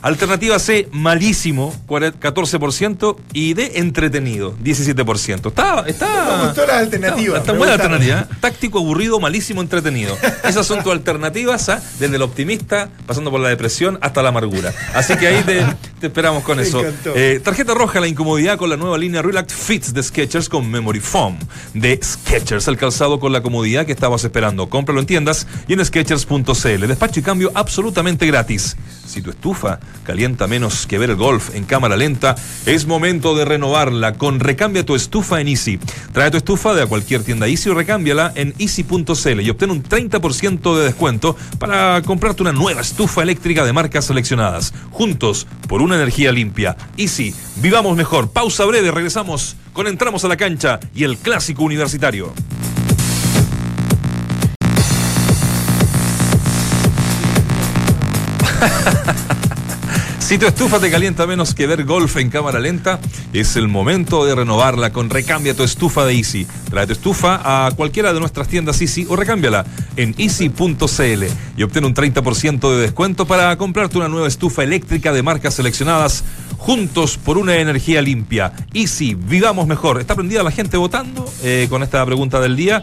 Alternativa 0.04 0.58
C, 0.58 0.86
malísimo, 0.92 1.74
40 1.86 2.20
14%. 2.20 3.16
Y 3.32 3.54
D, 3.54 3.72
entretenido, 3.76 4.54
17%. 4.62 5.48
Está, 5.48 5.84
está. 5.86 6.36
Me 6.36 6.44
gustó 6.46 6.66
la 6.66 6.78
alternativa, 6.78 7.38
Está, 7.38 7.52
está 7.52 7.52
buena 7.54 7.72
gustaron. 7.72 7.94
alternativa. 7.94 8.34
¿eh? 8.34 8.38
Táctico, 8.38 8.80
aburrido, 8.80 9.18
malísimo, 9.18 9.62
entretenido. 9.62 10.14
Esas 10.44 10.66
son 10.66 10.82
tus 10.82 10.92
alternativas, 10.92 11.70
¿ah? 11.70 11.82
desde 11.98 12.16
el 12.16 12.22
optimista, 12.22 12.90
pasando 13.06 13.30
por 13.30 13.40
la 13.40 13.48
depresión 13.48 13.98
hasta 14.02 14.22
la 14.22 14.28
amargura. 14.28 14.74
Así 14.92 15.16
que 15.16 15.26
ahí 15.26 15.42
te, 15.42 15.64
te 16.00 16.08
esperamos 16.08 16.44
con 16.44 16.58
Me 16.58 16.64
eso. 16.64 16.82
Eh, 17.14 17.40
tarjeta 17.42 17.72
roja, 17.72 17.98
la 17.98 18.06
incomodidad 18.06 18.58
con 18.58 18.68
la 18.68 18.76
nueva 18.76 18.98
línea 18.98 19.22
Relax 19.22 19.54
Fits 19.54 19.94
de 19.94 20.02
Skechers 20.02 20.50
con 20.50 20.70
Memory 20.70 21.00
Foam. 21.00 21.38
De 21.72 21.98
Skechers, 22.02 22.68
el 22.68 22.76
calzado 22.76 23.18
con 23.18 23.32
la 23.32 23.40
comodidad 23.42 23.86
que 23.86 23.92
estabas 23.92 24.22
esperando. 24.22 24.68
Cómpralo 24.68 25.00
en 25.00 25.06
tiendas 25.06 25.46
y 25.66 25.72
en 25.72 25.82
Skechers.cl. 25.82 26.86
Despacho 26.86 27.20
y 27.20 27.22
cambio 27.22 27.50
absolutamente 27.54 28.26
gratis. 28.26 28.76
Si 29.06 29.22
tu 29.22 29.30
estufa 29.30 29.78
calienta 30.04 30.46
menos 30.46 30.86
que 30.86 30.98
ver 30.98 31.10
el 31.10 31.16
golf 31.16 31.54
en 31.54 31.64
cámara 31.64 31.96
lenta, 31.96 32.34
es 32.66 32.86
momento 32.86 33.34
de 33.34 33.44
renovarla 33.44 34.14
con 34.14 34.40
Recambia 34.40 34.84
tu 34.84 34.94
estufa 34.94 35.40
en 35.40 35.48
Easy. 35.48 35.78
Trae 36.12 36.30
tu 36.30 36.36
estufa 36.36 36.74
de 36.74 36.82
a 36.82 36.86
cualquier 36.86 37.22
tienda 37.22 37.46
Easy 37.46 37.70
o 37.70 37.74
recámbiala 37.74 38.32
en 38.34 38.54
easy.cl 38.58 39.40
y 39.40 39.50
obtén 39.50 39.70
un 39.70 39.82
30% 39.82 40.76
de 40.76 40.84
descuento 40.84 41.36
para 41.58 42.02
comprarte 42.02 42.42
una 42.42 42.52
nueva 42.52 42.80
estufa 42.80 43.22
eléctrica 43.22 43.64
de 43.64 43.72
marcas 43.72 44.06
seleccionadas. 44.06 44.72
Juntos 44.90 45.46
por 45.68 45.82
una 45.82 45.96
energía 45.96 46.32
limpia. 46.32 46.76
Easy, 46.96 47.34
vivamos 47.56 47.96
mejor. 47.96 48.30
Pausa 48.30 48.64
breve, 48.64 48.90
regresamos 48.90 49.56
con 49.72 49.86
Entramos 49.86 50.24
a 50.24 50.28
la 50.28 50.36
cancha 50.36 50.80
y 50.94 51.04
el 51.04 51.18
clásico 51.18 51.62
universitario. 51.64 52.32
Si 60.34 60.38
tu 60.40 60.46
estufa 60.46 60.80
te 60.80 60.90
calienta 60.90 61.28
menos 61.28 61.54
que 61.54 61.68
ver 61.68 61.84
golf 61.84 62.16
en 62.16 62.28
cámara 62.28 62.58
lenta, 62.58 62.98
es 63.32 63.54
el 63.54 63.68
momento 63.68 64.24
de 64.24 64.34
renovarla 64.34 64.92
con 64.92 65.08
Recambia 65.08 65.54
tu 65.54 65.62
estufa 65.62 66.04
de 66.04 66.14
Easy. 66.14 66.44
Trae 66.70 66.88
tu 66.88 66.92
estufa 66.92 67.40
a 67.44 67.70
cualquiera 67.70 68.12
de 68.12 68.18
nuestras 68.18 68.48
tiendas 68.48 68.80
Easy 68.80 69.06
o 69.08 69.14
recámbiala 69.14 69.64
en 69.94 70.12
easy.cl 70.18 71.24
y 71.56 71.62
obtén 71.62 71.84
un 71.84 71.94
30% 71.94 72.68
de 72.68 72.82
descuento 72.82 73.26
para 73.26 73.56
comprarte 73.56 73.96
una 73.96 74.08
nueva 74.08 74.26
estufa 74.26 74.64
eléctrica 74.64 75.12
de 75.12 75.22
marcas 75.22 75.54
seleccionadas 75.54 76.24
juntos 76.58 77.16
por 77.16 77.38
una 77.38 77.54
energía 77.58 78.02
limpia. 78.02 78.54
Easy, 78.72 79.14
vivamos 79.14 79.68
mejor. 79.68 80.00
¿Está 80.00 80.16
prendida 80.16 80.42
la 80.42 80.50
gente 80.50 80.76
votando 80.76 81.32
eh, 81.44 81.68
con 81.70 81.84
esta 81.84 82.04
pregunta 82.04 82.40
del 82.40 82.56
día? 82.56 82.82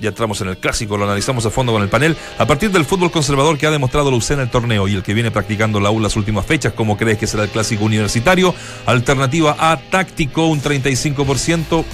Ya 0.00 0.10
entramos 0.10 0.40
en 0.40 0.48
el 0.48 0.58
clásico, 0.58 0.96
lo 0.96 1.04
analizamos 1.04 1.44
a 1.46 1.50
fondo 1.50 1.72
con 1.72 1.82
el 1.82 1.88
panel. 1.88 2.16
A 2.38 2.46
partir 2.46 2.70
del 2.70 2.84
fútbol 2.84 3.10
conservador 3.10 3.58
que 3.58 3.66
ha 3.66 3.70
demostrado 3.70 4.10
UC 4.10 4.30
en 4.32 4.40
el 4.40 4.50
torneo 4.50 4.88
y 4.88 4.94
el 4.94 5.02
que 5.02 5.14
viene 5.14 5.30
practicando 5.30 5.80
la 5.80 5.90
U 5.90 6.00
las 6.00 6.16
últimas 6.16 6.46
fechas, 6.46 6.72
¿cómo 6.72 6.96
crees 6.96 7.18
que 7.18 7.26
será 7.26 7.44
el 7.44 7.50
clásico 7.50 7.84
universitario? 7.84 8.54
Alternativa 8.86 9.56
A, 9.58 9.76
táctico, 9.90 10.46
un 10.46 10.62
35%. 10.62 11.84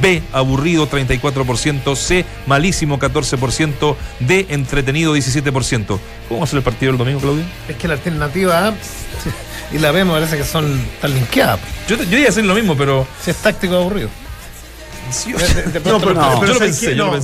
B, 0.00 0.22
aburrido, 0.32 0.88
34%. 0.88 1.94
C, 1.94 2.24
malísimo, 2.46 2.98
14%. 2.98 3.96
D, 4.20 4.46
entretenido, 4.48 5.14
17%. 5.14 5.98
¿Cómo 6.28 6.40
va 6.40 6.44
a 6.44 6.46
ser 6.46 6.58
el 6.58 6.62
partido 6.62 6.92
el 6.92 6.98
domingo, 6.98 7.20
Claudio? 7.20 7.44
Es 7.68 7.76
que 7.76 7.86
la 7.86 7.94
alternativa 7.94 8.68
A 8.68 8.74
y 9.72 9.78
la 9.78 9.90
B 9.90 10.04
me 10.04 10.12
parece 10.12 10.36
que 10.36 10.44
son 10.44 10.80
tan 11.00 11.14
linkeadas. 11.14 11.60
Yo, 11.88 11.96
yo 11.96 12.16
iba 12.16 12.22
a 12.22 12.30
decir 12.30 12.44
lo 12.44 12.54
mismo, 12.54 12.76
pero. 12.76 13.06
Si 13.22 13.30
es 13.30 13.36
táctico 13.36 13.76
aburrido. 13.76 14.08
Sí, 15.12 15.32
De- 15.32 15.38
de- 15.62 15.80
de 15.80 15.80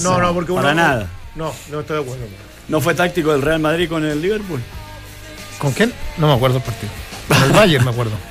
No, 0.02 0.20
no, 0.20 0.34
porque 0.34 0.52
uno. 0.52 0.62
Para 0.62 0.74
nada. 0.74 1.06
No, 1.34 1.52
no 1.70 1.80
estoy 1.80 1.96
de 1.96 2.02
acuerdo. 2.02 2.24
¿No 2.68 2.80
fue 2.80 2.94
táctico 2.94 3.32
del 3.32 3.42
Real 3.42 3.60
Madrid 3.60 3.88
con 3.88 4.04
el 4.04 4.20
Liverpool? 4.20 4.60
¿Con 5.58 5.72
quién? 5.72 5.92
No 6.18 6.26
me 6.28 6.34
acuerdo 6.34 6.56
el 6.58 6.62
partido. 6.62 6.90
Con 7.28 7.42
el 7.42 7.50
Bayern 7.52 7.84
me 7.84 7.90
acuerdo. 7.90 8.12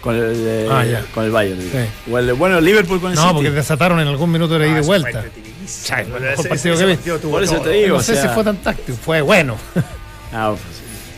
Con 0.00 0.14
el, 0.16 0.32
eh, 0.46 0.68
Ah, 0.70 0.82
con 1.14 1.24
el 1.26 1.30
Bayern. 1.30 1.58
digo. 1.60 1.72
Sí. 1.72 2.10
O 2.10 2.18
el- 2.18 2.32
bueno, 2.32 2.56
el 2.56 2.64
Liverpool 2.64 3.00
con 3.02 3.10
el 3.10 3.16
No, 3.16 3.22
City. 3.22 3.34
porque 3.34 3.50
desataron 3.50 4.00
en 4.00 4.08
algún 4.08 4.30
minuto 4.32 4.58
de 4.58 4.66
ida 4.66 4.78
y 4.78 4.80
de 4.80 4.86
vuelta. 4.86 5.24
Chay, 5.84 6.06
el 6.06 6.20
mejor 6.22 6.48
partido 6.48 6.78
que 6.78 6.86
vi. 6.86 6.96
Por 7.28 7.42
eso 7.44 7.60
te 7.60 7.68
digo. 7.70 7.88
No 7.88 7.94
o 7.96 8.02
sé 8.02 8.16
si 8.20 8.26
fue 8.28 8.42
tan 8.42 8.56
táctico, 8.58 8.96
fue 9.02 9.20
bueno. 9.20 9.56
Ah, 10.32 10.54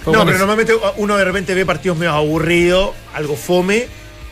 No, 0.07 0.25
pero 0.25 0.37
normalmente 0.39 0.73
uno 0.97 1.17
de 1.17 1.25
repente 1.25 1.55
ve 1.55 1.65
partidos 1.65 1.97
medio 1.99 2.13
aburridos, 2.13 2.91
algo 3.15 3.37
fome, 3.37 3.87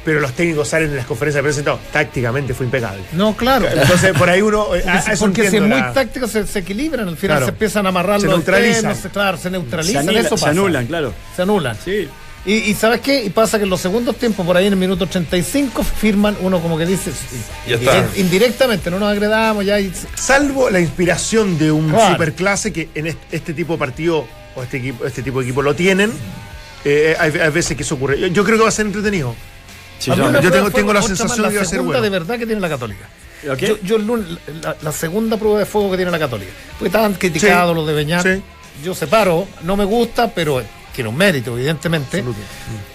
pero 0.05 0.21
los 0.21 0.33
técnicos 0.33 0.69
salen 0.69 0.91
en 0.91 0.97
las 0.97 1.07
conferencias 1.07 1.39
de 1.39 1.43
prensa 1.43 1.61
y 1.61 1.65
todo, 1.65 1.79
tácticamente 1.93 2.55
fue 2.55 2.67
impecable. 2.67 3.03
No, 3.13 3.37
claro. 3.37 3.67
Entonces 3.71 4.13
por 4.17 4.31
ahí 4.31 4.41
uno. 4.43 4.69
a- 4.87 4.91
a 5.09 5.13
eso 5.13 5.27
Porque 5.27 5.51
si 5.51 5.57
es 5.57 5.63
muy 5.63 5.71
la- 5.71 5.93
táctico 5.93 6.27
se, 6.27 6.47
se 6.47 6.61
equilibran, 6.61 7.07
al 7.09 7.17
final 7.17 7.37
Claro. 7.39 7.47
se 7.47 7.51
empiezan 7.53 7.87
a 7.87 7.89
amarrar 7.91 8.21
Se 8.21 8.27
los 8.27 8.37
neutralizan. 8.37 8.81
temas, 8.83 8.99
se- 9.01 9.11
claro, 9.11 9.37
se 9.37 9.43
se, 9.45 9.51
neutralizan, 9.51 10.07
anula- 10.09 10.21
eso 10.21 10.29
se 10.37 10.41
pasa. 10.47 10.51
anulan, 10.51 10.87
claro. 10.87 11.13
Se 11.37 11.43
anulan. 11.43 11.77
Sí. 11.85 12.09
Y, 12.47 12.55
y 12.55 12.75
¿sabes 12.75 13.03
qué? 13.03 13.23
Y 13.23 13.29
pasa 13.29 13.59
que 13.59 13.65
en 13.65 13.71
los 13.71 13.83
segundos 13.83 14.17
tiempos, 14.17 14.47
por 14.47 14.57
ahí 14.57 14.67
en 14.67 14.73
el 14.73 14.79
minuto 14.79 15.07
35, 15.07 15.85
firman 15.85 16.35
uno 16.41 16.61
como 16.63 16.79
que 16.79 16.87
dice, 16.87 17.11
Ya 17.69 17.75
está. 17.77 18.07
indirectamente, 18.17 18.91
no 18.91 18.99
nos 18.99 19.13
agredamos 19.13 19.67
ya. 19.67 19.79
Y, 19.79 19.93
Salvo 20.15 20.71
la 20.71 20.81
inspiración 20.81 21.59
de 21.59 21.71
un 21.71 21.91
Claro. 21.91 22.13
superclase 22.15 22.73
que 22.73 22.89
en 22.95 23.09
este, 23.09 23.37
este 23.37 23.53
tipo 23.53 23.75
de 23.75 23.79
partido 23.79 24.27
o 24.55 24.63
este, 24.63 24.79
equipo, 24.79 25.05
este 25.05 25.23
tipo 25.23 25.41
de 25.41 25.45
equipo 25.45 25.61
lo 25.61 25.75
tienen, 25.75 26.11
eh, 26.87 27.15
hay, 27.19 27.31
hay 27.39 27.51
veces 27.51 27.77
que 27.77 27.83
eso 27.83 27.97
ocurre. 27.97 28.19
Yo, 28.19 28.29
yo 28.29 28.43
creo 28.43 28.57
que 28.57 28.63
va 28.63 28.71
a 28.71 28.73
ser 28.73 28.87
entretenido. 28.87 29.35
Sí, 30.01 30.11
yo- 30.17 30.51
tengo- 30.51 30.71
tengo 30.71 30.93
la 30.93 31.03
sensación 31.03 31.43
más, 31.43 31.53
de 31.53 31.61
la 31.61 31.65
segunda 31.65 31.99
bueno. 31.99 32.03
de 32.03 32.11
verdad 32.11 32.39
que 32.39 32.47
tiene 32.47 32.61
la 32.61 32.69
Católica. 32.69 33.09
Yo, 33.59 33.79
yo 33.83 33.97
el 33.97 34.07
lunes- 34.07 34.27
la, 34.63 34.77
la 34.83 34.93
segunda 34.93 35.37
prueba 35.37 35.59
de 35.61 35.67
fuego 35.67 35.91
que 35.93 35.97
tiene 35.99 36.11
la 36.11 36.19
Católica. 36.19 36.51
Porque 36.73 36.87
estaban 36.87 37.15
criticados 37.15 37.71
Sí. 37.73 37.75
los 37.77 37.87
de 37.87 37.93
Beñat. 37.95 38.23
Sí. 38.27 38.43
Yo 38.83 38.95
separo, 38.95 39.47
no 39.63 39.77
me 39.77 39.85
gusta, 39.85 40.29
pero 40.35 40.63
tiene 40.95 41.09
un 41.11 41.17
mérito, 41.17 41.57
evidentemente. 41.57 42.25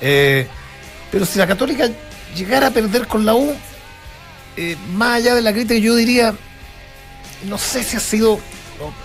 Eh, 0.02 0.48
pero 1.12 1.26
si 1.26 1.38
la 1.40 1.48
Católica 1.48 1.88
llegara 2.36 2.68
a 2.68 2.72
perder 2.72 3.08
con 3.08 3.26
la 3.26 3.34
U, 3.36 3.54
eh, 4.58 4.76
más 4.94 5.18
allá 5.18 5.36
de 5.36 5.42
la 5.42 5.54
crítica, 5.54 5.76
yo 5.80 5.96
diría, 5.96 6.34
no 7.48 7.58
sé 7.58 7.84
si 7.84 7.98
ha 7.98 8.00
sido, 8.00 8.40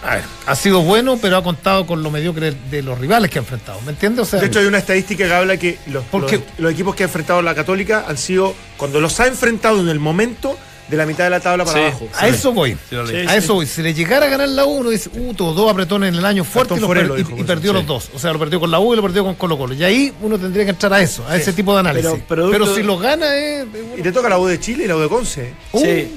a 0.02 0.14
ver, 0.16 0.24
ha 0.46 0.56
sido 0.56 0.82
bueno, 0.82 1.18
pero 1.20 1.36
ha 1.36 1.42
contado 1.42 1.86
con 1.86 2.02
lo 2.02 2.10
mediocre 2.10 2.52
de 2.70 2.82
los 2.82 2.98
rivales 2.98 3.30
que 3.30 3.38
ha 3.38 3.42
enfrentado. 3.42 3.80
¿Me 3.82 3.92
entiendes? 3.92 4.26
O 4.26 4.30
sea, 4.30 4.40
De 4.40 4.46
hecho, 4.46 4.58
hay 4.60 4.66
una 4.66 4.78
estadística 4.78 5.26
que 5.26 5.32
habla 5.34 5.56
que 5.56 5.78
los, 5.86 6.04
Porque- 6.04 6.36
los, 6.36 6.44
los 6.58 6.72
equipos 6.72 6.94
que 6.94 7.04
ha 7.04 7.06
enfrentado 7.06 7.42
la 7.42 7.54
Católica 7.54 8.04
han 8.08 8.16
sido, 8.18 8.54
cuando 8.76 9.00
los 9.00 9.18
ha 9.20 9.26
enfrentado 9.26 9.80
en 9.80 9.88
el 9.88 9.98
momento, 10.00 10.56
de 10.88 10.96
la 10.96 11.06
mitad 11.06 11.22
de 11.22 11.30
la 11.30 11.38
tabla 11.38 11.64
para 11.64 11.78
Sí. 11.78 11.84
abajo. 11.86 12.08
a 12.18 12.26
eso 12.26 12.52
voy. 12.52 12.76
Sí. 12.90 12.96
A 12.96 13.36
eso 13.36 13.54
voy. 13.54 13.66
Si 13.66 13.80
le 13.80 13.94
llegara 13.94 14.26
a 14.26 14.28
ganar 14.28 14.48
la 14.48 14.64
U, 14.66 14.70
uno 14.78 14.90
dice, 14.90 15.08
uh, 15.14 15.32
tuvo 15.34 15.52
dos 15.54 15.70
apretones 15.70 16.08
en 16.08 16.16
el 16.16 16.24
año 16.24 16.42
fuerte 16.42 16.74
y, 16.74 16.80
per- 16.84 17.46
perdió 17.46 17.70
sí. 17.70 17.76
los 17.78 17.86
dos. 17.86 18.10
O 18.12 18.18
sea, 18.18 18.32
lo 18.32 18.40
perdió 18.40 18.58
con 18.58 18.72
la 18.72 18.80
U 18.80 18.92
y 18.92 18.96
lo 18.96 19.02
perdió 19.02 19.22
con 19.22 19.36
Colo 19.36 19.56
Colo. 19.56 19.72
Y 19.74 19.84
ahí 19.84 20.12
uno 20.20 20.36
tendría 20.36 20.64
que 20.64 20.70
entrar 20.70 20.92
a 20.94 21.00
eso, 21.00 21.24
a 21.28 21.36
ese 21.36 21.52
tipo 21.52 21.74
de 21.74 21.78
análisis. 21.80 22.10
Pero 22.28 22.74
si 22.74 22.82
lo 22.82 22.98
gana 22.98 23.36
es... 23.36 23.66
Y 23.96 24.02
te 24.02 24.10
toca 24.10 24.28
la 24.28 24.40
U 24.40 24.46
de 24.48 24.58
Chile 24.58 24.84
y 24.84 24.88
la 24.88 24.96
U 24.96 24.98
de 24.98 25.08
Conce. 25.08 25.52
Uh, 25.70 25.78
Sí, 25.80 26.12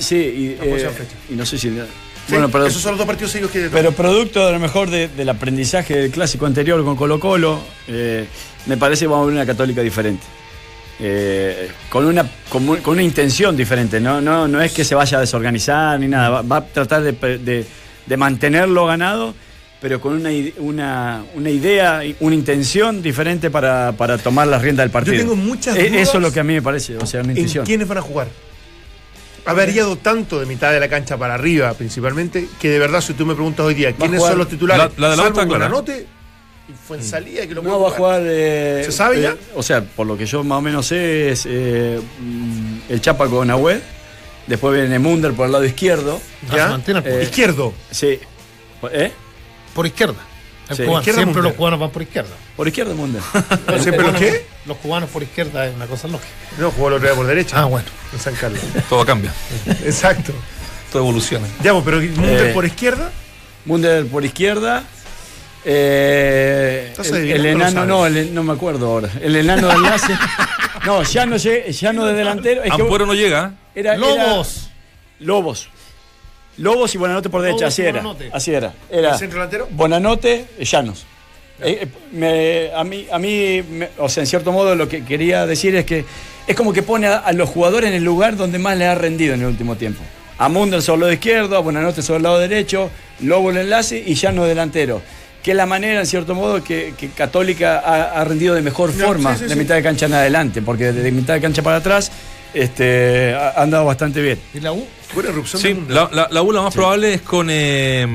sí 0.00 0.16
y, 0.16 0.46
eh, 0.60 0.90
fecha. 0.94 1.14
y 1.30 1.34
no 1.34 1.46
sé 1.46 1.56
si... 1.56 1.72
Sí, 2.30 2.34
bueno, 2.36 2.48
pero, 2.50 2.66
esos 2.66 2.80
son 2.82 2.92
los 2.92 2.98
dos 2.98 3.06
partidos 3.06 3.32
seguidos 3.32 3.52
que 3.52 3.68
pero 3.70 3.92
producto 3.92 4.46
a 4.46 4.52
lo 4.52 4.58
mejor 4.58 4.88
de- 4.90 5.08
del 5.08 5.28
aprendizaje 5.28 5.96
del 5.96 6.10
clásico 6.10 6.46
anterior 6.46 6.82
con 6.84 6.96
Colo 6.96 7.18
Colo, 7.20 7.60
eh, 7.88 8.24
me 8.66 8.76
parece 8.76 9.04
que 9.04 9.08
vamos 9.08 9.24
a 9.24 9.26
ver 9.26 9.34
una 9.36 9.46
católica 9.46 9.82
diferente. 9.82 10.24
Eh, 11.02 11.70
con, 11.88 12.04
una, 12.04 12.26
con, 12.50 12.68
una 12.68 13.02
intención 13.02 13.56
diferente, 13.56 14.00
¿no? 14.00 14.20
No, 14.20 14.46
no 14.46 14.60
es 14.60 14.72
que 14.72 14.84
se 14.84 14.94
vaya 14.94 15.16
a 15.16 15.20
desorganizar 15.20 15.98
ni 15.98 16.08
nada, 16.08 16.28
va, 16.28 16.42
va 16.42 16.56
a 16.58 16.66
tratar 16.66 17.02
de, 17.02 17.12
de- 17.38 17.64
de 18.06 18.16
mantenerlo 18.16 18.84
ganado, 18.86 19.34
pero 19.80 19.98
con 20.00 20.12
una, 20.14 20.28
una, 20.58 21.24
una 21.36 21.48
idea, 21.50 22.02
una 22.20 22.34
intención 22.34 23.00
diferente 23.00 23.50
para, 23.50 23.92
para 23.92 24.18
tomar 24.18 24.46
las 24.48 24.60
riendas 24.60 24.84
del 24.84 24.90
partido. 24.90 25.16
tengo 25.16 25.36
muchas 25.36 25.74
Eh, 25.76 25.88
dudas 25.88 26.02
Eso 26.02 26.18
es 26.18 26.22
lo 26.22 26.30
que 26.32 26.40
a 26.40 26.44
mí 26.44 26.52
me 26.54 26.60
parece, 26.62 26.96
o 26.98 27.06
sea, 27.06 27.20
una 27.20 27.32
¿En 27.32 27.38
intención. 27.38 27.64
quiénes 27.64 27.88
van 27.88 27.98
a 27.98 28.02
jugar? 28.02 28.28
Ha 29.46 29.52
variado 29.54 29.96
tanto 29.96 30.38
de 30.38 30.46
mitad 30.46 30.70
de 30.72 30.80
la 30.80 30.88
cancha 30.88 31.16
para 31.16 31.34
arriba, 31.34 31.72
principalmente, 31.74 32.46
que 32.60 32.68
de 32.70 32.78
verdad, 32.78 33.00
si 33.00 33.14
tú 33.14 33.24
me 33.26 33.34
preguntas 33.34 33.64
hoy 33.66 33.74
día 33.74 33.92
quiénes 33.92 34.20
son 34.22 34.38
los 34.38 34.48
titulares, 34.48 34.92
La- 34.96 35.08
la 35.08 35.10
de 35.10 35.16
la 35.16 35.22
salvo 35.22 35.38
otra, 35.40 35.46
clara. 35.48 35.68
Buenanote, 35.68 36.06
fue 36.86 36.98
en 36.98 37.04
salida 37.04 37.46
que 37.46 37.54
lo 37.54 37.62
No, 37.62 37.80
va 37.80 37.88
a 37.88 37.90
jugar. 37.92 38.22
eh, 38.24 38.82
¿Se 38.84 38.92
sabe 38.92 39.20
ya? 39.22 39.30
eh, 39.30 39.36
o 39.56 39.62
sea, 39.62 39.82
por 39.82 40.06
lo 40.06 40.16
que 40.16 40.26
yo 40.26 40.44
más 40.44 40.58
o 40.58 40.62
menos 40.62 40.86
sé, 40.86 41.30
es 41.30 41.44
eh, 41.48 41.98
mm, 42.20 42.78
el 42.90 43.00
Chapa 43.00 43.26
con 43.28 43.50
Agüed. 43.50 43.78
Después 44.46 44.74
viene 44.78 44.98
Munder 44.98 45.32
por 45.32 45.46
el 45.46 45.52
lado 45.52 45.64
izquierdo. 45.64 46.20
Ah, 46.50 46.56
¿Ya? 46.56 46.64
se 46.64 46.70
mantiene 46.70 47.02
por, 47.02 47.12
Eh, 47.12 47.22
Izquierdo. 47.24 47.72
Sí. 47.90 48.18
¿Eh? 48.92 49.12
por 49.74 49.86
izquierda. 49.86 50.16
Sí. 50.76 50.82
cubano- 50.84 51.02
siempre 51.04 51.24
mundial. 51.24 51.44
los 51.44 51.52
cubanos 51.54 51.80
van 51.80 51.90
por 51.90 52.02
izquierda. 52.02 52.30
Por 52.56 52.68
izquierda 52.68 52.94
Munder. 52.94 53.22
No 53.66 53.82
sé, 53.82 53.92
pero 53.92 54.12
¿qué? 54.14 54.46
Los 54.66 54.76
cubanos 54.78 55.10
por 55.10 55.22
izquierda 55.22 55.66
es 55.66 55.74
una 55.74 55.86
cosa 55.86 56.08
lógica. 56.08 56.30
No, 56.58 56.70
jugó 56.70 56.88
el 56.88 56.94
otro 56.94 57.06
día 57.08 57.16
por 57.16 57.26
derecha. 57.26 57.60
Ah, 57.60 57.64
bueno. 57.64 57.86
En 58.12 58.18
San 58.18 58.34
Carlos. 58.34 58.60
Todo 58.88 59.04
cambia, 59.04 59.32
Exacto. 59.84 60.32
todo 60.92 61.02
evoluciona. 61.02 61.46
Ya, 61.62 61.72
pero 61.84 62.00
Munter 62.00 62.46
Eh, 62.50 62.54
por 62.54 62.64
izquierda. 62.64 63.10
Munder 63.64 64.06
por 64.06 64.24
izquierda. 64.24 64.84
Eh, 65.64 66.86
¿Estás 66.90 67.10
el, 67.10 67.44
enano, 67.46 67.84
no, 67.84 68.06
el- 68.06 68.34
no 68.34 68.42
me 68.42 68.52
acuerdo 68.52 68.86
ahora. 68.86 69.10
El 69.20 69.36
enano 69.36 69.68
de 69.68 69.74
enlace. 69.74 70.16
no, 70.86 71.02
ya 71.02 71.26
no, 71.26 71.36
ya 71.36 71.92
no 71.92 72.06
de 72.06 72.14
delantero. 72.14 72.62
Es 72.62 72.72
que 72.74 72.82
Ampuero 72.82 73.06
no 73.06 73.14
llega. 73.14 73.52
era, 73.74 73.94
era- 73.94 73.98
Lobos. 75.20 75.68
Lobos. 76.58 76.94
Y 76.94 76.98
Buenanote 76.98 77.28
por 77.30 77.42
derecha, 77.42 77.64
Lobos 77.66 77.72
así 77.74 77.82
era. 77.82 78.02
Así 78.32 78.52
era. 78.54 78.72
Era 78.90 79.12
¿El 79.12 79.18
centro 79.18 79.38
delantero? 79.38 79.68
Llanos. 80.60 81.06
Eh, 81.62 81.80
eh, 81.82 81.88
me- 82.12 82.70
a 82.74 82.84
mí, 82.84 83.06
a 83.12 83.18
mí 83.18 83.62
me- 83.70 83.90
o 83.98 84.08
sea, 84.08 84.22
en 84.22 84.26
cierto 84.26 84.50
modo 84.52 84.74
lo 84.74 84.88
que 84.88 85.04
quería 85.04 85.46
decir 85.46 85.74
es 85.76 85.84
que 85.84 86.04
es 86.46 86.56
como 86.56 86.72
que 86.72 86.82
pone 86.82 87.06
a, 87.06 87.18
a 87.18 87.32
los 87.32 87.48
jugadores 87.50 87.88
en 87.90 87.96
el 87.96 88.02
lugar 88.04 88.36
donde 88.36 88.58
más 88.58 88.76
le 88.78 88.86
ha 88.86 88.94
rendido 88.94 89.34
en 89.34 89.40
el 89.42 89.46
último 89.48 89.76
tiempo. 89.76 90.00
A 90.38 90.48
Munder 90.48 90.80
sobre 90.80 90.94
el 90.96 91.00
lado 91.02 91.12
izquierdo, 91.12 91.56
a 91.56 91.60
Buenanote 91.60 92.00
sobre 92.00 92.16
el 92.18 92.22
lado 92.22 92.38
derecho, 92.38 92.90
Lobo 93.20 93.50
el 93.50 93.58
enlace 93.58 94.02
y 94.06 94.14
Llanos 94.14 94.46
delantero. 94.48 95.02
Que 95.42 95.50
es 95.50 95.56
la 95.56 95.66
manera, 95.66 96.00
en 96.00 96.06
cierto 96.06 96.34
modo, 96.34 96.64
que, 96.64 96.94
que 96.98 97.08
Católica 97.10 97.78
ha, 97.80 98.20
ha 98.20 98.24
rendido 98.24 98.54
de 98.54 98.62
mejor 98.62 98.94
No, 98.94 99.06
forma 99.06 99.32
sí, 99.34 99.40
sí, 99.40 99.44
de 99.48 99.54
sí. 99.54 99.58
mitad 99.58 99.74
de 99.74 99.82
cancha 99.82 100.06
en 100.06 100.14
adelante, 100.14 100.62
porque 100.62 100.92
de, 100.92 101.02
de 101.02 101.10
mitad 101.12 101.34
de 101.34 101.40
cancha 101.42 101.62
para 101.62 101.76
atrás 101.76 102.10
este, 102.54 103.34
ha, 103.34 103.62
andado 103.62 103.84
bastante 103.84 104.20
bien. 104.22 104.38
¿Y 104.54 104.60
la 104.60 104.72
U? 104.72 104.86
Fue 105.12 105.22
una 105.22 105.30
erupción 105.32 105.62
de 105.62 105.68
Sí, 105.74 105.84
la, 105.88 106.08
la, 106.12 106.28
la 106.30 106.42
U 106.42 106.52
la 106.52 106.62
más 106.62 106.74
probable 106.74 107.14
es 107.14 107.22
con, 107.22 107.48
eh, 107.50 108.06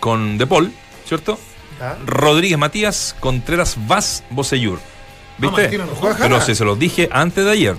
con 0.00 0.38
De 0.38 0.46
Paul, 0.46 0.72
¿cierto? 1.06 1.38
Ah. 1.80 1.94
Rodríguez 2.04 2.58
Matías, 2.58 3.14
Contreras 3.20 3.76
Vaz, 3.86 4.24
Bocellur. 4.30 4.78
¿Viste? 5.38 5.76
No 5.76 5.86
juega. 5.88 6.16
Pero 6.18 6.40
si 6.40 6.54
se 6.54 6.64
los 6.64 6.78
dije 6.78 7.08
antes 7.12 7.44
de 7.44 7.50
ayer. 7.50 7.76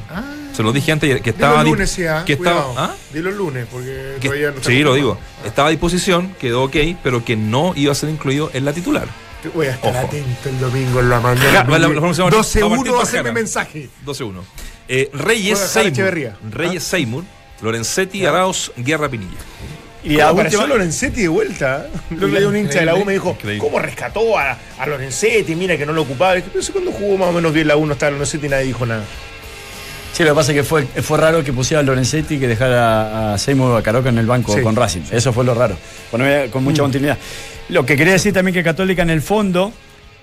Se 0.53 0.61
los 0.63 0.73
dije 0.73 0.91
antes 0.91 1.07
de 1.09 1.13
ayer, 1.15 1.23
que 1.23 1.31
Dilo 1.33 1.45
estaba. 1.45 1.59
el 1.61 1.65
di- 1.65 1.71
lunes, 1.71 1.89
sí, 1.91 2.05
ah, 2.05 2.23
que 2.25 2.33
estaba. 2.33 2.65
¿ah? 2.77 2.95
Dilo 3.13 3.29
el 3.29 3.38
lunes, 3.38 3.67
porque 3.71 4.15
Que- 4.19 4.27
todavía 4.29 4.51
no 4.51 4.63
sí, 4.63 4.79
lo 4.83 4.93
digo. 4.95 5.17
Estaba 5.45 5.67
a 5.67 5.71
disposición, 5.71 6.35
quedó 6.39 6.63
ok, 6.63 6.75
pero 7.03 7.23
que 7.25 7.35
no 7.35 7.73
iba 7.75 7.91
a 7.91 7.95
ser 7.95 8.09
incluido 8.09 8.49
en 8.53 8.65
la 8.65 8.73
titular. 8.73 9.07
Voy 9.53 9.67
a 9.67 9.71
estar 9.71 9.95
Ojo. 9.95 10.07
atento 10.07 10.49
el 10.49 10.59
domingo 10.59 10.99
en 10.99 11.09
la 11.09 11.19
mañana. 11.19 11.51
Ja, 11.51 11.63
la- 11.63 11.77
la- 11.79 11.88
la- 11.88 11.99
vamos 11.99 12.19
a- 12.19 12.23
vamos 12.23 12.55
a 12.55 12.59
partir 12.59 12.61
12-1, 12.63 12.91
por 12.93 13.03
haceme 13.03 13.23
cara. 13.23 13.33
mensaje. 13.33 13.89
12-1. 14.05 14.43
Eh, 14.88 15.09
Reyes 15.13 15.59
Seymour. 15.59 16.33
Reyes 16.51 16.83
Seymour, 16.83 17.23
Lorenzetti, 17.61 18.25
Arauz, 18.25 18.71
Guerra 18.77 19.09
Pinilla. 19.09 19.31
Y 20.03 20.15
¿Cómo 20.15 20.27
a 20.27 20.29
apareció 20.29 20.59
última- 20.59 20.75
Lorenzetti 20.75 21.21
de 21.23 21.27
vuelta? 21.27 21.88
Lo 22.11 22.29
que 22.31 22.45
un 22.45 22.55
hincha 22.55 22.79
de 22.79 22.85
la 22.85 22.95
U 22.95 23.03
me 23.03 23.13
dijo, 23.13 23.31
Increíble. 23.31 23.59
¿cómo 23.59 23.79
rescató 23.79 24.38
a, 24.38 24.57
a 24.79 24.88
Lorenzetti? 24.88 25.55
Mira 25.55 25.75
que 25.77 25.85
no 25.85 25.91
lo 25.91 26.03
ocupaba. 26.03 26.35
Dije, 26.35 26.47
Pero 26.51 26.63
si 26.63 26.71
cuando 26.71 26.91
jugó 26.91 27.17
más 27.17 27.29
o 27.29 27.31
menos 27.33 27.51
bien 27.53 27.67
la 27.67 27.75
U 27.75 27.85
no 27.85 27.93
estaba 27.93 28.11
Lorenzetti 28.11 28.45
y 28.45 28.49
nadie 28.49 28.65
dijo 28.67 28.85
nada. 28.85 29.03
Sí, 30.13 30.23
lo 30.23 30.29
que 30.29 30.35
pasa 30.35 30.51
es 30.51 30.57
que 30.57 30.63
fue, 30.63 30.83
fue 30.85 31.17
raro 31.17 31.43
que 31.43 31.51
pusiera 31.53 31.81
a 31.81 31.83
Lorenzetti 31.83 32.35
y 32.35 32.39
que 32.39 32.47
dejara 32.47 33.33
a 33.33 33.38
Seymour 33.38 33.77
a 33.77 33.83
Caroca 33.83 34.09
en 34.09 34.17
el 34.17 34.25
banco 34.25 34.55
Sí. 34.55 34.61
con 34.61 34.75
Racing. 34.75 35.01
Eso 35.11 35.33
fue 35.33 35.43
lo 35.43 35.53
raro. 35.53 35.75
Con, 36.09 36.21
con 36.51 36.63
mucha 36.63 36.81
continuidad. 36.81 37.17
Lo 37.69 37.85
que 37.85 37.97
quería 37.97 38.13
decir 38.13 38.33
también 38.33 38.53
que 38.55 38.63
Católica 38.63 39.01
en 39.01 39.09
el 39.09 39.21
fondo, 39.21 39.73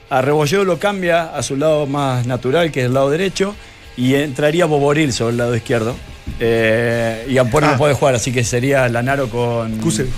a 0.08 0.22
Rebolledo 0.22 0.64
lo 0.64 0.78
cambia 0.78 1.36
a 1.36 1.42
su 1.42 1.56
lado 1.56 1.86
más 1.86 2.26
natural, 2.26 2.72
que 2.72 2.80
es 2.80 2.86
el 2.86 2.94
lado 2.94 3.10
derecho, 3.10 3.54
y 3.96 4.14
entraría 4.14 4.66
Boboril 4.66 5.12
sobre 5.12 5.32
el 5.32 5.36
lado 5.38 5.54
izquierdo. 5.56 5.94
Eh, 6.40 7.26
y 7.28 7.38
Ampuero 7.38 7.66
Ah. 7.68 7.72
no 7.72 7.78
puede 7.78 7.94
jugar, 7.94 8.14
así 8.14 8.32
que 8.32 8.42
sería 8.44 8.88
Lanaro 8.88 9.28
con 9.28 9.76
Kusevich. 9.78 10.12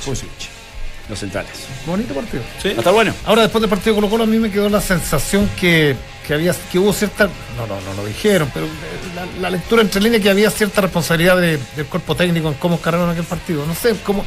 los 1.08 1.18
centrales. 1.18 1.52
Bonito 1.86 2.14
partido. 2.14 2.42
¿Va 2.64 2.70
a 2.70 2.72
estar 2.72 2.92
bueno? 2.92 3.12
Ahora, 3.24 3.42
después 3.42 3.60
del 3.60 3.70
partido 3.70 3.94
Colo 3.94 4.08
Colo, 4.08 4.24
a 4.24 4.26
mí 4.26 4.38
me 4.38 4.50
quedó 4.50 4.68
la 4.68 4.80
sensación 4.80 5.48
que, 5.60 5.94
que 6.26 6.34
había, 6.34 6.54
que 6.72 6.78
hubo 6.78 6.92
cierta, 6.92 7.26
no, 7.56 7.66
no, 7.66 7.80
no 7.80 7.94
lo 7.94 8.06
dijeron, 8.06 8.50
pero 8.52 8.66
eh, 8.66 8.70
la, 9.14 9.26
la 9.40 9.50
lectura 9.50 9.82
entre 9.82 10.00
líneas 10.00 10.22
que 10.22 10.30
había 10.30 10.50
cierta 10.50 10.80
responsabilidad 10.80 11.36
de- 11.40 11.58
del 11.76 11.86
cuerpo 11.86 12.14
técnico 12.16 12.48
en 12.48 12.54
cómo 12.54 12.80
cargaron 12.80 13.10
aquel 13.10 13.24
partido. 13.24 13.64
No 13.66 13.74
sé, 13.74 13.94
cómo 14.04 14.24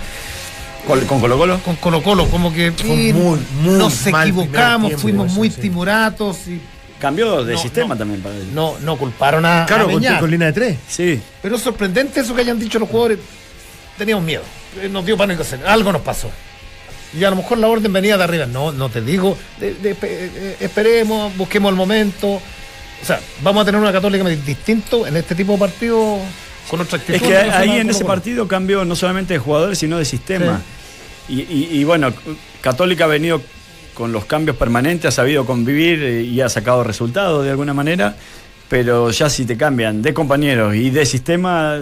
¿Con, 0.87 1.01
con 1.01 1.19
Colo 1.19 1.37
Colo? 1.37 1.59
con 1.59 1.75
Colo 1.75 2.01
Colo, 2.01 2.25
como 2.29 2.53
que 2.53 2.71
Fue 2.71 2.87
muy, 3.13 3.39
muy 3.61 3.77
nos 3.77 4.05
mal 4.07 4.29
equivocamos, 4.29 4.87
tiempo, 4.87 5.01
fuimos 5.01 5.27
eso, 5.27 5.35
muy 5.35 5.49
sí. 5.51 5.61
timoratos 5.61 6.47
y 6.47 6.61
Cambió 6.99 7.43
de 7.45 7.53
No, 7.53 7.59
sistema 7.61 7.95
no. 7.95 7.97
también 7.99 8.21
para 8.21 8.35
él. 8.35 8.53
no, 8.53 8.77
no 8.79 8.97
culparon 8.97 9.45
a, 9.45 9.65
Claro, 9.65 9.87
a 9.89 9.91
con, 9.91 10.03
con 10.19 10.29
línea 10.31 10.47
de 10.47 10.53
tres. 10.53 10.77
Sí. 10.87 11.19
Pero 11.41 11.55
es 11.55 11.61
sorprendente 11.61 12.19
eso 12.19 12.35
que 12.35 12.41
hayan 12.41 12.59
dicho 12.59 12.77
los 12.79 12.89
jugadores. 12.89 13.19
Teníamos 13.97 14.23
miedo. 14.25 14.43
Eh, 14.81 14.89
Nos 14.89 15.05
dio 15.05 15.17
pánico. 15.17 15.43
Algo 15.65 15.91
nos 15.91 16.01
pasó. 16.01 16.29
Y 17.17 17.23
a 17.23 17.29
lo 17.29 17.37
mejor 17.37 17.57
la 17.57 17.67
orden 17.67 17.91
venía 17.91 18.17
de 18.17 18.23
arriba. 18.23 18.45
No, 18.45 18.71
no 18.71 18.89
te 18.89 19.01
digo. 19.01 19.37
de- 19.59 19.73
de- 19.75 19.95
eh, 20.01 20.57
esperemos, 20.59 21.35
busquemos 21.37 21.69
el 21.71 21.75
momento. 21.75 22.27
O 22.33 23.05
sea, 23.05 23.19
vamos 23.41 23.61
a 23.63 23.65
tener 23.65 23.79
una 23.79 23.91
católica 23.93 24.23
distinto 24.27 25.07
en 25.07 25.15
este 25.17 25.33
tipo 25.35 25.53
de 25.53 25.57
partidos 25.59 26.19
con 26.69 26.81
otra 26.81 26.97
actitud. 26.99 27.15
Es 27.15 27.21
que 27.21 27.47
no 27.49 27.55
ahí 27.55 27.79
en 27.79 27.89
ese 27.89 28.03
partido 28.05 28.47
cambió 28.47 28.83
no 28.85 28.95
solamente 28.95 29.33
de 29.33 29.39
jugadores, 29.39 29.79
sino 29.79 29.97
de 29.97 30.05
sistema. 30.05 30.61
Y, 31.29 31.41
y- 31.41 31.69
y 31.71 31.83
bueno, 31.85 32.13
Católica 32.61 33.05
ha 33.05 33.07
venido 33.07 33.41
con 33.99 34.13
los 34.13 34.23
cambios 34.23 34.55
permanentes, 34.55 35.09
ha 35.09 35.11
sabido 35.11 35.45
convivir 35.45 36.01
eh, 36.01 36.23
y 36.23 36.39
ha 36.39 36.47
sacado 36.47 36.85
resultados 36.85 37.43
de 37.43 37.51
alguna 37.51 37.73
manera, 37.73 38.15
pero 38.69 39.11
ya 39.11 39.29
si 39.29 39.43
te 39.43 39.57
cambian 39.57 40.01
de 40.01 40.13
compañeros 40.13 40.73
y 40.73 40.89
de 40.89 41.05
sistema, 41.05 41.79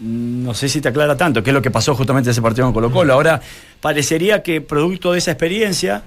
no 0.00 0.54
sé 0.54 0.70
si 0.70 0.80
te 0.80 0.88
aclara 0.88 1.14
tanto, 1.14 1.42
que 1.42 1.50
es 1.50 1.54
lo 1.54 1.60
que 1.60 1.70
pasó 1.70 1.94
justamente 1.94 2.30
en 2.30 2.30
ese 2.30 2.40
partido 2.40 2.64
con 2.68 2.72
Colo 2.72 2.90
Colo. 2.90 3.12
Ahora, 3.12 3.42
parecería 3.82 4.42
que 4.42 4.62
producto 4.62 5.12
de 5.12 5.18
esa 5.18 5.32
experiencia 5.32 6.04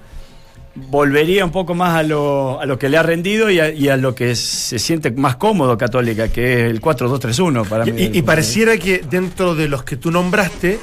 volvería 0.74 1.44
un 1.44 1.52
poco 1.52 1.74
más 1.74 1.94
a 1.94 2.02
lo, 2.02 2.60
a 2.60 2.66
lo 2.66 2.78
que 2.78 2.88
le 2.88 2.96
ha 2.96 3.02
rendido 3.02 3.50
y 3.50 3.60
a, 3.60 3.70
y 3.70 3.88
a 3.88 3.96
lo 3.96 4.14
que 4.14 4.34
se 4.34 4.78
siente 4.78 5.10
más 5.10 5.36
cómodo 5.36 5.76
Católica, 5.76 6.28
que 6.28 6.64
es 6.66 6.70
el 6.70 6.80
4-2-3-1 6.80 7.68
para 7.68 7.84
mí. 7.84 7.92
Y, 7.96 8.18
y 8.18 8.22
pareciera 8.22 8.76
que 8.78 8.98
dentro 8.98 9.54
de 9.54 9.68
los 9.68 9.84
que 9.84 9.96
tú 9.96 10.10
nombraste 10.10 10.78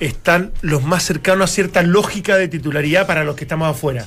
están 0.00 0.52
los 0.62 0.82
más 0.84 1.04
cercanos 1.04 1.50
a 1.50 1.54
cierta 1.54 1.82
lógica 1.82 2.36
de 2.36 2.48
titularidad 2.48 3.06
para 3.06 3.24
los 3.24 3.36
que 3.36 3.44
estamos 3.44 3.68
afuera. 3.68 4.04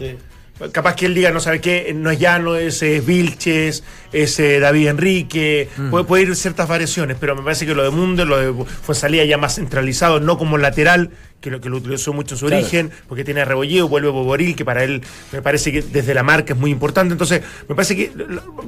Capaz 0.72 0.96
que 0.96 1.08
él 1.08 1.16
diga, 1.16 1.32
no 1.32 1.40
sabe 1.40 1.60
qué, 1.60 1.92
no 1.96 2.12
es 2.12 2.20
Llano, 2.20 2.56
es, 2.56 2.84
eh, 2.84 3.02
Vilches, 3.04 3.84
es 4.14 4.40
eh, 4.40 4.60
David 4.60 4.90
Enrique, 4.90 5.68
puede, 5.90 6.06
puede 6.06 6.24
ir 6.24 6.36
ciertas 6.36 6.68
variaciones, 6.68 7.18
pero 7.20 7.36
me 7.36 7.42
parece 7.42 7.66
que 7.66 7.74
lo 7.74 7.84
de 7.84 7.90
Mundo, 7.90 8.26
lo 8.26 8.38
de 8.38 8.66
Fuensalía 8.66 9.26
ya 9.26 9.40
más 9.40 9.56
centralizado, 9.56 10.20
no 10.20 10.38
como 10.38 10.60
lateral, 10.60 11.10
que 11.42 11.50
lo 11.50 11.60
que 11.60 11.70
lo 11.70 11.78
utilizó 11.78 12.14
mucho 12.14 12.36
en 12.36 12.40
su 12.40 12.46
Claro. 12.46 12.62
origen, 12.62 12.92
porque 13.10 13.24
tiene 13.26 13.42
a 13.42 13.46
Rebolledo, 13.46 13.90
vuelve 13.90 14.10
Boboril, 14.10 14.56
que 14.56 14.64
para 14.64 14.84
él 14.84 15.02
me 15.32 15.42
parece 15.42 15.72
que 15.72 15.82
desde 15.82 16.14
la 16.14 16.24
marca 16.24 16.54
es 16.54 16.60
muy 16.60 16.72
importante. 16.72 17.12
Entonces, 17.14 17.42
me 17.68 17.76
parece 17.76 17.96
que 17.96 18.12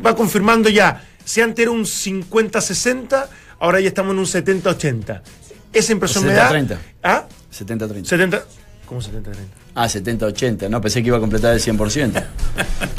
va 0.06 0.16
confirmando 0.16 0.70
ya, 0.70 1.06
si 1.24 1.40
antes 1.42 1.62
era 1.64 1.72
un 1.72 1.86
50-60, 1.86 3.28
ahora 3.60 3.80
ya 3.80 3.88
estamos 3.88 4.14
en 4.14 4.20
un 4.20 4.26
70-80. 4.26 5.22
Esa 5.72 5.92
impresión 5.92 6.26
me 6.26 6.34
da. 6.34 6.50
70-30. 6.52 6.78
¿Ah? 7.04 7.26
70-30. 7.52 8.06
70. 8.06 8.44
¿Cómo 8.86 9.02
70-30? 9.02 9.34
Ah, 9.76 9.86
70-80. 9.88 10.70
No, 10.70 10.82
pensé 10.82 11.02
que 11.02 11.08
iba 11.08 11.18
a 11.18 11.20
completar 11.20 11.54
el 11.54 11.60
100%. 11.62 12.24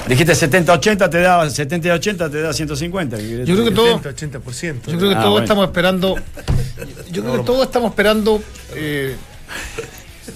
Dijiste 0.09 0.33
70-80, 0.33 1.11
te 1.11 1.21
da 1.21 1.45
70-80, 1.45 2.31
te 2.31 2.41
da 2.43 2.53
150. 2.53 3.19
Yo 3.19 3.55
creo 3.55 3.65
que 3.65 3.71
todo- 3.71 4.01
70, 4.03 4.39
80%. 4.41 4.91
Yo 4.91 4.99
creo 4.99 5.11
que 5.11 5.15
Ah, 5.17 5.21
todos 5.21 5.31
bueno. 5.33 5.45
estamos 5.45 5.65
esperando. 5.67 6.17
Yo 7.13 7.23
creo 7.23 7.37
que 7.39 7.45
todos 7.45 7.67
estamos 7.67 7.91
esperando 7.91 8.43
eh, 8.75 9.15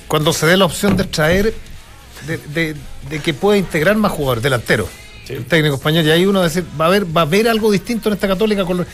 cuando 0.07 0.33
se 0.33 0.47
dé 0.47 0.57
la 0.57 0.65
opción 0.65 0.97
de 0.97 1.05
traer, 1.05 1.55
de, 2.27 2.39
de- 2.39 2.77
de 3.09 3.21
que 3.21 3.33
pueda 3.35 3.57
integrar 3.59 3.97
más 3.97 4.13
jugadores, 4.13 4.43
delanteros. 4.43 4.89
El 5.29 5.45
técnico 5.45 5.77
español. 5.77 6.05
Y 6.07 6.11
ahí 6.11 6.27
uno 6.27 6.43
decir, 6.43 6.65
va 6.81 6.87
a 6.87 6.89
haber, 6.89 7.05
va 7.05 7.23
a 7.23 7.25
haber 7.25 7.49
algo 7.49 7.71
distinto 7.71 8.09
en 8.09 8.15
esta 8.15 8.27
católica 8.29 8.65
con 8.65 8.79
los- 8.79 8.87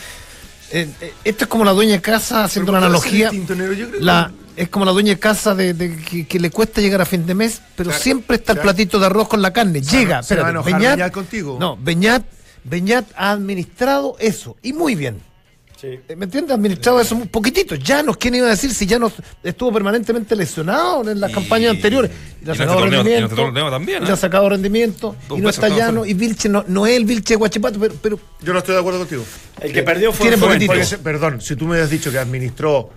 eh, 0.73 0.89
eh, 1.01 1.13
esto 1.25 1.45
es 1.45 1.49
como 1.49 1.65
la 1.65 1.73
dueña 1.73 1.93
de 1.93 2.01
casa, 2.01 2.45
haciendo 2.45 2.73
una 2.73 2.81
Pero 2.81 2.93
¿cuál 2.93 3.05
es 3.07 3.13
el 3.13 3.17
analogía. 3.27 3.31
distinto, 3.31 3.55
Nero? 3.55 3.73
Yo 3.73 3.89
creo 3.89 3.99
que- 4.01 4.05
La, 4.05 4.33
es 4.57 4.69
como 4.69 4.85
la 4.85 4.93
dueña 4.93 5.11
de 5.15 5.19
casa 5.21 5.55
de, 5.55 5.75
de 5.75 5.97
que, 5.97 6.27
que 6.27 6.41
le 6.41 6.51
cuesta 6.51 6.81
llegar 6.81 7.01
a 7.01 7.05
fin 7.07 7.25
de 7.27 7.35
mes, 7.35 7.61
pero 7.77 7.91
Claro, 7.91 8.03
siempre 8.03 8.37
está 8.37 8.53
el 8.55 8.61
platito 8.61 8.99
de 8.99 9.07
arroz 9.07 9.29
con 9.29 9.43
la 9.43 9.53
carne. 9.53 9.81
Va- 9.81 9.91
Llega, 9.91 10.11
va 10.11 10.17
a 10.17 10.21
espérate, 10.21 10.59
Beñat- 10.59 10.91
Beñat 10.97 11.13
contigo. 11.13 11.57
No, 11.61 11.77
Beñat, 11.81 12.23
Beñat 12.65 13.05
ha 13.17 13.31
administrado 13.33 14.17
eso, 14.19 14.57
y 14.63 14.73
muy 14.73 14.95
bien. 14.97 15.21
Sí. 15.81 15.99
Eh, 16.09 16.17
¿Me 16.17 16.25
entiendes? 16.25 16.55
Administrado 16.55 17.01
eso 17.01 17.15
un 17.15 17.29
poquitito. 17.29 17.75
Llanos, 17.75 18.17
¿quién 18.17 18.35
iba 18.37 18.47
a 18.47 18.51
decir 18.51 18.73
si 18.73 18.87
Llanos 18.87 19.13
estuvo 19.43 19.73
permanentemente 19.73 20.35
lesionado 20.37 21.09
en 21.11 21.21
las 21.21 21.31
Y- 21.31 21.35
campañas 21.35 21.71
anteriores? 21.73 22.11
Y 22.41 22.45
le 22.45 22.51
ha 22.51 22.55
este 22.55 22.65
sacado 22.65 22.85
este 22.85 22.97
rendimiento. 22.97 23.35
torneo 23.37 23.71
también, 23.71 24.03
y 24.03 24.07
le 24.07 24.11
ha 24.13 24.15
¿eh? 24.15 24.19
sacado 24.19 24.49
rendimiento. 24.49 25.17
Dos 25.29 25.39
y 25.39 25.43
no 25.43 25.49
está 25.51 25.69
Llano. 25.69 26.07
Y 26.07 26.15
Vilche 26.15 26.49
no, 26.49 26.65
no 26.69 26.87
es 26.87 26.97
el 26.97 27.05
Vilche 27.05 27.35
de 27.35 27.39
Guachipato, 27.39 27.79
pero, 27.81 27.95
pero 28.01 28.19
Yo 28.41 28.53
no 28.53 28.59
estoy 28.61 28.75
de 28.75 28.81
acuerdo 28.81 29.01
contigo. 29.01 29.25
El 29.61 29.73
que 29.73 29.83
perdió 29.83 30.13
fue 30.13 30.37
poquitito. 30.37 30.73
Porque, 30.73 30.99
perdón, 30.99 31.41
si 31.41 31.57
tú 31.57 31.67
me 31.67 31.79
has 31.81 31.91
dicho 31.91 32.11
que 32.11 32.19
administró 32.19 32.91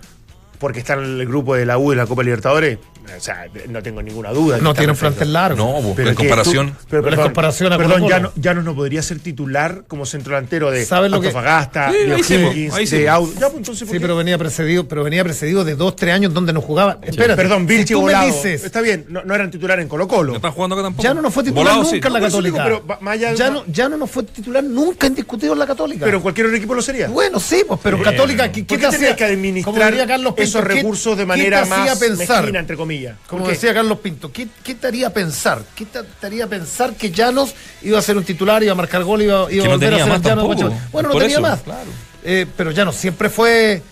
porque 0.58 0.80
está 0.80 0.94
en 0.94 1.20
el 1.20 1.26
grupo 1.26 1.54
de 1.54 1.64
la 1.66 1.78
U 1.78 1.90
de 1.90 1.96
la 1.96 2.06
Copa 2.06 2.22
Libertadores, 2.22 2.78
o 3.16 3.20
sea, 3.20 3.46
no 3.68 3.82
tengo 3.82 4.02
ninguna 4.02 4.30
duda. 4.30 4.58
No 4.58 4.74
tiene 4.74 4.92
un 4.92 4.98
plantel 4.98 5.32
largo. 5.32 5.56
No, 5.56 5.94
pero 5.94 6.10
en 6.10 6.14
comparación. 6.14 6.74
pero, 6.88 7.02
pero 7.02 7.16
en 7.16 7.22
comparación 7.22 7.72
a 7.72 7.78
perdón, 7.78 8.08
ya 8.08 8.20
no, 8.20 8.32
ya 8.36 8.54
no, 8.54 8.62
no 8.62 8.74
podría 8.74 9.02
ser 9.02 9.18
titular 9.20 9.84
como 9.88 10.06
centro 10.06 10.34
delantero 10.34 10.70
de 10.70 10.84
¿Sabes 10.84 11.10
lo 11.10 11.20
que- 11.20 11.30
Sí, 11.30 11.96
de 12.08 12.22
sí, 12.22 12.34
O'Higgins, 12.36 12.88
sí. 12.88 13.02
Ya, 13.02 13.18
pues, 13.18 13.32
entonces, 13.56 13.86
¿por 13.86 13.96
Sí, 13.96 14.00
pero 14.00 14.16
venía 14.16 14.36
precedido, 14.38 14.86
pero 14.88 15.04
venía 15.04 15.24
precedido 15.24 15.64
de 15.64 15.74
dos, 15.74 15.96
tres 15.96 16.14
años 16.14 16.32
donde 16.34 16.52
no 16.52 16.60
jugaba. 16.60 16.98
Espérate, 17.02 17.36
Perdón, 17.40 17.66
si 17.68 17.74
Vilchi 17.76 17.92
tú 17.94 18.00
me 18.00 18.06
Volado. 18.06 18.26
dices, 18.26 18.64
Está 18.64 18.80
bien, 18.80 19.06
no, 19.08 19.22
no 19.24 19.34
eran 19.34 19.50
titular 19.50 19.78
en 19.80 19.88
Colo 19.88 20.06
Colo. 20.08 20.32
¿No 20.32 20.36
están 20.36 20.52
jugando 20.52 20.74
acá 20.76 20.82
tampoco? 20.84 21.02
ya 21.02 21.14
no 21.14 21.22
nos 21.22 21.32
fue 21.32 21.42
titular 21.44 21.64
Volado, 21.64 21.82
nunca 21.82 21.90
sí. 21.90 21.96
en 22.06 22.12
la 22.12 22.18
digo, 22.18 22.28
Católica. 22.30 22.64
pero 22.64 23.14
ya, 23.16 23.50
no, 23.50 23.64
ya 23.66 23.88
no 23.88 23.96
nos 23.96 24.10
fue 24.10 24.22
titular 24.24 24.64
nunca 24.64 25.06
indiscutido 25.06 25.52
en 25.52 25.58
la 25.58 25.66
Católica. 25.66 26.04
Pero 26.04 26.16
en 26.18 26.22
cualquier 26.22 26.46
otro 26.46 26.56
equipo 26.56 26.74
lo 26.74 26.82
sería. 26.82 27.08
Bueno, 27.08 27.40
sí, 27.40 27.62
pues, 27.66 27.80
pero 27.82 28.02
Católica, 28.02 28.50
¿qué, 28.52 28.60
¿Por 28.64 28.66
qué 28.66 28.74
qué 28.76 28.78
te 28.90 28.96
hacía 28.96 29.16
que 29.16 29.24
administrar 29.24 29.94
esos 30.36 30.62
¿qué- 30.62 30.68
recursos 30.68 31.16
de 31.16 31.22
qué 31.22 31.26
manera 31.26 31.64
más 31.64 32.00
mezquina, 32.00 32.58
entre 32.58 32.76
comillas? 32.76 32.97
¿Por 33.06 33.26
Como 33.26 33.44
qué? 33.44 33.52
decía 33.52 33.72
Carlos 33.74 33.98
Pinto, 34.00 34.32
¿qué, 34.32 34.48
qué 34.62 34.74
te 34.74 34.86
haría 34.86 35.12
pensar? 35.12 35.62
¿Qué 35.74 35.86
te, 35.86 36.00
te 36.02 36.26
haría 36.26 36.46
pensar 36.46 36.94
que 36.94 37.10
Llanos 37.10 37.54
iba 37.82 37.98
a 37.98 38.02
ser 38.02 38.16
un 38.16 38.24
titular, 38.24 38.62
iba 38.62 38.72
a 38.72 38.74
marcar 38.76 39.04
gol, 39.04 39.22
iba, 39.22 39.50
iba 39.52 39.64
a 39.64 39.66
no 39.68 39.72
volver 39.74 39.94
a 39.94 40.04
ser 40.04 40.20
Llanos? 40.22 40.46
Bueno, 40.92 41.08
no 41.08 41.18
tenía 41.18 41.36
eso, 41.36 41.40
más. 41.40 41.60
claro. 41.60 41.90
Eh, 42.24 42.46
pero 42.56 42.70
Llanos 42.72 42.96
siempre 42.96 43.28
fue, 43.30 43.82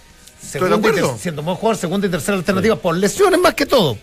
segundo 0.41 0.81
ter- 0.81 1.05
siendo 1.19 1.43
buen 1.43 1.57
jugador, 1.57 1.77
segunda 1.77 2.07
y 2.07 2.11
tercera 2.11 2.37
alternativa, 2.37 2.77
por 2.77 2.97
lesiones 2.97 3.39
más 3.41 3.55
que 3.55 3.67
todo. 3.67 3.97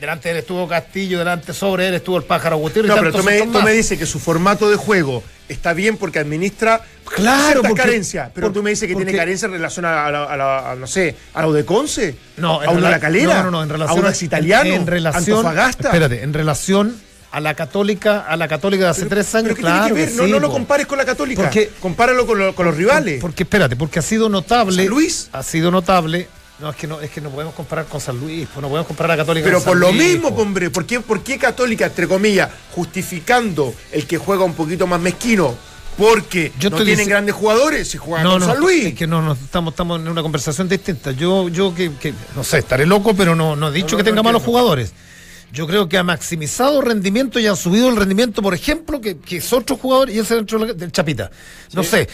Delante 0.00 0.28
de 0.28 0.32
él 0.34 0.38
estuvo 0.40 0.68
Castillo, 0.68 1.18
delante 1.18 1.54
sobre 1.54 1.88
él 1.88 1.94
estuvo 1.94 2.18
el 2.18 2.24
Pájaro 2.24 2.58
Gutiérrez. 2.58 2.90
No, 2.90 2.96
pero 2.98 3.12
tú 3.12 3.22
me, 3.22 3.38
tú 3.40 3.46
más. 3.46 3.64
me 3.64 3.72
dices 3.72 3.98
que 3.98 4.04
su 4.04 4.18
formato 4.18 4.68
de 4.68 4.76
juego 4.76 5.22
está 5.48 5.72
bien 5.72 5.96
porque 5.96 6.18
administra 6.18 6.80
Claro, 7.14 7.46
ciertas 7.52 7.70
porque- 7.70 7.82
carencias. 7.82 8.30
Pero 8.34 8.48
por- 8.48 8.54
tú 8.54 8.62
me 8.62 8.70
dices 8.70 8.86
que 8.88 8.94
porque- 8.94 9.06
tiene 9.06 9.18
carencia 9.18 9.46
en 9.46 9.52
relación 9.52 9.84
a, 9.84 10.10
la, 10.10 10.24
a 10.24 10.36
la- 10.36 10.70
a, 10.72 10.74
no 10.74 10.86
sé, 10.86 11.14
a 11.34 11.42
lo 11.42 11.52
de 11.52 11.64
Conce. 11.64 12.16
No, 12.36 12.60
a 12.60 12.74
de 12.74 12.80
la 12.80 12.98
calera. 13.00 13.38
No, 13.38 13.44
no, 13.44 13.50
no, 13.52 13.62
en 13.62 13.68
relación 13.68 13.98
a 13.98 14.00
un 14.02 14.08
ex 14.08 14.22
italiano. 14.22 14.70
En 14.74 14.86
relación. 14.86 15.36
Antofagasta. 15.38 15.88
Espérate, 15.88 16.22
en 16.22 16.32
relación 16.32 16.96
a 17.32 17.40
la 17.40 17.54
Católica, 17.54 18.20
a 18.26 18.36
la 18.36 18.48
Católica 18.48 18.84
de 18.84 18.90
hace 18.90 19.00
Pero- 19.02 19.10
tres 19.10 19.34
años, 19.34 19.44
pero 19.48 19.56
¿qué 19.56 19.60
claro. 19.62 19.86
que 19.94 20.00
ver? 20.00 20.08
que 20.10 20.14
no, 20.16 20.24
sí, 20.24 20.30
no 20.30 20.38
lo 20.40 20.46
po. 20.48 20.54
compares 20.54 20.86
con 20.86 20.96
la 20.98 21.04
Católica. 21.04 21.42
Porque- 21.42 21.70
Compáralo 21.80 22.26
con, 22.26 22.38
lo- 22.38 22.54
con 22.54 22.64
los 22.66 22.76
rivales. 22.76 23.20
Porque, 23.20 23.42
espérate, 23.42 23.76
porque 23.76 23.98
ha 23.98 24.02
sido 24.02 24.28
notable. 24.28 24.76
San 24.84 24.86
Luis. 24.86 25.28
Ha 25.32 25.42
sido 25.42 25.70
notable. 25.70 26.28
No, 26.58 26.70
es 26.70 26.76
que 26.76 26.86
no, 26.86 27.00
es 27.02 27.10
que 27.10 27.20
no 27.20 27.28
podemos 27.30 27.54
comparar 27.54 27.84
con 27.84 28.00
San 28.00 28.18
Luis, 28.18 28.46
pues 28.52 28.62
no 28.62 28.68
podemos 28.68 28.86
comparar 28.86 29.12
a 29.12 29.16
Católica 29.18 29.44
Pero 29.44 29.58
con 29.58 29.64
por 29.64 29.72
San 29.74 29.80
lo 29.80 29.92
Luis, 29.92 30.12
mismo, 30.14 30.34
po. 30.34 30.40
hombre, 30.42 30.70
¿por 30.70 30.86
qué, 30.86 31.00
¿por 31.00 31.22
qué 31.22 31.36
Católica, 31.38 31.86
entre 31.86 32.08
comillas, 32.08 32.48
justificando 32.72 33.74
el 33.92 34.06
que 34.06 34.16
juega 34.18 34.44
un 34.44 34.54
poquito 34.54 34.86
más 34.86 35.00
mezquino? 35.00 35.54
Porque 35.98 36.52
Yo 36.58 36.68
no 36.70 36.82
tienen 36.82 37.08
grandes 37.08 37.34
jugadores 37.34 37.88
si 37.88 37.96
juegan 37.98 38.24
No, 38.24 38.32
con 38.32 38.40
no, 38.40 38.46
San 38.46 38.58
Luis. 38.60 38.84
es 38.86 38.94
que 38.94 39.06
no, 39.06 39.22
no, 39.22 39.32
estamos, 39.32 39.72
estamos 39.72 39.98
en 40.00 40.08
una 40.08 40.20
conversación 40.22 40.68
distinta. 40.68 41.12
Yo, 41.12 41.48
yo 41.48 41.74
que, 41.74 41.92
que, 41.94 42.12
no 42.34 42.44
sé, 42.44 42.58
estaré 42.58 42.84
loco, 42.86 43.14
pero 43.14 43.34
no, 43.34 43.56
no 43.56 43.68
he 43.68 43.72
dicho 43.72 43.96
que 43.96 44.04
tenga 44.04 44.22
malos 44.22 44.42
jugadores. 44.42 44.92
Yo 45.52 45.66
creo 45.66 45.88
que 45.88 45.96
ha 45.96 46.02
maximizado 46.02 46.82
rendimiento 46.82 47.38
y 47.38 47.46
ha 47.46 47.56
subido 47.56 47.88
el 47.88 47.96
rendimiento, 47.96 48.42
por 48.42 48.52
ejemplo, 48.52 49.00
que, 49.00 49.16
que 49.18 49.38
es 49.38 49.52
otro 49.52 49.76
jugador 49.76 50.10
y 50.10 50.18
ese 50.18 50.34
dentro 50.34 50.58
del 50.74 50.92
Chapita. 50.92 51.30
No 51.72 51.82
sé, 51.82 52.08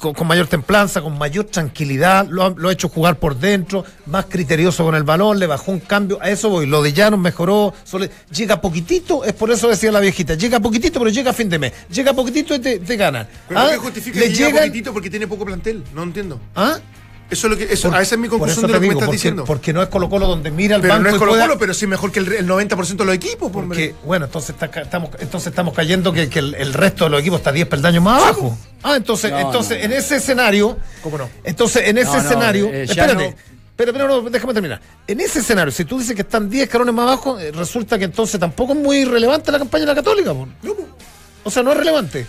con, 0.00 0.14
con 0.14 0.26
mayor 0.26 0.46
templanza, 0.48 1.00
con 1.00 1.16
mayor 1.16 1.44
tranquilidad, 1.46 2.26
lo 2.28 2.44
ha, 2.44 2.50
lo 2.50 2.68
ha 2.68 2.72
hecho 2.72 2.88
jugar 2.88 3.18
por 3.18 3.36
dentro, 3.38 3.84
más 4.06 4.24
criterioso 4.26 4.84
con 4.84 4.94
el 4.94 5.02
balón, 5.04 5.38
le 5.38 5.46
bajó 5.46 5.70
un 5.70 5.80
cambio, 5.80 6.18
a 6.20 6.30
eso 6.30 6.48
voy. 6.50 6.66
Lo 6.66 6.82
de 6.82 6.92
Llanos 6.92 7.20
mejoró, 7.20 7.72
solo- 7.84 8.08
llega 8.32 8.60
poquitito, 8.60 9.24
es 9.24 9.32
por 9.32 9.50
eso 9.50 9.68
decía 9.68 9.92
la 9.92 10.00
viejita, 10.00 10.34
llega 10.34 10.58
poquitito, 10.58 10.98
pero 10.98 11.10
llega 11.10 11.30
a 11.30 11.34
fin 11.34 11.48
de 11.48 11.58
mes, 11.58 11.72
llega 11.90 12.12
poquitito 12.14 12.54
y 12.54 12.58
te, 12.58 12.78
te 12.80 12.96
ganan. 12.96 13.28
¿Pero 13.48 13.60
¿Ah? 13.60 13.68
qué 13.70 13.76
justifica 13.76 14.18
Le 14.18 14.26
que 14.26 14.32
llega 14.34 14.48
llegan- 14.50 14.66
poquitito 14.68 14.92
porque 14.92 15.10
tiene 15.10 15.26
poco 15.26 15.44
plantel? 15.44 15.84
No 15.94 16.02
entiendo. 16.02 16.40
¿Ah? 16.56 16.78
Eso 17.30 17.46
es 17.46 17.50
lo 17.50 17.56
que, 17.58 17.64
eso, 17.72 17.88
Por- 17.90 17.98
a 17.98 18.02
esa 18.02 18.14
es 18.14 18.18
mi 18.20 18.28
por 18.28 18.38
conclusión 18.38 18.64
eso 18.64 18.66
de 18.68 18.72
lo 18.72 18.78
te 18.78 18.80
que 18.80 18.80
me 18.80 18.86
digo, 18.88 19.00
estás 19.00 19.06
porque, 19.06 19.16
diciendo. 19.16 19.44
Porque 19.44 19.72
no 19.74 19.82
es 19.82 19.88
Colo 19.88 20.08
Colo 20.08 20.26
donde 20.26 20.50
mira 20.50 20.76
el 20.76 20.82
pero 20.82 20.94
banco 20.94 21.02
no 21.04 21.08
es 21.10 21.18
Colo 21.18 21.32
pueda- 21.32 21.42
Colo, 21.46 21.58
pero 21.58 21.74
sí 21.74 21.86
mejor 21.86 22.10
que 22.10 22.20
el, 22.20 22.32
el 22.32 22.46
90% 22.48 22.96
de 22.96 23.04
los 23.04 23.14
equipos. 23.14 23.52
pues, 23.52 23.94
bueno, 24.02 24.24
entonces, 24.24 24.50
está 24.58 24.66
estamos, 24.80 25.10
entonces 25.18 25.48
estamos 25.48 25.74
cayendo 25.74 26.10
que, 26.12 26.30
que 26.30 26.38
el, 26.38 26.54
el 26.54 26.72
resto 26.72 27.04
de 27.04 27.10
los 27.10 27.20
equipos 27.20 27.40
está 27.40 27.52
10 27.52 27.68
peldaños 27.68 28.02
más 28.02 28.22
abajo. 28.22 28.56
Ah, 28.82 28.96
entonces, 28.96 29.30
No, 29.30 29.40
entonces 29.40 29.78
no, 29.78 29.84
en 29.84 29.92
ese 29.92 30.16
escenario, 30.16 30.78
¿Cómo 31.02 31.18
no? 31.18 31.28
entonces 31.44 31.82
en 31.88 31.98
ese 31.98 32.06
No, 32.12 32.16
no, 32.16 32.22
escenario, 32.22 32.66
eh, 32.68 32.82
espérate, 32.84 33.28
no- 33.30 33.34
pero, 33.76 33.92
pero 33.92 34.08
no, 34.08 34.22
déjame 34.30 34.54
terminar. 34.54 34.80
En 35.06 35.20
ese 35.20 35.40
escenario, 35.40 35.70
si 35.70 35.84
tú 35.84 35.98
dices 35.98 36.16
que 36.16 36.22
están 36.22 36.48
10 36.48 36.68
carones 36.68 36.94
más 36.94 37.04
abajo, 37.08 37.38
eh, 37.38 37.52
resulta 37.52 37.98
que 37.98 38.06
entonces 38.06 38.40
tampoco 38.40 38.72
es 38.72 38.78
muy 38.78 39.04
relevante 39.04 39.52
la 39.52 39.58
campaña 39.58 39.82
de 39.82 39.88
la 39.88 39.94
Católica. 39.96 40.30
No, 40.32 40.46
po. 40.74 40.86
O 41.44 41.50
sea, 41.50 41.62
no 41.62 41.72
es 41.72 41.76
relevante. 41.78 42.26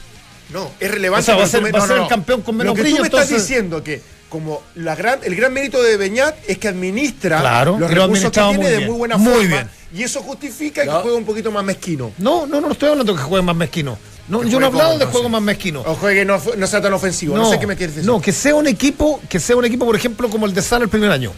No, 0.51 0.69
es 0.79 0.91
relevante. 0.91 1.21
O 1.21 1.25
sea, 1.25 1.35
va 1.37 1.43
a 1.43 1.47
ser- 1.47 1.63
va 1.63 1.79
a 1.79 1.81
ser 1.81 1.89
no, 1.91 1.95
el 1.95 2.01
no. 2.01 2.07
campeón 2.07 2.41
con 2.41 2.55
menos 2.57 2.71
Lo 2.71 2.75
que 2.75 2.81
brillo, 2.81 2.97
tú 2.97 3.01
me 3.03 3.07
estás 3.07 3.21
entonces- 3.23 3.47
diciendo 3.47 3.81
que 3.83 4.01
como 4.29 4.61
la 4.75 4.95
gran, 4.95 5.19
el 5.23 5.35
gran 5.35 5.51
mérito 5.51 5.81
de 5.81 5.97
Beñat 5.97 6.35
es 6.47 6.57
que 6.59 6.67
administra 6.67 7.39
Claro, 7.39 7.77
los 7.79 7.89
recursos 7.91 8.25
que 8.31 8.39
tiene 8.39 8.57
muy 8.57 8.65
de 8.67 8.77
bien. 8.77 8.89
muy 8.89 8.97
buena 8.99 9.17
Muy 9.17 9.33
forma. 9.33 9.47
bien. 9.49 9.69
Y 9.93 10.03
eso 10.03 10.21
justifica 10.21 10.83
que 10.83 10.89
juegue 10.89 11.17
un 11.17 11.25
poquito 11.25 11.51
más 11.51 11.63
mezquino. 11.63 12.11
No, 12.19 12.45
no, 12.45 12.61
no, 12.61 12.67
no 12.67 12.73
estoy 12.73 12.89
hablando 12.89 13.13
de 13.13 13.17
que 13.19 13.23
juegue 13.25 13.43
más 13.43 13.55
mezquino. 13.55 13.97
No, 14.27 14.43
yo 14.43 14.59
no 14.59 14.67
he 14.67 14.69
hablado 14.69 14.99
de 14.99 15.05
no 15.05 15.11
juego 15.11 15.29
más 15.29 15.41
mezquino. 15.41 15.81
O 15.81 15.95
juegue 15.95 16.23
no, 16.23 16.39
no 16.55 16.67
sea 16.67 16.79
tan 16.79 16.93
ofensivo. 16.93 17.35
No, 17.35 17.49
sé 17.49 17.59
qué 17.59 17.65
me 17.65 17.75
quieres 17.75 17.95
decir. 17.95 18.07
No, 18.07 18.21
que 18.21 18.31
sea 18.31 18.53
un 18.53 18.67
equipo, 18.67 19.19
que 19.27 19.39
sea 19.39 19.55
un 19.55 19.65
equipo, 19.65 19.87
por 19.87 19.95
ejemplo, 19.95 20.29
como 20.29 20.45
el 20.45 20.53
de 20.53 20.61
Sala 20.61 20.83
el 20.83 20.89
primer 20.89 21.09
año. 21.09 21.31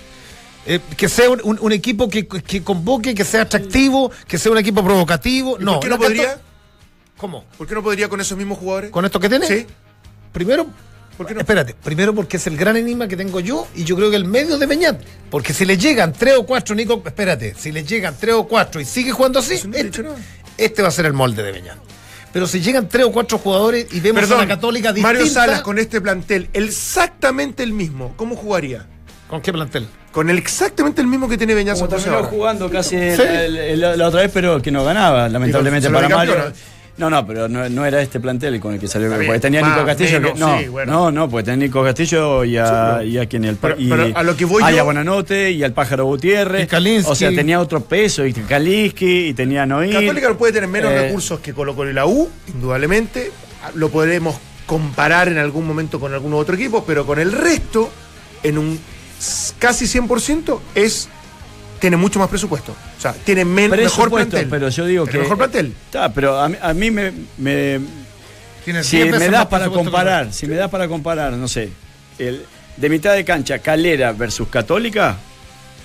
Eh, 0.66 0.80
que 0.98 1.08
sea 1.08 1.30
un, 1.30 1.40
un- 1.46 1.58
un 1.62 1.72
equipo 1.72 2.10
que, 2.10 2.28
que 2.28 2.62
convoque, 2.62 3.16
que 3.16 3.24
sea 3.24 3.44
atractivo, 3.44 4.12
que 4.28 4.38
sea 4.38 4.52
un 4.52 4.58
equipo 4.58 4.84
provocativo. 4.84 5.58
¿Y 5.60 5.64
No, 5.64 5.76
¿Por 5.76 5.84
qué 5.84 5.90
no 5.90 5.98
podría? 5.98 6.38
¿Cómo? 7.16 7.46
¿Por 7.58 7.66
qué 7.68 7.74
no 7.76 7.82
podría 7.82 8.10
con 8.10 8.20
esos 8.20 8.38
mismos 8.38 8.58
jugadores? 8.60 8.92
¿Con 8.92 9.06
esto 9.06 9.20
que 9.20 9.30
tiene? 9.30 9.48
Sí. 9.48 9.66
Primero, 10.34 10.68
¿Por 11.22 11.28
qué 11.28 11.34
no? 11.36 11.40
espérate, 11.42 11.76
primero 11.84 12.14
porque 12.16 12.38
es 12.38 12.48
el 12.48 12.58
gran 12.58 12.78
enigma 12.78 13.08
que 13.08 13.16
tengo 13.16 13.40
yo 13.40 13.68
y 13.76 13.84
yo 13.84 13.96
creo 13.96 14.10
que 14.10 14.16
el 14.16 14.26
medio 14.26 14.58
de 14.58 14.66
Beñat. 14.66 15.00
Porque 15.30 15.54
si 15.54 15.66
le 15.66 15.78
llegan 15.78 16.14
tres 16.14 16.36
o 16.38 16.46
cuatro, 16.46 16.74
Nico, 16.76 17.02
espérate, 17.06 17.54
si 17.58 17.72
le 17.72 17.84
llegan 17.84 18.16
tres 18.20 18.34
o 18.36 18.48
cuatro 18.48 18.82
y 18.82 18.86
sigue 18.86 19.12
jugando 19.12 19.40
así, 19.40 19.60
no 19.68 19.76
este, 19.78 20.04
este 20.58 20.82
va 20.82 20.88
a 20.88 20.92
ser 20.92 21.06
el 21.06 21.14
molde 21.14 21.44
de 21.44 21.52
Beñat. 21.52 21.78
Pero 22.34 22.48
si 22.48 22.62
llegan 22.62 22.88
tres 22.88 23.06
o 23.06 23.12
cuatro 23.12 23.38
jugadores 23.38 23.88
y 23.92 24.00
vemos 24.00 24.22
Perdón, 24.22 24.40
a 24.40 24.42
la 24.44 24.48
Católica 24.48 24.94
distinta, 24.94 25.14
Mario 25.20 25.28
Salas 25.28 25.62
con 25.62 25.78
este 25.78 26.00
plantel 26.02 26.50
exactamente 26.54 27.62
el 27.64 27.74
mismo. 27.74 28.14
¿Cómo 28.16 28.36
jugaría? 28.36 28.86
¿Con 29.28 29.42
qué 29.42 29.52
plantel? 29.54 29.88
Con 30.12 30.30
el 30.30 30.38
exactamente 30.38 31.00
el 31.02 31.08
mismo 31.08 31.30
que 31.30 31.38
tiene 31.38 31.54
Beñat 31.54 31.76
Como 31.78 31.88
terminó 31.88 32.24
jugando 32.24 32.70
casi 32.70 32.96
Sí. 32.98 33.22
la, 33.24 33.48
la- 33.76 33.96
la 33.96 34.08
otra 34.08 34.22
vez, 34.22 34.32
pero 34.34 34.62
que 34.62 34.72
no 34.72 34.84
ganaba, 34.84 35.30
lamentablemente 35.30 35.90
para 35.90 36.10
Mario. 36.10 36.52
No, 37.02 37.10
no, 37.10 37.26
pero 37.26 37.50
no, 37.50 37.68
no 37.68 37.84
era 37.84 38.00
este 38.00 38.20
plantel 38.20 38.60
con 38.60 38.76
el 38.76 38.80
que 38.80 38.88
salió. 38.88 39.10
Porque 39.10 39.40
tenía 39.40 39.66
a 39.66 39.70
Nico 39.74 39.86
Castillo. 39.88 40.22
que- 40.22 40.34
no, 40.40 40.60
sí, 40.60 40.68
bueno. 40.68 40.92
no, 40.92 41.12
no, 41.12 41.30
porque 41.30 41.46
tenía 41.46 41.66
a 41.66 41.68
Nico 41.68 41.84
Castillo 41.84 42.44
y 42.44 42.58
a, 42.58 43.02
y 43.04 43.18
a 43.18 43.26
quien 43.26 43.44
el 43.46 43.56
Pero- 43.56 43.76
y- 43.80 43.90
pero 43.90 44.08
a 44.16 44.22
lo 44.22 44.38
que 44.38 44.46
voy 44.46 44.62
ah, 44.64 44.72
y 44.72 44.76
yo- 44.76 44.82
a 44.82 44.84
Buenanote 44.84 45.50
y 45.52 45.64
al 45.64 45.74
Pájaro 45.74 46.06
Gutiérrez. 46.06 46.64
Y 46.66 46.68
Kalinsky. 46.68 47.12
O 47.12 47.16
sea, 47.16 47.30
tenía 47.32 47.60
otro 47.60 47.82
peso, 47.84 48.24
y 48.24 48.34
Kalinsky, 48.34 49.30
y 49.30 49.34
tenía 49.34 49.64
a 49.64 49.66
Noir. 49.66 49.94
Católica 49.94 50.32
puede 50.38 50.54
tener 50.54 50.70
menos 50.70 50.92
Eh, 50.92 51.02
recursos 51.08 51.40
que 51.40 51.54
Colo 51.54 51.76
Colo 51.76 51.90
y 51.90 51.94
la 51.94 52.06
U, 52.06 52.30
indudablemente. 52.54 53.32
Lo 53.74 53.90
podremos 53.90 54.36
comparar 54.68 55.28
en 55.28 55.40
algún 55.40 55.66
momento 55.66 56.00
con 56.00 56.14
algún 56.14 56.34
otro 56.36 56.54
equipo, 56.54 56.84
pero 56.86 57.06
con 57.08 57.18
el 57.20 57.32
resto, 57.32 57.90
en 58.44 58.60
un 58.60 58.80
casi 59.60 59.86
100%, 59.88 60.62
es 60.76 61.10
tiene 61.82 61.98
mucho 61.98 62.20
más 62.20 62.30
presupuesto. 62.30 62.72
O 62.98 63.02
sea, 63.02 63.12
tiene 63.12 63.44
men- 63.44 63.70
mejor 63.72 63.78
presupuesto, 63.80 64.30
plantel. 64.30 64.48
Pero 64.50 64.70
yo 64.70 64.86
digo 64.86 65.06
que. 65.06 65.18
mejor 65.18 65.38
plantel. 65.38 65.74
Está, 65.86 66.14
pero 66.14 66.40
a 66.40 66.48
mí, 66.48 66.56
a 66.62 66.74
mí 66.74 66.92
me, 66.92 67.12
me, 67.38 67.80
Tiene 68.64 68.84
Si 68.84 68.98
10 69.02 69.20
me 69.20 69.28
das 69.30 69.48
para 69.48 69.66
que 69.66 69.72
comparar, 69.72 70.32
si 70.32 70.46
me 70.48 70.56
das 70.56 70.70
para 70.70 70.88
comparar, 70.88 71.34
no 71.34 71.48
sé, 71.48 71.70
el, 72.20 72.46
de 72.78 72.90
mitad 72.90 73.14
de 73.16 73.26
cancha, 73.26 73.60
Calera 73.60 74.12
versus 74.14 74.48
Católica, 74.48 75.18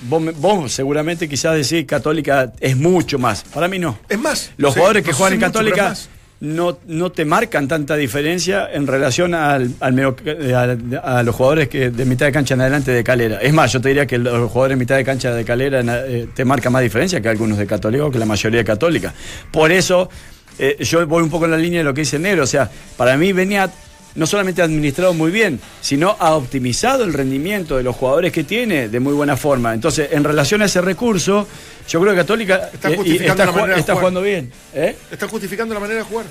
vos, 0.03 0.21
me- 0.21 0.33
vos 0.33 0.71
seguramente 0.71 1.27
quizás 1.29 1.55
decís 1.55 1.87
Católica 1.87 2.53
es 2.61 2.77
mucho 2.77 3.19
más. 3.19 3.43
Para 3.43 3.67
mí 3.67 3.79
no. 3.79 3.99
Es 4.09 4.19
más, 4.19 4.51
Los 4.59 4.75
sí, 4.75 4.79
jugadores 4.81 5.03
que 5.03 5.11
no 5.13 5.17
juegan 5.17 5.33
en 5.35 5.41
Católica 5.41 5.83
es 5.85 5.89
más. 5.89 6.09
No, 6.41 6.79
no 6.87 7.11
te 7.13 7.25
marcan 7.25 7.67
tanta 7.67 7.97
diferencia 7.97 8.69
en 8.73 8.87
relación 8.87 9.35
al, 9.35 9.71
al 9.81 9.93
medio- 9.95 10.17
a, 10.55 11.19
a 11.19 11.23
los 11.23 11.35
jugadores 11.35 11.69
que 11.69 11.91
de 11.91 12.05
mitad 12.05 12.27
de 12.27 12.33
cancha 12.33 12.55
en 12.55 12.61
adelante 12.61 12.91
de 12.93 13.03
Calera. 13.03 13.39
Es 13.41 13.53
más, 13.55 13.73
yo 13.73 13.81
te 13.81 13.89
diría 13.89 14.07
que 14.07 14.19
los 14.19 14.51
jugadores 14.51 14.77
de 14.77 14.79
mitad 14.79 14.97
de 14.97 15.05
cancha 15.05 15.33
de 15.33 15.45
Calera 15.45 15.81
eh, 16.07 16.29
te 16.35 16.45
marcan 16.45 16.73
más 16.73 16.83
diferencia 16.83 17.21
que 17.21 17.29
algunos 17.29 17.57
de 17.59 17.67
Católica 17.67 18.05
o 18.05 18.11
que 18.11 18.19
la 18.19 18.27
mayoría 18.27 18.59
de 18.59 18.65
Católica. 18.65 19.15
Por 19.51 19.73
eso, 19.73 20.11
eh, 20.59 20.77
yo 20.81 21.07
voy 21.07 21.23
un 21.23 21.31
poco 21.31 21.47
en 21.47 21.53
la 21.53 21.57
línea 21.59 21.81
de 21.81 21.85
lo 21.85 21.95
que 21.95 22.03
dice 22.03 22.19
Negro. 22.19 22.45
O 22.45 22.47
sea, 22.47 22.71
para 22.97 23.17
mí 23.17 23.33
Beniat 23.33 23.71
no 24.17 24.27
solamente 24.27 24.63
ha 24.63 24.65
administrado 24.65 25.15
muy 25.15 25.31
bien, 25.31 25.61
sino 25.81 26.17
ha 26.19 26.35
optimizado 26.35 27.05
el 27.05 27.13
rendimiento 27.13 27.77
de 27.77 27.83
los 27.83 27.95
jugadores 27.95 28.33
que 28.33 28.45
tiene 28.45 28.89
de 28.89 29.01
muy 29.01 29.13
buena 29.15 29.37
forma. 29.37 29.73
Entonces, 29.75 30.09
en 30.13 30.25
relación 30.25 30.63
a 30.63 30.65
ese 30.65 30.81
recurso, 30.81 31.47
yo 31.89 32.01
creo 32.01 32.13
que 32.13 32.19
Católica 32.21 32.71
Está 32.73 32.89
eh, 32.89 32.93
y 32.93 32.97
justificando 32.97 33.43
está, 33.45 33.67
la 33.67 33.75
de 33.77 33.83
jugando 33.93 34.23
bien. 34.23 34.51
¿Eh? 34.75 34.97
Está 35.11 35.29
justificando 35.29 35.75
la 35.75 35.81
manera 35.81 35.99
de 36.01 36.05
jugar. 36.05 36.27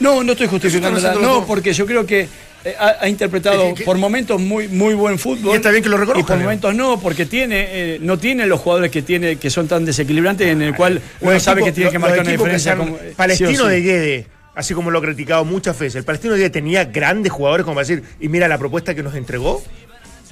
No, 0.00 0.22
no 0.22 0.32
estoy 0.32 0.46
justificando 0.48 1.00
nada. 1.00 1.14
No, 1.14 1.46
porque 1.46 1.72
yo 1.72 1.86
creo 1.86 2.04
que 2.04 2.28
eh, 2.64 2.74
ha, 2.78 2.96
ha 3.00 3.08
interpretado 3.08 3.62
Es 3.62 3.68
que- 3.74 3.78
que- 3.80 3.84
por 3.84 3.98
momentos 3.98 4.40
muy 4.40 4.68
muy 4.68 4.94
buen 4.94 5.18
fútbol. 5.18 5.52
Y 5.52 5.56
está 5.56 5.70
bien 5.70 5.82
que 5.82 5.88
lo 5.88 5.96
Y 5.96 6.00
reconozcan, 6.00 6.36
por 6.38 6.44
momentos 6.44 6.74
no, 6.74 6.98
porque 6.98 7.26
tiene 7.26 7.66
eh, 7.68 7.98
no 8.00 8.18
tiene 8.18 8.46
los 8.46 8.60
jugadores 8.60 8.90
que 8.90 9.02
tiene 9.02 9.36
que 9.36 9.50
son 9.50 9.68
tan 9.68 9.84
desequilibrantes 9.84 10.48
en 10.48 10.62
el 10.62 10.74
cual 10.74 11.00
uno 11.20 11.38
sabe 11.40 11.62
que 11.62 11.72
tiene 11.72 11.90
que 11.90 11.98
marcar 11.98 12.20
una 12.20 12.30
que 12.30 12.36
diferencia. 12.36 12.76
como, 12.76 12.98
Palestino 13.16 13.50
sí 13.50 13.56
o 13.58 13.64
sí. 13.64 13.70
de 13.70 13.80
Guede, 13.82 14.26
así 14.54 14.74
como 14.74 14.90
lo 14.90 14.98
he 14.98 15.02
criticado 15.02 15.44
muchas 15.44 15.78
veces. 15.78 15.96
El 15.96 16.04
Palestino 16.04 16.34
Guede 16.34 16.50
tenía 16.50 16.84
grandes 16.84 17.32
jugadores 17.32 17.64
como 17.64 17.76
para 17.76 17.86
decir, 17.86 18.04
y 18.20 18.28
mira 18.28 18.48
la 18.48 18.58
propuesta 18.58 18.94
que 18.94 19.02
nos 19.02 19.14
entregó. 19.14 19.62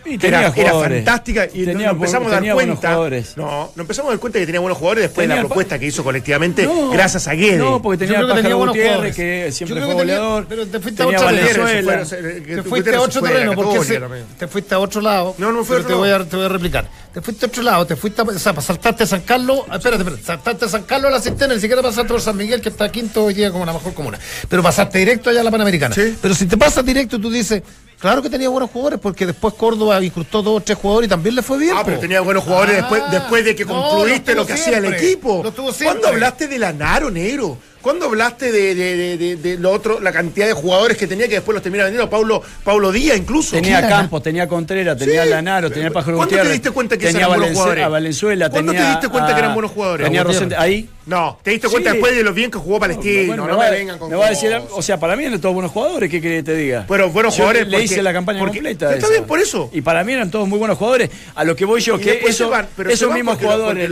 Era, 0.05 0.53
era, 0.55 0.73
fantástica 0.73 1.47
y 1.53 1.65
tenía, 1.65 1.89
nos 1.89 1.97
empezamos 1.97 2.33
a 2.33 2.41
dar 2.41 2.55
cuenta. 2.55 2.95
No, 3.37 3.73
no 3.75 3.83
empezamos 3.83 4.11
a 4.11 4.13
dar 4.13 4.21
cuenta 4.21 4.39
que 4.39 4.47
tenía 4.47 4.61
buenos 4.61 4.79
jugadores 4.79 5.05
después 5.05 5.29
de 5.29 5.35
la 5.35 5.41
propuesta 5.41 5.79
que 5.79 5.87
hizo 5.87 6.03
colectivamente 6.05 6.69
gracias 6.93 7.29
a 7.29 7.35
Guedes. 7.35 7.59
No, 7.59 7.81
porque 7.81 8.07
tenía, 8.07 8.21
que 8.21 8.35
tenía 8.35 8.55
buenos 8.55 8.77
jugadores 8.77 9.17
que 9.17 9.53
siempre 9.53 9.81
fue 9.81 9.95
goleador. 9.95 10.47
Pero 10.49 10.67
te 10.67 10.81
fuiste 10.81 11.03
a 11.03 11.07
otro 11.07 11.27
terreno. 11.27 12.07
Te 12.07 12.63
fuiste 12.63 12.95
a 12.95 13.01
otro 13.01 13.23
terreno 13.23 13.55
porque 13.55 14.03
te 14.39 14.49
fuiste 14.49 14.75
a 14.75 14.79
otro 14.79 15.01
lado. 15.01 15.35
No, 15.39 15.53
no 15.53 15.65
fue 15.65 15.83
te 15.83 15.95
voy 15.95 16.11
a 16.11 16.25
te 16.25 16.37
voy 16.37 16.47
a 16.47 16.49
replicar. 16.49 16.87
Te 17.13 17.21
fuiste 17.21 17.45
a 17.45 17.49
otro 17.49 17.63
lado, 17.63 17.87
te 17.87 17.95
fuiste 17.95 18.23
a, 18.23 18.25
o 18.25 18.39
sea, 18.39 18.59
saltarte 18.59 19.05
a 19.05 19.07
San 19.07 19.21
Carlos, 19.21 19.61
espérate, 19.71 20.03
espérate, 20.03 20.23
saltaste 20.23 20.65
a 20.65 20.69
San 20.69 20.85
Carlos 20.85 21.11
a 21.11 21.17
la 21.17 21.21
cisterna, 21.21 21.55
ni 21.55 21.61
siquiera 21.61 21.83
pasaste 21.83 22.09
por 22.09 22.23
San 22.23 22.35
Miguel 22.39 22.63
que 22.63 22.71
está 22.71 22.91
quinto 22.91 23.25
hoy 23.25 23.35
día 23.35 23.51
como 23.51 23.67
la 23.67 23.75
mejor 23.75 23.93
comuna. 23.93 24.19
Pero 24.49 24.63
pasaste 24.63 24.99
directo 24.99 25.29
allá 25.29 25.43
a 25.43 25.45
la 25.45 25.51
Panamericana. 25.51 25.95
Pero 25.95 26.35
si 26.35 26.47
te 26.47 26.57
pasas 26.57 26.85
directo 26.87 27.21
tú 27.21 27.31
dices 27.31 27.63
Claro 28.03 28.21
que 28.21 28.29
tenía 28.29 28.49
buenos 28.49 28.69
jugadores, 28.69 28.99
porque 29.01 29.25
después 29.25 29.55
Córdoba 29.55 30.03
incrustó 30.03 30.43
dos 30.43 30.57
o 30.57 30.61
tres 30.61 30.77
jugadores 30.77 31.07
y 31.07 31.09
también 31.09 31.37
le 31.37 31.43
fue 31.43 31.57
bien. 31.57 31.77
Ah, 31.79 31.83
pero 31.85 32.01
tenía 32.01 32.21
buenos 32.21 32.43
jugadores 32.43 32.75
después, 32.75 33.01
ah. 33.07 33.11
después 33.13 33.45
de 33.45 33.55
que 33.55 33.65
concluiste 33.65 34.35
lo, 34.35 34.45
que 34.45 34.55
hacía 34.55 34.79
el 34.79 34.87
equipo. 34.87 35.45
¿Cuándo 35.85 36.09
hablaste 36.09 36.49
de 36.49 36.59
Lanaro, 36.59 37.13
negro? 37.13 37.59
¿Cuándo 37.83 38.07
hablaste 38.07 38.53
de, 38.53 38.74
de, 38.76 39.37
de, 39.37 39.59
lo 39.59 39.72
otro, 39.72 40.01
la 40.01 40.12
cantidad 40.12 40.47
de 40.47 40.53
jugadores 40.53 40.97
que 40.97 41.09
tenía 41.09 41.26
que 41.26 41.35
después 41.35 41.53
los 41.53 41.62
termina 41.62 41.85
vendiendo? 41.85 42.09
Paulo, 42.09 42.41
Paulo 42.62 42.93
Díaz 42.93 43.18
incluso. 43.18 43.57
Tenía 43.57 43.87
Campos, 43.87 44.22
tenía 44.22 44.47
Contreras, 44.47 44.97
tenía 44.97 45.24
Lanaro, 45.24 45.70
tenía 45.70 45.91
Pájaro 45.91 46.16
¿Cuándo 46.16 46.37
te 46.37 46.49
diste 46.49 46.70
cuenta 46.70 46.97
que 46.97 47.07
tenía 47.07 47.26
eran 47.26 47.39
buenos 47.39 47.57
jugadores? 47.57 47.85
A 47.85 47.89
Valenzuela, 47.89 48.51
¿Cuándo 48.51 48.72
te 48.72 48.85
diste 48.85 49.09
cuenta 49.09 49.35
que 49.35 49.39
eran 49.41 49.55
buenos 49.55 49.72
jugadores? 49.72 50.07
Tenía 50.07 50.22
Rosente, 50.22 50.57
ahí. 50.57 50.89
No, 51.05 51.39
te 51.43 51.51
diste 51.51 51.68
cuenta 51.68 51.93
después 51.93 52.14
de 52.14 52.22
lo 52.22 52.33
bien 52.33 52.51
que 52.51 52.59
jugó 52.59 52.78
Palestino. 52.78 53.37
No, 53.37 53.49
no, 53.49 53.59
me, 53.59 53.70
vengan 53.70 53.99
con 53.99 54.09
me 54.09 54.16
va 54.16 54.26
a 54.26 54.30
decir, 54.30 54.57
O 54.70 54.83
sea, 54.83 55.01
para 55.01 55.16
mí 55.16 55.24
eran 55.24 55.41
todos 55.41 55.53
buenos 55.53 55.72
jugadores, 55.72 56.09
¿qué 56.09 56.20
querés 56.20 56.45
que 56.45 56.53
te 56.53 56.57
diga? 56.57 56.85
Bueno, 56.87 57.09
buenos 57.11 57.35
jugadores. 57.35 57.66
Le 57.66 57.83
hice 57.83 58.03
la 58.03 58.12
campaña 58.12 58.39
completa. 58.39 58.95
Está 58.95 59.09
bien, 59.09 59.24
por 59.24 59.41
eso. 59.41 59.70
Y 59.72 59.80
para 59.80 60.05
mí 60.05 60.12
eran 60.12 60.30
todos 60.30 60.49
muy 60.49 60.59
buenos 60.59 60.78
jugadores. 60.78 61.11
A 61.35 61.45
lo 61.45 61.57
que 61.57 61.64
voy 61.64 61.80
yo, 61.80 61.99
que 61.99 62.22
esos 62.24 63.12
mismos 63.12 63.39
jugadores. 63.39 63.91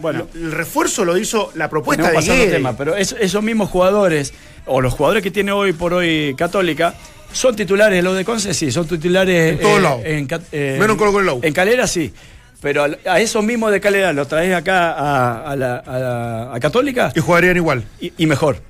Bueno, 0.00 0.28
el 0.34 0.52
refuerzo 0.52 1.04
lo 1.04 1.16
hizo 1.16 1.50
la 1.54 1.68
propuesta 1.68 2.10
de 2.10 2.46
tema, 2.48 2.76
pero 2.76 2.96
esos 2.96 3.42
mismos 3.42 3.70
jugadores, 3.70 4.32
o 4.66 4.80
los 4.80 4.94
jugadores 4.94 5.22
que 5.22 5.30
tiene 5.30 5.52
hoy 5.52 5.72
por 5.72 5.94
hoy 5.94 6.34
Católica, 6.36 6.94
son 7.32 7.56
titulares, 7.56 8.02
los 8.02 8.16
de 8.16 8.24
Conce 8.24 8.54
sí, 8.54 8.70
son 8.70 8.86
titulares. 8.86 9.52
En 9.54 9.58
todos 9.60 9.82
lados. 9.82 10.02
Eh, 10.04 10.76
Menos 10.78 10.96
Colo 10.96 11.12
Colo. 11.12 11.40
En 11.42 11.52
Calera 11.52 11.86
sí. 11.86 12.12
Pero 12.60 12.84
a, 12.84 13.20
esos 13.20 13.44
mismos 13.44 13.72
de 13.72 13.80
Calera 13.80 14.12
los 14.14 14.26
traes 14.26 14.54
acá 14.54 14.92
a, 15.42 15.54
la, 15.54 16.50
a, 16.54 16.60
Católica. 16.60 17.12
Y 17.14 17.20
jugarían 17.20 17.56
igual. 17.56 17.84
Y, 18.00 18.26
mejor. 18.26 18.62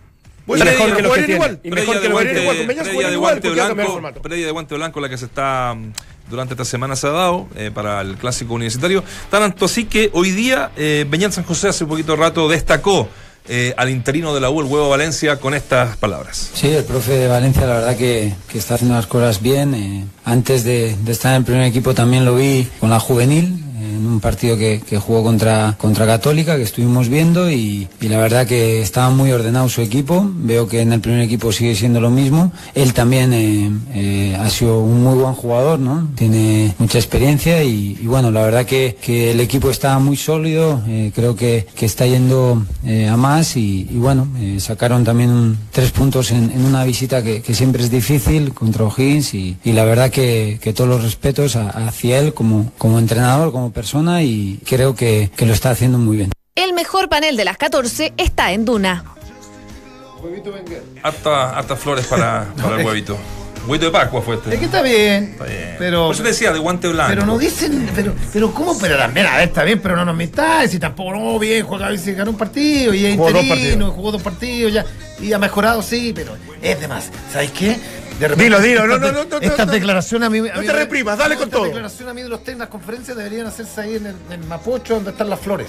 y 0.48 0.52
mejor 0.52 0.96
que 0.96 1.02
lo 1.02 1.12
que 1.12 1.32
igual. 1.32 1.60
Y 1.62 1.70
mejor 1.70 2.00
que 2.00 2.08
lo 2.08 2.18
que 2.18 2.40
igual. 2.42 3.10
de 3.10 3.16
guante 3.16 3.50
blanco, 3.50 4.20
previa 4.20 4.46
de 4.46 4.52
guante 4.52 4.74
blanco 4.74 5.00
la 5.00 5.08
que 5.08 5.16
se 5.16 5.26
está 5.26 5.74
mm, 5.74 5.92
durante 6.28 6.54
esta 6.54 6.64
semana 6.64 6.96
se 6.96 7.06
ha 7.06 7.10
dado 7.10 7.48
eh, 7.56 7.70
para 7.72 8.00
el 8.00 8.16
clásico 8.16 8.54
universitario. 8.54 9.04
Tanto 9.30 9.66
así 9.66 9.84
que 9.84 10.10
hoy 10.12 10.30
día 10.30 10.70
eh, 10.76 11.06
Beñat 11.08 11.32
San 11.32 11.44
José 11.44 11.68
hace 11.68 11.84
un 11.84 11.90
poquito 11.90 12.16
rato 12.16 12.48
destacó 12.48 13.08
eh, 13.46 13.74
al 13.76 13.90
interino 13.90 14.34
de 14.34 14.40
la 14.40 14.48
U, 14.48 14.60
el 14.60 14.66
huevo 14.66 14.88
Valencia, 14.88 15.38
con 15.38 15.52
estas 15.52 15.98
palabras. 15.98 16.50
Sí, 16.54 16.68
el 16.68 16.84
profe 16.84 17.12
de 17.12 17.28
Valencia, 17.28 17.66
la 17.66 17.74
verdad 17.74 17.96
que, 17.96 18.32
está 18.54 18.76
haciendo 18.76 18.96
las 18.96 19.06
cosas 19.06 19.42
bien. 19.42 19.74
Eh, 19.74 20.04
antes 20.24 20.64
de, 20.64 20.96
de, 20.96 21.12
estar 21.12 21.32
en 21.32 21.38
el 21.38 21.44
primer 21.44 21.64
equipo 21.64 21.92
también 21.92 22.24
lo 22.24 22.36
vi 22.36 22.66
con 22.80 22.88
la 22.88 22.98
juvenil, 22.98 23.62
en 23.84 24.06
un 24.06 24.20
partido 24.20 24.56
que, 24.56 24.80
jugó 24.98 25.22
contra, 25.22 25.76
contra 25.78 26.06
Católica, 26.06 26.56
que 26.56 26.62
estuvimos 26.62 27.08
viendo 27.08 27.50
y, 27.50 27.88
la 28.00 28.18
verdad 28.18 28.46
que 28.46 28.80
estaba 28.80 29.10
muy 29.10 29.32
ordenado 29.32 29.68
su 29.68 29.80
equipo. 29.80 30.30
Veo 30.36 30.68
que 30.68 30.80
en 30.80 30.92
el 30.92 31.00
primer 31.00 31.20
equipo 31.20 31.52
sigue 31.52 31.74
siendo 31.74 32.00
lo 32.00 32.10
mismo. 32.10 32.52
Él 32.74 32.92
también 32.92 33.32
eh, 33.32 33.70
eh, 33.94 34.36
ha 34.38 34.48
sido 34.50 34.80
un 34.80 35.02
muy 35.02 35.18
buen 35.18 35.34
jugador, 35.34 35.78
¿no? 35.78 36.08
Tiene 36.14 36.74
mucha 36.78 36.98
experiencia 36.98 37.62
y, 37.62 37.94
bueno, 38.04 38.30
la 38.30 38.42
verdad 38.42 38.66
que, 38.66 38.96
el 39.04 39.40
equipo 39.40 39.70
está 39.70 39.98
muy 39.98 40.16
sólido, 40.16 40.82
eh, 40.86 41.12
creo 41.14 41.36
que, 41.36 41.66
está 41.84 42.06
yendo 42.06 42.64
a 43.10 43.16
más 43.18 43.56
y, 43.58 43.84
bueno, 43.92 44.26
sacaron 44.58 45.04
también 45.04 45.58
tres 45.70 45.90
puntos 45.90 46.30
en, 46.30 46.64
una 46.64 46.84
visita 46.84 47.22
que, 47.22 47.42
siempre 47.54 47.82
es 47.82 47.90
difícil 47.90 48.54
contra 48.54 48.84
O'Higgins 48.84 49.34
y, 49.34 49.56
la 49.64 49.84
verdad 49.84 50.10
que, 50.10 50.58
todos 50.74 50.88
los 50.88 51.02
respetos 51.02 51.56
hacia 51.56 52.18
él 52.18 52.34
como, 52.34 52.72
como 52.78 52.98
entrenador, 52.98 53.52
como 53.52 53.70
persona 53.74 54.22
y 54.22 54.60
creo 54.64 54.94
que, 54.94 55.30
lo 55.38 55.52
está 55.52 55.70
haciendo 55.70 55.98
muy 55.98 56.16
bien. 56.16 56.30
El 56.54 56.72
mejor 56.72 57.08
panel 57.08 57.36
de 57.36 57.44
las 57.44 57.58
14 57.58 58.14
está 58.16 58.52
en 58.52 58.64
Duna. 58.64 59.04
Harta, 61.02 61.76
flores 61.76 62.06
para, 62.06 62.46
el 62.78 62.86
huevito. 62.86 63.18
Huevito 63.66 63.86
de 63.86 63.92
Pascua 63.92 64.20
fue 64.20 64.36
este. 64.36 64.54
Es 64.54 64.58
que 64.58 64.66
está 64.66 64.82
bien. 64.82 65.24
Está 65.32 65.44
bien. 65.44 65.76
Pero, 65.78 66.06
Por 66.06 66.14
eso 66.14 66.22
decía, 66.22 66.52
de 66.52 66.58
guante 66.58 66.88
blanco. 66.88 67.10
Pero 67.10 67.26
no 67.26 67.38
dicen, 67.38 67.90
pero, 67.94 68.14
pero 68.32 68.52
¿cómo? 68.52 68.78
Pero 68.78 68.96
también, 68.96 69.26
a 69.26 69.36
ver, 69.36 69.48
está 69.48 69.64
bien, 69.64 69.80
pero 69.80 69.96
no 69.96 70.04
nos 70.04 70.14
metáis. 70.14 70.70
Si 70.70 70.78
tampoco, 70.78 71.12
no, 71.12 71.38
bien, 71.38 71.64
juega, 71.64 71.86
a 71.86 71.90
ganó 71.90 72.30
un 72.30 72.36
partido 72.36 72.92
y 72.92 73.06
es 73.06 73.14
interino, 73.14 73.90
jugó 73.90 74.12
dos 74.12 74.22
partidos 74.22 74.72
ya. 74.72 74.84
Y 75.20 75.32
ha 75.32 75.38
mejorado, 75.38 75.82
sí, 75.82 76.12
pero 76.14 76.36
es 76.60 76.80
de 76.80 76.88
más. 76.88 77.10
¿Sabes 77.32 77.50
qué? 77.52 77.76
Dilo, 78.18 78.60
dilo, 78.60 78.86
no, 78.86 78.98
no, 78.98 79.12
no. 79.12 79.38
Estas 79.40 79.70
declaraciones 79.70 80.26
a 80.26 80.30
mí. 80.30 80.40
no 80.40 80.62
te 80.62 80.72
reprimas, 80.72 81.18
dale 81.18 81.36
con 81.36 81.50
todo. 81.50 81.66
Estas 81.66 81.74
declaraciones 81.74 82.10
a 82.10 82.14
mí 82.14 82.22
de 82.22 82.28
los 82.28 82.40
técnicos 82.40 82.60
las 82.60 82.68
conferencias 82.68 83.16
deberían 83.16 83.46
hacerse 83.46 83.80
ahí 83.80 83.96
en 83.96 84.06
el, 84.06 84.38
Mapocho, 84.46 84.94
donde 84.94 85.10
están 85.10 85.28
las 85.28 85.40
flores. 85.40 85.68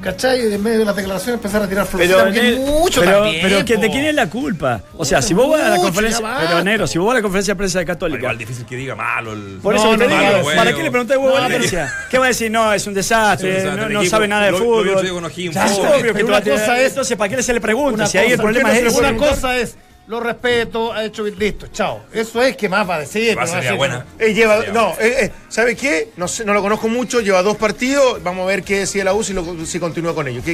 ¿Cachai? 0.00 0.50
Y 0.50 0.52
en 0.52 0.62
medio 0.62 0.80
de 0.80 0.84
las 0.84 0.96
declaraciones 0.96 1.38
empezar 1.38 1.62
a 1.62 1.68
tirar 1.68 1.86
flores. 1.86 2.10
Pero, 2.10 2.60
mucho 2.60 3.00
pero, 3.00 3.22
también, 3.22 3.42
pero 3.42 3.80
¿de 3.80 3.90
quién 3.90 4.04
es 4.04 4.14
la 4.14 4.28
culpa? 4.28 4.82
O 4.98 5.04
sea, 5.04 5.22
si 5.22 5.32
vos 5.32 5.48
vas 5.48 5.62
a 5.62 5.70
la 5.70 5.76
conferencia. 5.76 6.36
Pero, 6.40 6.62
Nero, 6.62 6.86
si 6.86 6.98
vos 6.98 7.06
vas 7.06 7.14
a 7.14 7.18
la 7.18 7.22
conferencia 7.22 7.54
de 7.54 7.58
prensa 7.58 7.78
de 7.78 7.86
Católica. 7.86 8.18
Igual 8.18 8.38
difícil 8.38 8.66
que 8.66 8.76
diga 8.76 8.94
malo. 8.94 9.32
El... 9.32 9.60
Por 9.62 9.74
eso 9.74 9.96
te 9.96 10.06
digo, 10.06 10.20
¿para 10.56 10.74
qué 10.74 10.82
le 10.82 10.90
pregunté 10.90 11.14
a 11.14 11.18
huevo 11.18 11.34
Valencia? 11.34 11.92
¿Qué 12.10 12.18
va 12.18 12.26
a 12.26 12.28
decir? 12.28 12.50
No, 12.50 12.72
es 12.72 12.86
un 12.86 12.94
desastre, 12.94 13.64
no, 13.88 14.04
sabe 14.04 14.28
nada 14.28 14.46
de 14.46 14.52
fútbol. 14.52 14.88
Es 14.88 14.94
obvio 14.96 16.14
que 16.14 16.24
una 16.24 16.42
cosa 16.42 16.80
es. 16.80 16.88
Entonces, 16.88 17.16
¿para 17.16 17.34
qué 17.34 17.42
se 17.42 17.54
le 17.54 17.60
pregunta? 17.60 18.06
Si 18.06 18.18
ahí 18.18 18.32
el 18.32 18.38
problema 18.38 18.76
es. 18.76 18.94
Una 18.94 19.16
cosa 19.16 19.56
es 19.56 19.76
lo 20.06 20.20
respeto, 20.20 20.92
ha 20.92 21.04
hecho 21.04 21.24
listo, 21.24 21.68
chao. 21.68 22.02
Eso 22.12 22.42
es 22.42 22.56
que 22.56 22.68
más 22.68 22.88
va 22.88 22.96
a 22.96 23.00
decir. 23.00 23.36
Va 23.36 23.44
a 23.44 23.74
buena. 23.74 24.04
Eh, 24.18 24.34
lleva, 24.34 24.60
no, 24.72 24.90
eh, 25.00 25.24
eh, 25.24 25.30
¿sabe 25.48 25.74
qué? 25.76 26.10
No, 26.16 26.26
no 26.44 26.52
lo 26.52 26.62
conozco 26.62 26.88
mucho, 26.88 27.20
lleva 27.20 27.42
dos 27.42 27.56
partidos, 27.56 28.22
vamos 28.22 28.44
a 28.44 28.46
ver 28.46 28.62
qué 28.62 28.80
decide 28.80 29.04
la 29.04 29.14
U 29.14 29.22
si, 29.22 29.34
si 29.64 29.78
continúa 29.78 30.14
con 30.14 30.28
ellos. 30.28 30.44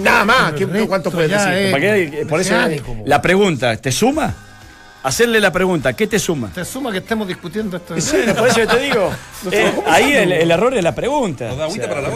nada 0.00 0.24
más, 0.24 0.54
¿cuánto 0.88 1.10
puede 1.10 1.28
decir? 1.28 2.26
por 2.28 2.40
eso, 2.40 2.54
la 3.04 3.20
pregunta, 3.20 3.76
¿te 3.76 3.92
suma? 3.92 4.34
Hacerle 5.04 5.38
la 5.38 5.52
pregunta, 5.52 5.92
¿qué 5.92 6.06
te 6.06 6.18
suma? 6.18 6.50
Te 6.52 6.64
suma 6.64 6.90
que 6.90 6.98
estemos 6.98 7.28
discutiendo 7.28 7.76
esto. 7.76 8.00
Sí, 8.00 8.16
por 8.36 8.48
eso 8.48 8.66
te 8.66 8.80
digo. 8.80 9.12
Eh, 9.52 9.70
ahí 9.86 10.14
el, 10.14 10.50
error 10.50 10.74
es 10.74 10.82
la 10.82 10.94
pregunta. 10.94 11.50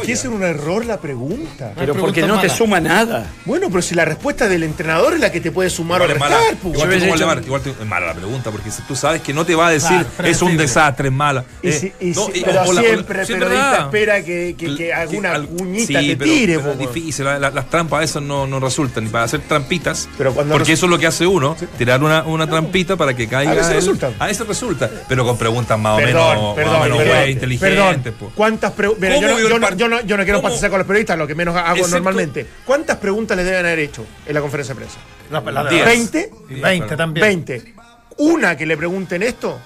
¿Qué 0.02 0.12
es 0.12 0.24
un 0.24 0.42
error 0.42 0.86
la 0.86 0.98
pregunta? 0.98 1.72
Pero 1.76 1.94
porque 1.94 2.22
no 2.26 2.40
te 2.40 2.48
suma 2.48 2.80
nada. 2.80 3.26
Bueno, 3.44 3.68
pero 3.68 3.82
si 3.82 3.94
la 3.94 4.06
respuesta 4.06 4.48
del 4.48 4.62
entrenador 4.62 5.12
es 5.12 5.20
la 5.20 5.30
que 5.30 5.42
te 5.42 5.52
puede 5.52 5.68
sumar 5.68 6.00
o 6.00 6.06
restar. 6.06 6.56
Igual, 6.64 7.02
igual, 7.02 7.44
igual 7.44 7.62
es 7.66 7.86
mala 7.86 8.06
la 8.06 8.14
pregunta, 8.14 8.50
porque 8.50 8.70
tú 8.88 8.96
sabes 8.96 9.20
que 9.20 9.34
no 9.34 9.44
te 9.44 9.54
va 9.54 9.66
a 9.66 9.70
decir 9.72 10.06
es 10.24 10.40
un 10.40 10.56
desastre, 10.56 11.08
es 11.08 11.14
mala. 11.14 11.44
Y 11.62 11.68
eh, 11.68 11.92
pero 12.00 12.64
siempre 12.72 12.92
el 12.92 13.04
periodista 13.04 13.78
espera 13.82 14.24
que, 14.24 14.56
que, 14.56 14.94
alguna 14.94 15.38
cuñita 15.42 16.00
te 16.00 16.16
tire. 16.16 16.54
es 16.54 16.78
difícil, 16.78 17.26
las 17.26 17.68
trampas 17.68 18.00
a 18.00 18.04
eso 18.04 18.22
no, 18.22 18.46
no 18.46 18.58
resultan, 18.58 19.04
ni 19.04 19.10
para 19.10 19.24
hacer 19.24 19.40
trampitas. 19.40 20.08
porque 20.16 20.72
eso 20.72 20.86
es 20.86 20.90
lo 20.90 20.98
que 20.98 21.06
hace 21.06 21.26
uno, 21.26 21.56
tirar 21.76 22.02
una, 22.02 22.22
una 22.22 22.46
trampita 22.46 22.77
para 22.86 23.14
que 23.14 23.28
caiga. 23.28 23.52
A 23.52 23.54
veces 23.54 23.74
resulta. 23.74 24.12
A 24.18 24.26
veces 24.26 24.46
resulta. 24.46 24.90
Pero 25.08 25.24
con 25.24 25.36
preguntas 25.36 25.78
más 25.78 25.98
o 25.98 26.04
menos, 26.04 26.54
perdón, 26.54 27.28
inteligentes. 27.28 28.14
¿Cuántas 28.34 28.72
preguntas? 28.72 29.20
Yo, 29.20 29.58
no, 29.58 30.02
yo, 30.02 30.16
no, 30.16 30.24
quiero 30.24 30.42
pasar 30.42 30.70
con 30.70 30.78
los 30.78 30.86
periodistas, 30.86 31.18
lo 31.18 31.26
que 31.26 31.34
menos 31.34 31.56
hago 31.56 31.86
normalmente. 31.88 32.46
¿Cuántas 32.64 32.96
preguntas 32.98 33.36
les 33.36 33.46
deben 33.46 33.66
haber 33.66 33.78
hecho 33.80 34.04
en 34.26 34.34
la 34.34 34.40
conferencia 34.40 34.74
de 34.74 34.80
prensa? 34.80 34.98
¿20? 35.30 36.60
20 36.62 36.96
también. 36.96 37.26
20. 37.26 37.74
¿Una 38.18 38.56
que 38.56 38.66
le 38.66 38.76
pregunten 38.76 39.22
esto? 39.22 39.60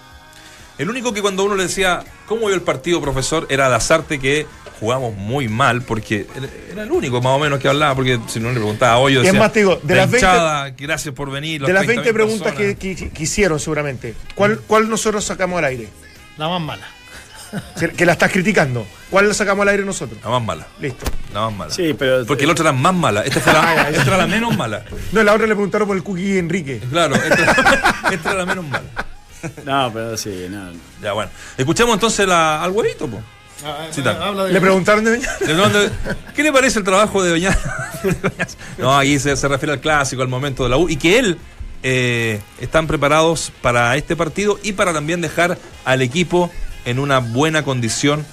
El 0.78 0.90
único 0.90 1.12
que 1.12 1.22
cuando 1.22 1.44
uno 1.44 1.54
le 1.54 1.64
decía, 1.64 2.02
¿cómo 2.26 2.46
vio 2.46 2.54
el 2.54 2.62
partido, 2.62 3.00
profesor? 3.00 3.46
Era 3.50 3.68
Lazarte 3.68 4.18
que 4.18 4.46
jugamos 4.82 5.16
muy 5.16 5.46
mal 5.46 5.82
porque 5.82 6.26
era 6.72 6.82
el 6.82 6.90
único 6.90 7.22
más 7.22 7.34
o 7.34 7.38
menos 7.38 7.60
que 7.60 7.68
hablaba, 7.68 7.94
porque 7.94 8.18
si 8.26 8.40
no 8.40 8.48
le 8.48 8.56
preguntaba 8.56 8.94
a 8.94 8.98
Hoyo, 8.98 9.20
decía, 9.20 9.32
es 9.32 9.38
más, 9.38 9.54
digo, 9.54 9.78
de 9.80 9.94
las 9.94 10.10
20, 10.10 10.74
gracias 10.76 11.14
por 11.14 11.30
venir. 11.30 11.64
De 11.64 11.72
las 11.72 11.86
20 11.86 12.12
preguntas 12.12 12.52
que, 12.52 12.74
que, 12.74 13.22
hicieron 13.22 13.60
seguramente, 13.60 14.14
¿cuál, 14.34 14.58
¿cuál 14.66 14.90
nosotros 14.90 15.24
sacamos 15.24 15.58
al 15.58 15.66
aire? 15.66 15.88
La 16.36 16.48
más 16.48 16.60
mala. 16.60 16.84
Que 17.96 18.04
la 18.04 18.12
estás 18.12 18.32
criticando. 18.32 18.84
¿Cuál 19.08 19.28
la 19.28 19.34
sacamos 19.34 19.62
al 19.62 19.68
aire 19.68 19.84
nosotros? 19.84 20.18
La 20.24 20.30
más 20.30 20.42
mala. 20.42 20.66
Listo. 20.80 21.04
La 21.32 21.42
más 21.42 21.52
mala. 21.52 21.70
Sí, 21.70 21.94
pero. 21.96 22.26
Porque 22.26 22.44
la 22.44 22.52
otra 22.52 22.70
era 22.70 22.72
más 22.72 22.94
mala. 22.94 23.20
Esta, 23.22 23.40
fue 23.40 23.52
la, 23.52 23.88
esta 23.90 24.02
era 24.02 24.16
la 24.16 24.26
menos 24.26 24.56
mala. 24.56 24.84
No, 25.12 25.22
la 25.22 25.32
otra 25.32 25.46
le 25.46 25.54
preguntaron 25.54 25.86
por 25.86 25.96
el 25.96 26.02
cookie 26.02 26.38
Enrique. 26.38 26.80
Claro, 26.90 27.14
esta, 27.14 28.08
esta 28.10 28.30
era 28.30 28.38
la 28.40 28.46
menos 28.46 28.64
mala. 28.64 28.84
No, 29.64 29.92
pero 29.92 30.16
sí, 30.16 30.46
no. 30.50 30.72
Ya, 31.00 31.12
bueno. 31.12 31.30
Escuchemos 31.56 31.94
entonces 31.94 32.26
la, 32.26 32.64
al 32.64 32.72
huevito, 32.72 33.06
pues. 33.06 33.22
Le 34.50 34.60
preguntaron 34.60 35.04
de 35.04 35.20
¿Qué 36.34 36.42
le 36.42 36.52
parece 36.52 36.78
el 36.78 36.84
trabajo 36.84 37.22
de 37.22 37.32
Beñat? 37.32 37.58
no, 38.78 38.96
ahí 38.96 39.18
se, 39.18 39.34
refiere 39.48 39.72
al 39.72 39.80
clásico, 39.80 40.22
al 40.22 40.28
momento 40.28 40.64
de 40.64 40.70
la 40.70 40.76
U, 40.76 40.88
y 40.88 40.96
que 40.96 41.18
él 41.18 41.38
eh, 41.82 42.40
están 42.60 42.86
preparados 42.86 43.52
para 43.62 43.96
este 43.96 44.16
partido 44.16 44.58
y 44.62 44.72
para 44.72 44.92
también 44.92 45.20
dejar 45.20 45.58
al 45.84 46.02
equipo 46.02 46.50
en 46.84 46.98
una 46.98 47.18
buena 47.18 47.62
condición 47.62 48.26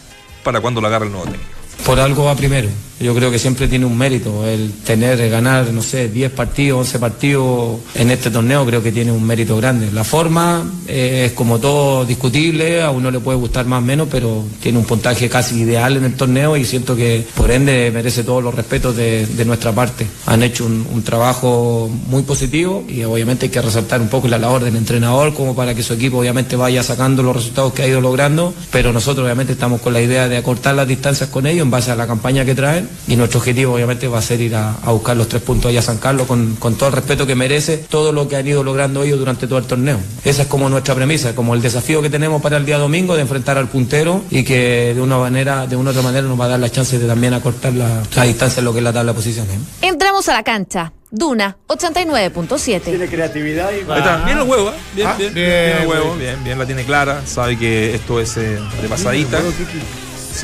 para 0.44 0.62
cuando 0.62 0.82
la 0.82 0.88
agarre 0.88 1.06
el 1.06 1.12
nuevo 1.12 1.26
técnico. 1.26 1.52
Por 1.86 2.00
algo 2.00 2.26
va 2.26 2.36
primero. 2.36 2.70
Yo 3.00 3.16
creo 3.16 3.32
que 3.32 3.40
siempre 3.40 3.68
tiene 3.68 3.86
un 3.86 3.98
mérito 3.98 4.46
el 4.46 4.74
tener, 4.84 5.30
ganar, 5.30 5.72
no 5.72 5.82
sé, 5.82 6.10
10 6.10 6.32
partidos, 6.32 6.80
11 6.80 7.00
partidos 7.00 7.80
en 7.96 8.12
este 8.12 8.30
torneo, 8.30 8.66
creo 8.66 8.84
que 8.84 8.92
tiene 8.92 9.12
un 9.12 9.26
mérito 9.26 9.56
grande. 9.56 9.90
La 9.92 10.04
forma 10.04 10.70
eh, 10.86 11.28
es 11.28 11.32
como 11.32 11.60
todo 11.60 12.04
discutible, 12.04 12.82
a 12.82 12.92
uno 12.92 13.10
le 13.10 13.22
puede 13.22 13.38
gustar 13.38 13.66
más 13.66 13.80
o 13.82 13.86
menos, 13.86 14.10
pero 14.12 14.44
tiene 14.62 14.80
un 14.80 14.86
puntaje 14.86 15.30
casi 15.30 15.62
ideal 15.62 15.96
en 15.96 16.04
el 16.04 16.16
torneo 16.16 16.58
y 16.58 16.66
siento 16.66 16.96
que 16.96 17.26
por 17.36 17.52
ende 17.52 17.90
merece 17.94 18.24
todos 18.24 18.44
los 18.44 18.54
respetos 18.54 18.96
de, 18.98 19.26
de 19.26 19.46
nuestra 19.46 19.72
parte. 19.72 20.06
Han 20.26 20.44
hecho 20.44 20.66
un, 20.66 21.00
trabajo 21.00 21.90
muy 22.08 22.24
positivo 22.24 22.84
y 22.88 23.04
obviamente 23.04 23.46
hay 23.46 23.52
que 23.52 23.62
resaltar 23.62 24.02
un 24.02 24.10
poco 24.10 24.28
la 24.28 24.38
labor 24.38 24.64
del 24.64 24.76
entrenador 24.76 25.34
como 25.34 25.56
para 25.56 25.74
que 25.74 25.82
su 25.82 25.94
equipo 25.94 26.18
obviamente 26.18 26.58
vaya 26.58 26.84
sacando 26.84 27.24
los 27.24 27.36
resultados 27.36 27.72
que 27.72 27.84
ha 27.84 27.88
ido 27.88 28.02
logrando, 28.02 28.54
pero 28.70 28.92
nosotros 28.92 29.24
obviamente 29.24 29.54
estamos 29.54 29.80
con 29.80 29.94
la 29.94 30.02
idea 30.02 30.28
de 30.28 30.36
acortar 30.36 30.76
las 30.76 30.88
distancias 30.88 31.30
con 31.30 31.48
ellos 31.48 31.64
en 31.64 31.72
base 31.72 31.90
a 31.90 31.96
la 31.96 32.06
campaña 32.06 32.44
que 32.44 32.54
traen 32.54 32.89
y 33.08 33.16
nuestro 33.16 33.40
objetivo 33.40 33.74
obviamente 33.74 34.08
va 34.08 34.20
a 34.20 34.22
ser 34.22 34.42
ir 34.42 34.56
a, 34.56 34.76
a 34.84 34.92
buscar 34.92 35.18
los 35.18 35.28
tres 35.28 35.42
puntos 35.42 35.70
allá 35.70 35.80
a 35.80 35.84
San 35.84 35.98
Carlos 35.98 36.28
con, 36.28 36.56
con, 36.56 36.76
todo 36.76 36.90
el 36.90 36.96
respeto 36.96 37.26
que 37.26 37.36
merece 37.36 37.78
todo 37.78 38.12
lo 38.12 38.28
que 38.28 38.36
han 38.36 38.48
ido 38.48 38.64
logrando 38.64 39.04
ellos 39.04 39.20
durante 39.20 39.48
todo 39.48 39.60
el 39.60 39.66
torneo. 39.66 40.00
Esa 40.24 40.44
es 40.44 40.48
como 40.48 40.70
nuestra 40.70 40.96
premisa, 40.96 41.36
como 41.36 41.56
el 41.56 41.62
desafío 41.62 42.02
que 42.02 42.10
tenemos 42.10 42.42
para 42.42 42.58
el 42.58 42.66
día 42.66 42.78
domingo 42.78 43.16
de 43.16 43.22
enfrentar 43.22 43.58
al 43.58 43.68
puntero 43.68 44.24
y 44.30 44.44
que 44.44 44.94
de 44.94 45.02
una 45.02 45.18
manera, 45.18 45.68
de 45.68 45.76
una 45.76 45.92
otra 45.92 46.02
manera 46.02 46.28
nos 46.28 46.40
va 46.40 46.46
a 46.46 46.50
dar 46.50 46.60
la 46.60 46.70
chance 46.70 46.98
de 47.00 47.08
también 47.08 47.34
acortar 47.34 47.74
la, 47.74 48.02
la 48.16 48.24
distancia 48.24 48.60
en 48.60 48.66
lo 48.66 48.74
que 48.74 48.80
es 48.80 48.84
la 48.84 48.94
tabla 48.94 49.12
de 49.12 49.16
posiciones. 49.16 49.58
Entramos 49.82 50.28
a 50.30 50.34
la 50.34 50.44
cancha. 50.44 50.94
Duna 51.12 51.58
89.7. 51.68 52.82
Tiene 52.82 53.08
creatividad 53.08 53.72
y 53.72 53.76
Ahí 53.92 53.98
está. 53.98 54.26
Bien 54.26 54.38
el 54.38 54.44
huevo, 54.48 54.70
¿eh? 54.70 54.74
bien, 54.96 55.08
Ah, 55.08 55.16
bien, 55.18 55.34
bien, 55.34 55.48
bien, 55.48 55.78
el 55.82 55.88
huevo, 55.88 56.16
bien, 56.16 56.44
bien, 56.44 56.60
la 56.60 56.66
tiene 56.68 56.84
clara, 56.86 57.24
sabe 57.26 57.58
que 57.58 57.96
esto 57.96 58.20
es 58.20 58.38
eh, 58.38 58.60
de 58.82 58.88
pasadita. 58.88 59.40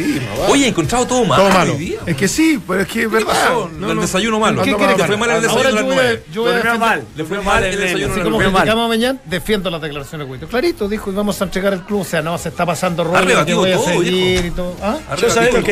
Va. 0.04 0.50
Oye, 0.50 0.66
he 0.66 0.68
encontrado 0.70 1.06
todo 1.08 1.26
mal 1.26 1.40
Todo 1.40 1.50
malo. 1.50 1.74
día. 1.76 2.00
Es 2.06 2.16
que 2.16 2.28
sí, 2.28 2.60
pero 2.68 2.82
es 2.82 2.88
que 2.88 3.04
es 3.04 3.08
¿Qué 3.08 3.14
verdad. 3.14 3.28
pasó? 3.34 3.70
No, 3.78 3.90
el 3.90 3.96
no. 3.96 4.02
desayuno 4.02 4.40
malo. 4.40 4.62
¿Qué 4.64 4.72
Le 4.72 4.78
quieres 4.78 5.06
fue 5.06 5.18
mal 5.18 5.30
el 5.32 5.42
desayuno 5.42 5.68
Ahora 5.68 5.80
yo 5.82 5.86
voy 5.86 5.98
a, 5.98 6.20
yo 6.32 6.42
voy 6.42 6.52
a 6.52 6.56
defender- 6.56 6.80
mal. 6.80 7.04
Le 7.16 7.24
fue 7.26 7.42
mal 7.42 7.64
el 7.64 7.78
desayuno 7.80 8.14
Así 8.14 8.22
como 8.22 8.38
criticamos 8.40 8.86
a 8.86 8.88
Mañán, 8.88 9.22
defiendo 9.26 9.70
las 9.70 9.82
declaraciones 9.82 10.28
de 10.28 10.32
Huito. 10.32 10.48
Clarito, 10.48 10.88
dijo, 10.90 11.12
y 11.12 11.16
vamos 11.16 11.42
a 11.42 11.46
entregar 11.46 11.74
el 11.74 11.82
club. 11.82 12.02
O 12.02 12.06
sea, 12.06 12.22
no, 12.22 12.38
se 12.38 12.50
está 12.50 12.66
pasando 12.66 13.04
rollo, 13.04 13.46
que 13.46 13.54
voy 13.54 13.72
a 13.72 13.76
todo, 13.76 13.86
seguir 13.88 14.46
y 14.46 14.52
todo. 14.52 14.76
¿Ah? 14.82 14.98
Yo 15.22 15.30
sabés 15.30 15.54
lo 15.54 15.64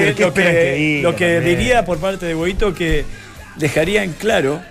que, 1.16 1.40
diría 1.42 1.86
por 1.86 1.98
parte 2.00 2.26
de 2.26 2.34
Boito 2.34 2.74
que 2.74 3.06
dejaría 3.58 4.04
en 4.04 4.14
claro 4.14 4.62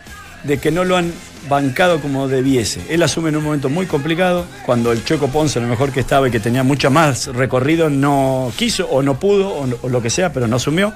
de 0.45 0.59
que 0.59 0.71
no 0.71 0.85
lo 0.85 0.97
han 0.97 1.13
bancado 1.49 2.01
como 2.01 2.29
debiese. 2.29 2.81
Él 2.89 3.03
asume 3.03 3.31
en 3.31 3.37
un 3.37 3.45
momento 3.45 3.69
muy 3.69 3.87
complicado, 3.87 4.47
cuando 4.65 4.93
el 4.93 5.05
Choco 5.05 5.29
Ponce, 5.29 5.61
lo 5.61 5.67
mejor 5.69 5.91
que 5.93 6.01
estaba 6.01 6.29
y 6.29 6.31
que 6.31 6.41
tenía 6.41 6.63
mucha 6.63 6.89
más 6.91 7.27
recorrido, 7.29 7.91
no 7.91 8.53
quiso 8.57 8.87
o 8.89 9.03
no 9.03 9.19
pudo 9.19 9.49
o, 9.51 9.67
no- 9.67 9.77
o 9.83 9.89
lo 9.89 10.01
que 10.03 10.11
sea, 10.11 10.33
pero 10.33 10.47
no 10.47 10.57
asumió. 10.57 10.93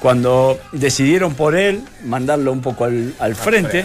Cuando 0.00 0.58
decidieron 0.72 1.34
por 1.34 1.54
él 1.54 1.82
mandarlo 2.06 2.52
un 2.52 2.62
poco 2.62 2.86
al, 2.86 3.12
al 3.18 3.34
frente, 3.36 3.84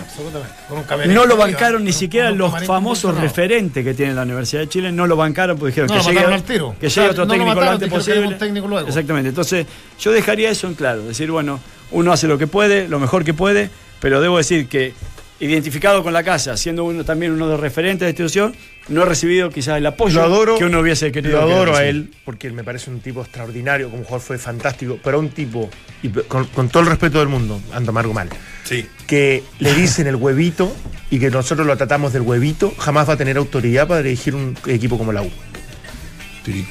no 1.08 1.26
lo 1.26 1.36
bancaron 1.36 1.84
ni 1.84 1.92
siquiera 1.92 2.32
los 2.32 2.54
famosos 2.66 3.18
referentes 3.20 3.84
que 3.84 3.94
tiene 3.94 4.14
la 4.14 4.22
Universidad 4.24 4.62
de 4.62 4.70
Chile, 4.70 4.92
no 4.94 5.08
lo 5.08 5.18
bancaron 5.18 5.58
porque 5.58 5.72
dijeron 5.82 5.90
No, 5.90 6.02
que, 6.06 6.14
llegue, 6.14 6.42
tiro. 6.44 6.76
que 6.80 6.88
O 6.88 6.90
llegue 6.90 6.90
sea, 6.90 7.10
otro 7.12 7.26
no 7.26 7.34
técnico 7.34 7.56
lo 7.60 7.70
antes 7.70 7.90
posible. 7.90 8.36
técnico 8.36 8.66
luego. 8.68 8.88
Exactamente. 8.88 9.28
Entonces, 9.28 9.66
yo 10.00 10.14
dejaría 10.14 10.50
eso 10.50 10.68
en 10.68 10.76
claro. 10.76 11.02
Decir, 11.04 11.30
bueno, 11.32 11.60
uno 11.92 12.14
hace 12.14 12.28
lo 12.28 12.38
que 12.38 12.48
puede, 12.48 12.88
lo 12.88 13.00
mejor 13.00 13.26
que 13.26 13.34
puede, 13.34 13.70
pero 14.00 14.22
debo 14.22 14.38
decir 14.38 14.70
que 14.70 14.94
identificado 15.40 16.04
con 16.04 16.14
la 16.14 16.24
casa, 16.24 16.56
siendo 16.58 16.84
uno 16.86 17.04
también 17.04 17.32
uno 17.34 17.46
de 17.48 17.52
los 17.54 17.60
referentes 17.60 18.00
de 18.02 18.06
la 18.06 18.10
institución, 18.12 18.56
no 18.88 19.02
he 19.02 19.06
recibido 19.06 19.50
quizás 19.50 19.78
el 19.78 19.86
apoyo 19.86 20.22
adoro, 20.22 20.58
que 20.58 20.64
uno 20.66 20.80
hubiese 20.80 21.12
querido. 21.12 21.42
Lo 21.42 21.48
que 21.48 21.54
adoro 21.54 21.76
a 21.76 21.86
él 21.86 22.12
porque 22.24 22.48
él 22.48 22.54
me 22.54 22.64
parece 22.64 22.90
un 22.90 23.00
tipo 23.00 23.22
extraordinario, 23.22 23.90
como 23.90 24.04
jugador 24.04 24.22
fue 24.22 24.38
fantástico, 24.38 24.98
pero 25.04 25.20
un 25.20 25.30
tipo, 25.30 25.70
y 26.04 26.10
con, 26.10 26.46
con 26.46 26.70
todo 26.70 26.84
el 26.84 26.90
respeto 26.90 27.20
del 27.20 27.28
mundo, 27.28 27.60
ando 27.74 27.90
amargo 27.92 28.14
mal, 28.14 28.30
Sí. 28.64 28.86
que 29.08 29.44
le 29.60 29.74
dicen 29.74 30.08
el 30.08 30.16
huevito 30.16 30.74
y 31.10 31.20
que 31.20 31.30
nosotros 31.30 31.68
lo 31.68 31.76
tratamos 31.78 32.14
del 32.14 32.22
huevito, 32.22 32.74
jamás 32.78 33.10
va 33.10 33.14
a 33.14 33.18
tener 33.18 33.38
autoridad 33.38 33.88
para 33.88 34.02
dirigir 34.02 34.36
un 34.36 34.56
equipo 34.68 34.98
como 34.98 35.12
la 35.12 35.22
U. 35.22 35.32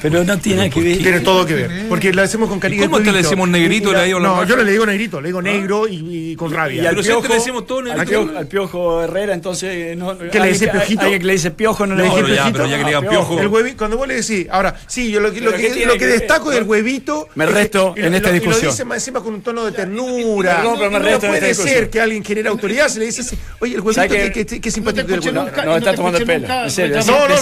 Pero 0.01 0.23
no 0.23 0.37
tiene 0.39 0.57
nada 0.57 0.69
que 0.69 0.81
ver. 0.81 0.97
Tiene 0.97 1.19
todo 1.21 1.45
que 1.45 1.53
ver, 1.53 1.85
porque 1.89 2.13
le 2.13 2.21
hacemos 2.21 2.49
con 2.49 2.59
cariño. 2.59 2.83
¿Y 2.83 2.85
cómo 2.85 2.97
te 2.97 3.03
le 3.05 3.09
huevito. 3.11 3.29
decimos 3.29 3.49
negrito 3.49 3.91
y 3.91 3.95
le 3.95 4.03
digo 4.05 4.19
la 4.19 4.27
No, 4.29 4.43
yo 4.45 4.55
no 4.55 4.63
le 4.63 4.71
digo 4.71 4.85
negrito, 4.85 5.21
le 5.21 5.27
digo 5.29 5.41
negro 5.41 5.87
y, 5.87 6.31
y 6.31 6.35
con 6.35 6.51
rabia. 6.53 6.83
Y 6.83 6.85
al 6.85 6.95
piojo, 6.95 7.27
le 7.27 7.33
decimos 7.35 7.65
todo 7.67 7.79
el 7.81 7.91
al, 7.91 8.05
piojo, 8.07 8.37
al 8.37 8.47
Piojo 8.47 9.01
Herrera, 9.03 9.33
entonces. 9.33 9.69
eh, 9.75 9.95
No, 9.95 10.17
¿Qué 10.17 10.39
le 10.39 10.47
dice 10.49 10.65
que- 10.65 10.71
piojito? 10.71 11.01
Alguien 11.01 11.19
que 11.21 11.25
le 11.27 11.33
dice 11.33 11.51
piojo 11.51 11.85
no 11.85 11.95
le 11.95 12.03
Le 12.03 12.09
dice 12.09 12.23
piojito. 12.23 12.51
pero 12.53 12.65
ya 12.67 12.77
que 12.77 12.83
le 12.83 12.89
digan 12.89 13.05
Ah, 13.05 13.09
piojo. 13.09 13.39
El 13.39 13.49
huevi- 13.49 13.75
cuando 13.75 13.97
vos 13.97 14.07
le 14.07 14.15
decís, 14.15 14.47
ahora, 14.49 14.75
sí, 14.87 15.11
yo 15.11 15.19
lo, 15.19 15.31
que- 15.31 15.41
lo 15.41 15.51
¿Pero 15.51 15.61
qué 15.63 15.71
que, 15.79 15.85
lo 15.85 15.97
que 15.97 16.07
destaco 16.07 16.51
del 16.51 16.63
huevito. 16.63 17.27
Me 17.35 17.45
resto 17.45 17.93
y 17.97 18.01
en 18.01 18.11
lo- 18.11 18.17
esta 18.17 18.29
y 18.29 18.33
discusión. 18.33 18.65
lo 18.65 18.71
dice 18.71 18.85
más 18.85 18.97
encima 18.97 19.21
con 19.21 19.33
un 19.33 19.41
tono 19.41 19.65
de 19.65 19.71
ternura. 19.73 20.57
Perdón, 20.57 20.75
pero 20.77 20.91
me 20.91 20.99
no 20.99 21.05
resto 21.05 21.25
en 21.25 21.31
puede 21.31 21.53
ser 21.53 21.89
que 21.89 21.99
alguien 22.01 22.23
genere 22.23 22.49
autoridad 22.49 22.87
se 22.87 22.99
le 22.99 23.05
dice 23.05 23.21
así, 23.21 23.37
oye, 23.59 23.75
el 23.75 23.81
huevito, 23.81 24.01
¿Sabe 24.01 24.31
que, 24.31 24.45
qué? 24.45 24.59
No 24.65 24.71
simpático 24.71 25.07
huevito. 25.11 25.31
No, 25.31 25.75
y 25.75 25.77
está 25.77 25.93
tomando 25.95 26.17
el 26.17 26.25
pelo. 26.25 26.47
No, 26.47 27.27
no, 27.27 27.35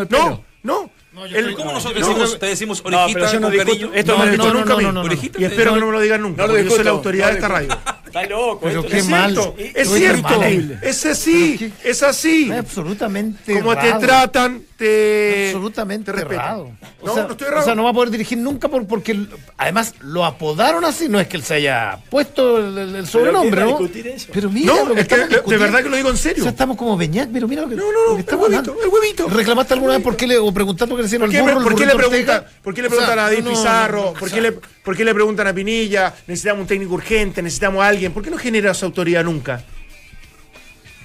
no, 0.00 0.04
no. 0.08 0.48
No, 0.64 0.90
no. 1.18 1.24
No, 1.24 1.26
yo 1.26 1.36
El- 1.36 1.44
estoy- 1.50 1.54
¿Cómo 1.56 1.72
nosotros 1.72 2.00
No, 2.00 2.06
decimos, 2.08 2.28
pero- 2.30 2.38
te 2.40 2.46
decimos 2.46 2.84
No, 2.84 2.98
orejita 3.04 3.32
yo 3.32 3.40
no 3.40 3.48
con 3.48 3.56
cariño? 3.58 3.90
Esto 3.94 4.12
no 4.12 4.18
no 4.18 4.24
me 4.24 4.30
lo 4.30 4.36
lo 4.36 4.44
discuto. 4.44 4.58
nunca 4.58 4.72
a 4.72 4.76
mí. 4.76 4.82
no, 4.84 4.92
no, 4.92 5.00
no. 5.00 5.06
Orejita 5.06 5.38
Y 5.38 5.40
te- 5.42 5.46
espero 5.48 5.74
que 5.74 5.80
no 5.80 5.86
me 5.86 5.92
lo 5.92 6.00
digan 6.00 6.22
nunca, 6.22 6.42
No 6.42 6.46
lo 6.48 6.52
porque 6.54 6.64
yo 6.70 6.76
soy 6.76 6.84
la 6.84 6.90
autoridad 6.90 7.24
no 7.26 7.30
de 7.32 7.36
esta 7.36 7.48
radio. 7.48 7.78
Está 8.08 8.22
loco. 8.26 8.60
Pero 8.62 8.80
esto- 8.80 8.90
qué 8.90 8.98
Es 8.98 9.08
mal. 9.08 9.32
cierto, 9.34 9.54
Es 9.58 9.90
cierto, 9.90 10.42
es 10.82 11.06
así, 11.06 11.72
es 11.84 12.02
así. 12.02 12.50
Es 12.50 12.58
absolutamente 12.58 13.52
Como 13.60 13.76
te 13.76 13.86
errado. 13.86 14.00
tratan, 14.00 14.62
te. 14.78 15.46
absolutamente 15.48 16.12
te 16.12 16.20
errado. 16.20 16.70
O 17.02 17.06
No, 17.06 17.14
sea, 17.14 17.24
no 17.24 17.32
estoy 17.32 17.46
errado. 17.48 17.62
O 17.62 17.64
sea, 17.66 17.74
no 17.74 17.84
va 17.84 17.90
a 17.90 17.92
poder 17.92 18.10
dirigir 18.10 18.38
nunca 18.38 18.68
por, 18.68 18.86
porque 18.86 19.26
además 19.58 19.94
lo 20.00 20.24
apodaron 20.24 20.84
así, 20.86 21.08
no 21.08 21.20
es 21.20 21.28
que 21.28 21.36
él 21.36 21.42
se 21.42 21.54
haya 21.54 21.98
puesto 22.08 22.58
el, 22.58 22.78
el- 22.78 22.96
el 22.96 23.06
sobrenombre, 23.06 23.62
¿quién 23.62 23.74
va 23.76 23.78
¿no? 23.80 23.86
eso? 24.14 24.28
Pero 24.32 24.50
mira 24.50 24.72
No, 24.74 24.84
lo 24.86 24.94
que 24.94 25.00
es 25.02 25.08
que 25.08 25.14
estamos 25.14 25.46
de- 25.50 25.56
verdad 25.58 25.82
que 25.82 25.88
lo 25.90 25.96
digo 25.96 26.08
en 26.08 26.16
serio. 26.16 26.42
O 26.42 26.44
sea, 26.44 26.52
estamos 26.52 26.76
como 26.78 26.96
Beñat, 26.96 27.28
pero 27.30 27.46
mira 27.46 27.62
lo 27.62 27.68
que, 27.68 27.76
No, 27.76 27.82
no, 27.82 27.92
no, 27.92 28.10
lo 28.10 28.16
que 28.16 28.22
el 28.22 28.36
huevito, 28.36 28.44
hablando. 28.44 28.76
el 28.82 28.88
huevito. 28.88 29.28
¿Reclamaste 29.28 29.74
alguna 29.74 29.92
vez 29.94 30.02
por 30.02 30.16
qué 30.16 30.26
le, 30.26 30.38
o 30.38 30.50
preguntaste 30.52 30.88
por 30.88 30.96
qué 30.96 31.02
¿Por 31.16 31.26
el 31.26 31.32
qué, 31.32 31.40
burro, 31.40 31.58
el 31.58 31.62
por 31.64 31.74
qué 31.74 31.86
le 31.86 31.94
preguntan, 31.94 32.44
por 32.62 32.74
qué 32.74 32.82
le 32.82 32.88
O 32.88 32.90
sea, 32.90 32.98
preguntan 32.98 33.18
a 33.18 33.22
David 33.30 33.44
no, 33.44 33.50
Pizarro? 33.50 34.04
no, 34.06 34.12
¿Por, 34.14 34.30
qué 34.30 34.40
le, 34.40 34.52
¿Por 34.52 34.96
qué 34.96 35.04
le 35.04 35.14
preguntan 35.14 35.46
a 35.46 35.52
Pinilla? 35.54 36.14
Necesitamos 36.26 36.62
un 36.62 36.66
técnico 36.66 36.94
urgente, 36.94 37.42
necesitamos 37.42 37.82
a 37.82 37.88
alguien. 37.88 38.12
¿Por 38.12 38.22
qué 38.22 38.30
no 38.30 38.38
genera 38.38 38.72
esa 38.72 38.86
autoridad 38.86 39.24
nunca? 39.24 39.62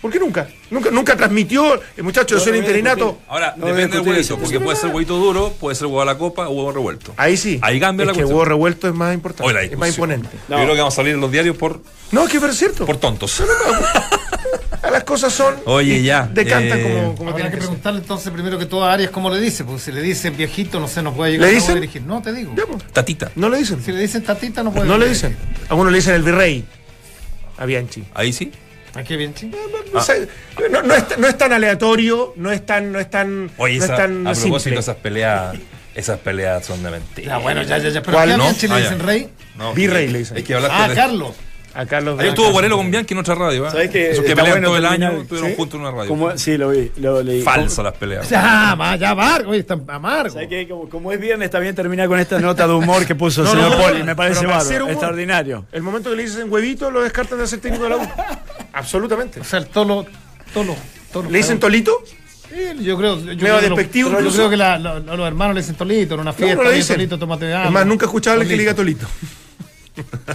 ¿Por 0.04 0.12
qué 0.12 0.20
nunca? 0.20 0.50
Nunca, 0.70 0.92
nunca 0.92 1.16
transmitió, 1.16 1.80
el 1.96 2.04
muchacho, 2.04 2.36
yo 2.36 2.42
soy 2.42 2.52
el 2.52 2.58
interinato. 2.58 3.20
Ahora, 3.26 3.54
depende 3.56 3.88
del 3.88 4.00
huevito, 4.02 4.20
eso, 4.20 4.38
porque 4.38 4.60
puede 4.60 4.76
ser 4.76 4.90
huevito 4.90 5.16
duro, 5.16 5.54
puede 5.58 5.76
ser 5.78 5.88
huevo 5.88 6.02
a 6.02 6.06
la 6.06 6.18
copa 6.18 6.50
o 6.50 6.52
huevo 6.52 6.74
revuelto. 6.74 7.14
Ahí 7.16 7.38
sí. 7.38 7.58
Ahí 7.62 7.80
cambia 7.80 8.04
es 8.04 8.08
la 8.08 8.12
que 8.12 8.18
cuestión. 8.18 8.36
huevo 8.36 8.44
revuelto 8.44 8.90
es 8.90 8.94
más 8.94 9.14
importante. 9.14 9.66
Es 9.66 9.78
más 9.78 9.88
imponente. 9.88 10.28
Yo 10.50 10.56
creo 10.56 10.68
que 10.74 10.78
vamos 10.80 10.94
a 10.94 10.96
salir 10.98 11.14
en 11.14 11.22
los 11.22 11.32
diarios 11.32 11.56
por, 11.56 11.80
No, 12.12 12.26
es 12.26 12.30
que 12.30 12.38
es 12.38 12.58
cierto. 12.58 12.86
por 12.86 12.98
tontos. 12.98 13.42
Las 14.92 15.04
cosas 15.06 15.34
son. 15.34 15.56
Oye, 15.66 15.96
y 15.96 16.04
ya, 16.04 16.30
Decantan 16.32 16.80
eh, 16.80 16.84
como, 16.84 17.16
como 17.16 17.34
tienen 17.34 17.52
que 17.52 17.58
que 17.58 17.62
preguntarle 17.62 18.00
entonces 18.02 18.32
primero 18.32 18.60
que 18.60 18.66
todo 18.66 18.84
a 18.86 18.94
Arias 18.94 19.10
cómo 19.12 19.30
le 19.30 19.40
dice, 19.40 19.64
porque 19.64 19.82
si 19.82 19.92
le 19.92 20.02
dicen 20.02 20.36
viejito, 20.38 20.80
no 20.80 20.88
sé, 20.88 21.02
no 21.02 21.14
puede 21.14 21.32
llegar 21.32 21.48
¿Le 21.50 21.56
a 21.56 21.60
dicen? 21.60 21.76
dirigir. 21.76 22.02
No, 22.04 22.22
te 22.22 22.32
digo. 22.34 22.54
Ya, 22.56 22.66
pues, 22.66 22.84
Tatita. 22.92 23.32
No 23.36 23.50
le 23.50 23.58
dicen. 23.58 23.82
Si 23.84 23.92
le 23.92 24.02
dicen 24.02 24.24
tatita, 24.24 24.62
no 24.62 24.72
puede 24.72 24.86
No 24.88 24.98
le 24.98 25.08
dicen. 25.10 25.36
A 25.70 25.76
uno 25.76 25.90
le 25.90 25.98
dicen 25.98 26.14
el 26.16 26.22
virrey. 26.24 26.66
A 27.58 27.66
Bianchi. 27.66 28.04
Ahí 28.14 28.34
sí. 28.34 28.52
¿A 28.96 29.04
qué 29.04 29.18
bien, 29.18 29.34
chico? 29.34 29.58
No, 29.94 30.02
sé, 30.02 30.28
no- 30.70 30.84
no 30.84 30.94
es, 30.94 31.18
no 31.18 31.28
es 31.28 31.38
tan 31.38 31.52
aleatorio, 31.54 32.34
no 32.36 32.52
es 32.52 32.64
tan, 32.66 32.92
no 32.92 33.00
es 33.00 33.10
tan, 33.10 33.50
Oye, 33.58 33.78
no 33.78 33.84
es 33.86 33.90
esa- 33.90 33.96
tan 33.98 34.28
a 34.28 34.32
propósito, 34.34 34.60
simple. 34.60 34.80
esas 34.82 34.96
peleas, 34.98 35.56
esas 35.96 36.20
peleas 36.20 36.64
son 36.66 36.84
de 36.84 36.92
mentira. 36.92 37.28
Ya, 37.30 37.38
bueno, 37.40 37.64
ya, 37.64 37.80
ya, 37.80 37.90
ya. 37.90 38.02
Pero 38.04 38.14
¿Cuál 38.18 38.30
¿a 38.30 38.32
qué 38.34 38.38
no? 38.38 38.44
a 38.44 38.48
Bianchi 38.48 38.68
le 38.68 38.74
Ah, 38.76 38.78
dicen 38.80 39.00
ya. 39.00 39.06
rey? 39.06 39.30
No, 39.58 39.74
Virrey 39.74 40.08
le 40.10 40.20
dicen. 40.20 40.38
Hay 40.38 40.44
que 40.44 40.54
hablar 40.54 40.72
Ah, 40.74 40.86
con 40.88 40.96
Carlos. 40.96 41.36
A 41.76 41.86
Carlos 41.88 42.20
Ayer 42.20 42.30
estuvo 42.30 42.52
Guarelo 42.52 42.78
con 42.78 42.92
Bianchi 42.92 43.14
en 43.16 43.20
otra 43.20 43.34
radio. 43.34 43.66
¿eh? 43.68 43.72
¿Sabes 43.72 43.90
qué? 43.90 44.12
Esos 44.12 44.24
que 44.24 44.36
pelean 44.36 44.52
bueno 44.52 44.68
todo 44.68 44.78
el 44.78 44.86
año 44.86 45.12
estuvieron 45.22 45.50
¿sí? 45.50 45.56
juntos 45.58 45.76
en 45.80 45.82
una 45.82 45.92
radio. 45.92 46.08
Como- 46.10 46.38
sí, 46.38 46.56
lo 46.56 46.70
vi, 46.70 46.92
lo 46.98 47.24
leí. 47.24 47.42
Falsa 47.42 47.82
las 47.82 47.94
peleas. 47.94 48.30
Ya, 48.30 48.76
ma, 48.78 48.96
ya 48.96 49.10
amargo, 49.10 49.50
oye, 49.52 49.62
está 49.62 49.80
amargo. 49.88 50.34
¿Sabes 50.34 50.48
qué? 50.50 50.68
Como, 50.68 50.88
como 50.88 51.12
es 51.12 51.20
viernes, 51.20 51.46
está 51.46 51.58
bien 51.60 51.74
terminar 51.74 52.08
con 52.08 52.20
esta 52.20 52.40
nota 52.40 52.68
de 52.68 52.74
humor 52.74 53.06
que 53.08 53.16
puso 53.16 53.42
el 53.42 53.46
No, 53.48 53.54
señor 53.54 53.72
no, 53.72 53.78
Poli. 53.84 54.00
no, 54.00 54.06
Me 54.06 54.16
parece 54.16 54.46
bárbaro, 54.46 54.88
extraordinario. 54.90 55.66
El 55.72 55.82
momento 55.82 56.12
que 56.12 56.16
le 56.16 56.24
dicen 56.24 56.52
huevito, 56.54 56.92
lo 56.92 57.02
descartan 57.02 57.40
de 57.40 57.48
ser 57.48 57.60
técnico 57.60 57.86
de 57.86 57.90
la 57.90 57.98
U. 57.98 58.08
Absolutamente. 58.74 59.40
O 59.40 59.44
sea, 59.44 59.58
el 59.60 59.68
tolo, 59.68 60.06
tolo, 60.54 60.76
tolo. 61.12 61.30
¿Le 61.30 61.38
dicen 61.40 61.60
tolito? 61.60 62.04
Sí, 62.06 62.84
yo 62.84 62.96
creo, 62.98 63.18
yo 63.20 63.36
creo 63.36 63.60
que 63.60 63.70
lo- 63.70 63.76
despectivo 63.76 64.10
yo 64.22 64.32
creo 64.32 64.50
que 64.52 64.58
la- 64.58 64.78
lo- 64.78 65.00
los 65.00 65.28
hermanos 65.28 65.56
le 65.56 65.62
dicen 65.62 65.76
tolito 65.76 66.14
en 66.14 66.20
una 66.20 66.34
fiesta. 66.34 66.56
no 66.56 66.62
le 66.64 66.70
oye, 66.70 66.78
dicen. 66.78 66.98
Tolito, 66.98 67.18
tómate 67.18 67.50
Es 67.50 67.56
algo. 67.56 67.72
más, 67.72 67.86
nunca 67.88 68.06
he 68.06 68.08
escuchado 68.08 68.34
a 68.38 68.42
alguien 68.42 68.50
que 68.50 68.56
le 68.58 68.62
diga 68.62 68.76
Tolito. 68.76 69.08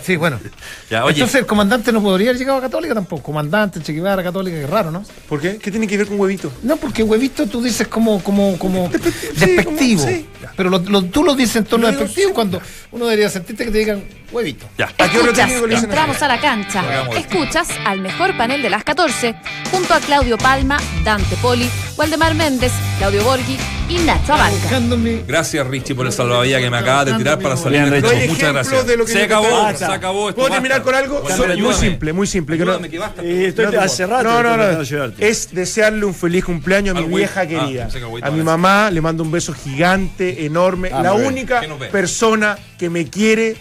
Sí, 0.03 0.17
bueno. 0.17 0.39
Ya, 0.91 1.05
oye, 1.05 1.15
Entonces 1.15 1.41
el 1.41 1.47
comandante 1.47 1.93
no 1.93 2.03
podría 2.03 2.31
haber 2.31 2.39
llegado 2.39 2.59
a 2.59 2.63
Católica 2.63 2.95
tampoco. 2.95 3.23
Comandante, 3.23 3.81
Che 3.83 3.93
Guevara, 3.93 4.23
Católica, 4.23 4.57
que 4.59 4.67
raro, 4.67 4.91
¿no? 4.91 5.05
¿Por 5.29 5.41
qué? 5.41 5.59
¿Qué 5.59 5.71
tiene 5.71 5.87
que 5.87 5.99
ver 5.99 6.07
con 6.07 6.19
huevito? 6.19 6.51
No, 6.63 6.77
porque 6.77 7.03
huevito 7.03 7.47
tú 7.47 7.61
dices 7.63 7.89
como, 7.89 8.23
como, 8.23 8.59
como 8.59 8.89
despectivo. 9.37 10.01
como- 10.03 10.13
sí. 10.13 10.27
Pero 10.57 10.71
lo, 10.71 10.79
lo- 10.79 11.05
tú 11.05 11.23
lo 11.25 11.35
dices 11.35 11.57
en 11.57 11.65
tono 11.65 11.87
digo 11.89 11.99
despectivo 12.01 12.29
sí. 12.29 12.35
cuando 12.35 12.63
uno 12.93 13.05
debería 13.07 13.29
sentirte 13.29 13.65
que 13.67 13.71
te 13.71 13.79
digan 13.79 14.05
huevito. 14.31 14.67
ya. 14.77 14.87
¿A 14.99 15.09
qué 15.09 15.19
otro 15.19 15.31
Escuchas, 15.33 15.83
entramos 15.85 16.23
a 16.23 16.29
la 16.29 16.41
cancha. 16.41 16.85
Escuchas 17.17 17.69
al 17.85 18.01
mejor 18.01 18.37
panel 18.37 18.63
de 18.63 18.71
las 18.71 18.85
14, 18.85 19.35
junto 19.71 19.95
a 19.95 20.01
Claudio 20.01 20.37
Palma, 20.39 20.79
Dante 21.05 21.37
Poli, 21.37 21.69
Waldemar 21.97 22.35
Méndez, 22.35 22.73
Claudio 22.99 23.23
Borghi 23.25 23.57
y 23.89 23.99
Nacho 23.99 24.35
Abarca. 24.35 24.81
Gracias, 25.27 25.67
Richie, 25.67 25.95
por 25.95 26.07
el 26.07 26.13
salvavidas 26.13 26.61
que 26.63 26.71
me 26.71 26.77
acabas 26.79 27.07
de 27.07 27.15
tirar 27.15 27.39
para 27.39 27.57
salir 27.57 27.83
Muchas 28.29 28.53
gracias. 28.53 28.87
de 28.87 28.97
lo 28.97 29.05
que 29.07 29.13
se 29.13 29.23
acabó, 29.23 29.47
se 29.75 29.85
acabó 29.85 30.29
esto. 30.29 30.37
¿Puedo 30.41 30.49
basta. 30.51 30.55
terminar 30.63 30.83
con 30.83 30.95
algo? 30.95 31.25
Muy 31.59 31.75
simple, 31.75 32.13
muy 32.13 32.27
simple. 32.27 32.59
que 32.59 32.65
no- 32.65 32.73
Ayúdame, 32.73 32.91
que 32.91 32.99
basta. 32.99 33.25
Y 33.25 33.45
estoy 33.47 33.67
No, 33.67 33.81
hace 33.81 34.07
rato 34.07 34.25
No, 34.25 34.43
no, 34.43 34.57
no. 34.57 35.13
Es 35.19 35.55
desearle 35.55 36.05
un 36.05 36.15
feliz 36.15 36.45
cumpleaños 36.45 36.97
a 36.97 37.01
mi 37.01 37.07
güey. 37.07 37.25
vieja 37.25 37.41
Ah, 37.41 37.47
querida. 37.47 37.89
a 38.23 38.31
mi 38.31 38.43
mamá 38.43 38.91
le 38.91 39.01
mando 39.01 39.23
un 39.23 39.31
beso 39.31 39.53
gigante, 39.55 40.45
enorme. 40.45 40.91
Ah, 40.93 41.03
la 41.03 41.15
única 41.15 41.63
persona 41.91 42.59
que 42.79 42.91
me 42.91 43.09
quiere 43.09 43.57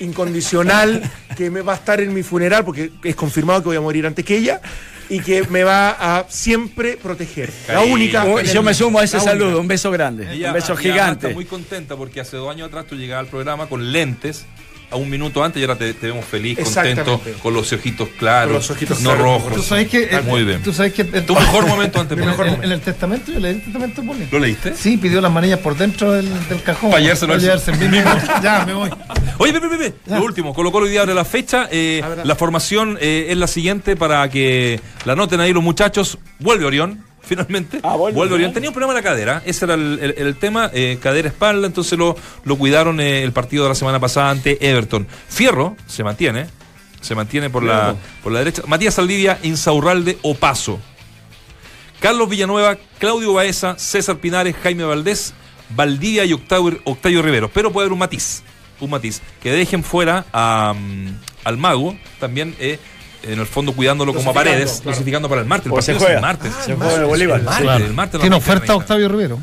incondicional, 0.00 1.02
que 1.36 1.50
me 1.50 1.62
va 1.62 1.72
a 1.72 1.76
estar 1.76 2.00
en 2.00 2.12
mi 2.12 2.22
funeral, 2.22 2.64
porque 2.64 2.90
es 3.04 3.14
confirmado 3.14 3.60
que 3.62 3.68
voy 3.68 3.76
a 3.76 3.80
morir 3.80 4.06
antes 4.06 4.24
que 4.24 4.36
ella, 4.36 4.60
y 5.08 5.20
que 5.20 5.42
me 5.48 5.64
va 5.64 5.90
a 6.18 6.26
siempre 6.28 6.96
proteger. 6.96 7.50
La 7.68 7.80
única. 7.80 8.24
Yo 8.44 8.62
me 8.62 8.74
sumo 8.74 8.98
a 9.00 9.04
ese 9.04 9.16
única. 9.16 9.32
saludo, 9.32 9.60
un 9.60 9.68
beso 9.68 9.90
grande, 9.90 10.32
Ella- 10.32 10.48
un 10.48 10.54
beso 10.54 10.76
gigante. 10.76 11.26
Está 11.28 11.34
muy 11.34 11.44
contenta 11.46 11.96
porque 11.96 12.20
hace 12.20 12.36
dos 12.36 12.50
años 12.50 12.68
atrás 12.68 12.86
tú 12.86 12.94
llegabas 12.96 13.24
al 13.26 13.30
programa 13.30 13.66
con 13.68 13.90
lentes 13.92 14.44
a 14.90 14.96
un 14.96 15.08
minuto 15.08 15.42
antes 15.44 15.60
y 15.60 15.64
ahora 15.64 15.76
te, 15.76 15.94
te 15.94 16.06
vemos 16.08 16.24
feliz, 16.24 16.58
contento, 16.58 17.20
con 17.42 17.54
los 17.54 17.72
ojitos 17.72 18.08
claros, 18.18 18.52
los 18.54 18.70
ojitos 18.70 19.00
no 19.00 19.10
claros. 19.10 19.22
rojos. 19.42 19.54
Tú 19.54 19.62
sabes 19.62 19.88
que. 19.88 20.08
Ah, 20.12 20.20
Muy 20.24 20.44
bien. 20.44 20.62
Tú 20.62 20.72
sabes 20.72 20.92
que. 20.92 21.04
Tu 21.04 21.34
mejor 21.34 21.66
momento 21.66 22.00
antes 22.00 22.18
En, 22.18 22.24
de 22.24 22.30
en- 22.48 22.64
en 22.64 22.72
el 22.72 22.80
testamento, 22.80 23.32
yo 23.32 23.40
leí 23.40 23.54
el 23.54 23.62
testamento 23.62 24.02
de. 24.02 24.28
¿Lo 24.30 24.38
leíste? 24.38 24.74
Sí, 24.74 24.96
pidió 24.96 25.20
las 25.20 25.30
manillas 25.32 25.60
por 25.60 25.76
dentro 25.76 26.12
del, 26.12 26.28
del 26.48 26.62
cajón. 26.62 26.90
Pa' 26.90 27.00
llevárselo 27.00 27.34
mismo. 27.36 28.10
ya, 28.42 28.64
me 28.66 28.74
voy. 28.74 28.90
Oye, 29.38 29.52
Pepe, 29.52 29.68
Pepe, 29.68 29.94
lo 30.06 30.22
último, 30.24 30.52
Colo 30.54 30.70
Colo 30.72 30.86
hoy 30.86 30.90
día 30.92 31.02
abre 31.02 31.14
la 31.14 31.24
fecha. 31.24 31.68
eh, 31.70 32.02
la 32.24 32.34
formación 32.34 32.98
eh, 33.00 33.26
es 33.30 33.36
la 33.38 33.46
siguiente 33.46 33.96
para 33.96 34.28
que 34.28 34.80
la 35.04 35.14
noten 35.16 35.40
ahí 35.40 35.52
los 35.52 35.62
muchachos. 35.62 36.18
Vuelve 36.40 36.64
Orión, 36.64 37.04
finalmente. 37.30 37.78
Ah, 37.84 37.94
vuelve. 37.96 38.34
Orión. 38.34 38.52
Tenía 38.52 38.68
un 38.70 38.74
problema 38.74 38.92
en 38.92 39.04
la 39.04 39.08
cadera, 39.08 39.42
ese 39.46 39.64
era 39.64 39.74
el, 39.74 39.98
el- 40.02 40.14
el 40.26 40.36
tema, 40.36 40.68
eh, 40.74 40.98
cadera-espalda, 41.00 41.66
entonces 41.68 41.96
lo, 41.98 42.16
lo 42.44 42.56
cuidaron 42.58 42.98
eh, 43.00 43.22
el 43.22 43.32
partido 43.32 43.62
de 43.62 43.68
la 43.70 43.74
semana 43.76 44.00
pasada 44.00 44.30
ante 44.30 44.58
Everton. 44.68 45.06
Fierro 45.28 45.76
se 45.86 46.02
mantiene, 46.04 46.46
se 47.00 47.14
mantiene 47.14 47.48
por 47.48 47.62
la, 47.62 47.94
por 48.22 48.32
la 48.32 48.40
derecha. 48.40 48.62
Matías 48.66 48.94
Saldivia, 48.94 49.38
Insaurralde, 49.44 50.18
Opaso. 50.22 50.80
Carlos 52.00 52.28
Villanueva, 52.28 52.76
Claudio 52.98 53.32
Baeza, 53.34 53.78
César 53.78 54.16
Pinares, 54.16 54.56
Jaime 54.62 54.84
Valdés, 54.84 55.34
Valdivia 55.70 56.24
y 56.24 56.32
Octavio, 56.32 56.78
Octavio 56.84 57.22
Rivero. 57.22 57.48
Pero 57.50 57.70
puede 57.72 57.84
haber 57.84 57.92
un 57.92 57.98
matiz, 57.98 58.42
un 58.80 58.90
matiz. 58.90 59.20
Que 59.42 59.52
dejen 59.52 59.84
fuera 59.84 60.24
a, 60.32 60.74
mm, 60.76 61.08
al 61.44 61.56
mago, 61.58 61.96
también 62.18 62.56
eh, 62.58 62.78
en 63.22 63.38
el 63.40 63.46
fondo 63.46 63.72
cuidándolo 63.72 64.12
como 64.14 64.30
a 64.30 64.34
paredes, 64.34 64.80
claro. 64.82 64.90
dosificando 64.92 65.28
para 65.28 65.40
el 65.42 65.46
martes. 65.46 65.66
El 65.66 65.70
Porque 65.70 65.82
se 65.86 65.92
partido 65.92 66.08
es 66.10 66.16
el 66.16 66.22
martes. 66.22 66.52
Se 66.64 66.74
juega 66.74 66.94
el 66.96 67.04
Bolívar. 67.04 67.38
El 67.40 67.44
martes, 67.44 67.62
Claro. 67.64 67.84
el 67.84 67.94
martes 67.94 68.14
a 68.14 68.18
las 68.18 68.22
Tiene 68.22 68.36
20:30. 68.36 68.38
oferta 68.38 68.76
Octavio 68.76 69.08
Rivero. 69.08 69.38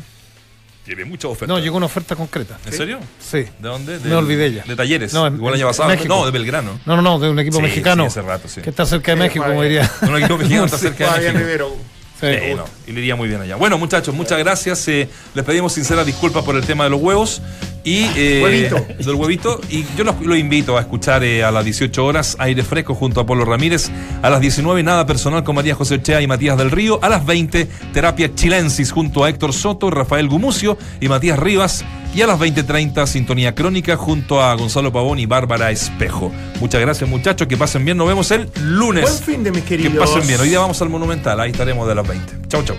Tiene 0.84 1.04
mucha 1.04 1.28
oferta. 1.28 1.52
No, 1.52 1.58
llegó 1.60 1.76
una 1.76 1.84
oferta 1.86 2.16
concreta. 2.16 2.56
¿En 2.64 2.72
serio? 2.72 2.98
Sí. 3.20 3.38
¿De 3.40 3.50
dónde? 3.68 3.98
Me 4.00 4.14
olvidé 4.14 4.50
ya. 4.52 4.62
De 4.64 4.74
talleres. 4.74 5.12
No, 5.12 5.26
en- 5.26 5.34
Igual 5.34 5.54
año 5.54 5.66
pasado. 5.66 5.88
México. 5.90 6.08
No, 6.08 6.24
de 6.24 6.30
Belgrano. 6.30 6.80
No, 6.86 6.96
no, 6.96 7.02
no, 7.02 7.18
de 7.18 7.28
un 7.28 7.38
equipo 7.38 7.56
Sí, 7.56 7.62
mexicano. 7.62 8.04
sí, 8.04 8.06
hace 8.08 8.22
rato, 8.22 8.48
sí. 8.48 8.62
Que 8.62 8.70
está 8.70 8.86
cerca 8.86 9.12
de 9.12 9.18
Sí, 9.18 9.22
México, 9.24 9.44
como 9.44 9.62
diría. 9.62 9.90
Un 10.02 10.16
equipo 10.16 10.38
mexicano 10.38 10.64
está 10.64 10.78
cerca 10.78 11.12
de 11.14 11.20
México. 11.20 11.38
Rivero. 11.38 11.76
Sí. 12.20 12.26
Sí, 12.26 12.54
no, 12.56 12.64
y 12.88 12.92
le 12.92 13.00
iría 13.00 13.14
muy 13.14 13.28
bien 13.28 13.40
allá. 13.42 13.54
Bueno, 13.54 13.78
muchachos, 13.78 14.12
muchas 14.12 14.38
gracias. 14.38 14.88
eh, 14.88 15.08
les 15.34 15.44
pedimos 15.44 15.72
sinceras 15.74 16.04
disculpas 16.04 16.42
por 16.42 16.56
el 16.56 16.64
tema 16.66 16.82
de 16.84 16.90
los 16.90 17.00
huevos. 17.00 17.40
Y, 17.88 18.10
eh, 18.16 18.40
Huevito. 18.42 18.86
Del 18.98 19.14
huevito. 19.14 19.60
Y 19.70 19.84
yo 19.96 20.04
los, 20.04 20.20
los 20.20 20.36
invito 20.36 20.76
a 20.76 20.80
escuchar 20.80 21.24
eh, 21.24 21.42
a 21.42 21.50
las 21.50 21.64
18 21.64 22.04
horas 22.04 22.36
Aire 22.38 22.62
Fresco 22.62 22.94
junto 22.94 23.20
a 23.20 23.26
Polo 23.26 23.44
Ramírez. 23.44 23.90
A 24.22 24.28
las 24.30 24.40
19 24.40 24.82
Nada 24.82 25.06
Personal 25.06 25.42
con 25.44 25.54
María 25.54 25.74
José 25.74 25.94
Ochea 25.94 26.20
y 26.20 26.26
Matías 26.26 26.58
del 26.58 26.70
Río. 26.70 26.98
A 27.02 27.08
las 27.08 27.24
20 27.24 27.66
Terapia 27.94 28.34
Chilensis 28.34 28.92
junto 28.92 29.24
a 29.24 29.28
Héctor 29.30 29.52
Soto, 29.52 29.90
Rafael 29.90 30.28
Gumucio 30.28 30.76
y 31.00 31.08
Matías 31.08 31.38
Rivas. 31.38 31.84
Y 32.14 32.22
a 32.22 32.26
las 32.26 32.38
20.30 32.40 33.06
Sintonía 33.06 33.54
Crónica 33.54 33.96
junto 33.96 34.42
a 34.42 34.54
Gonzalo 34.54 34.90
Pavón 34.92 35.18
y 35.18 35.26
Bárbara 35.26 35.70
Espejo. 35.70 36.32
Muchas 36.58 36.80
gracias 36.80 37.08
muchachos, 37.08 37.46
que 37.46 37.56
pasen 37.56 37.84
bien. 37.84 37.96
Nos 37.98 38.08
vemos 38.08 38.30
el 38.30 38.48
lunes. 38.62 39.02
Buen 39.04 39.22
fin 39.22 39.44
de 39.44 39.50
mis 39.50 39.62
Que 39.62 39.76
queridos. 39.76 40.08
pasen 40.08 40.26
bien. 40.26 40.40
Hoy 40.40 40.48
día 40.48 40.58
vamos 40.58 40.80
al 40.80 40.88
Monumental. 40.88 41.38
Ahí 41.40 41.50
estaremos 41.50 41.86
de 41.86 41.94
las 41.94 42.08
20. 42.08 42.48
Chau, 42.48 42.62
chau. 42.64 42.76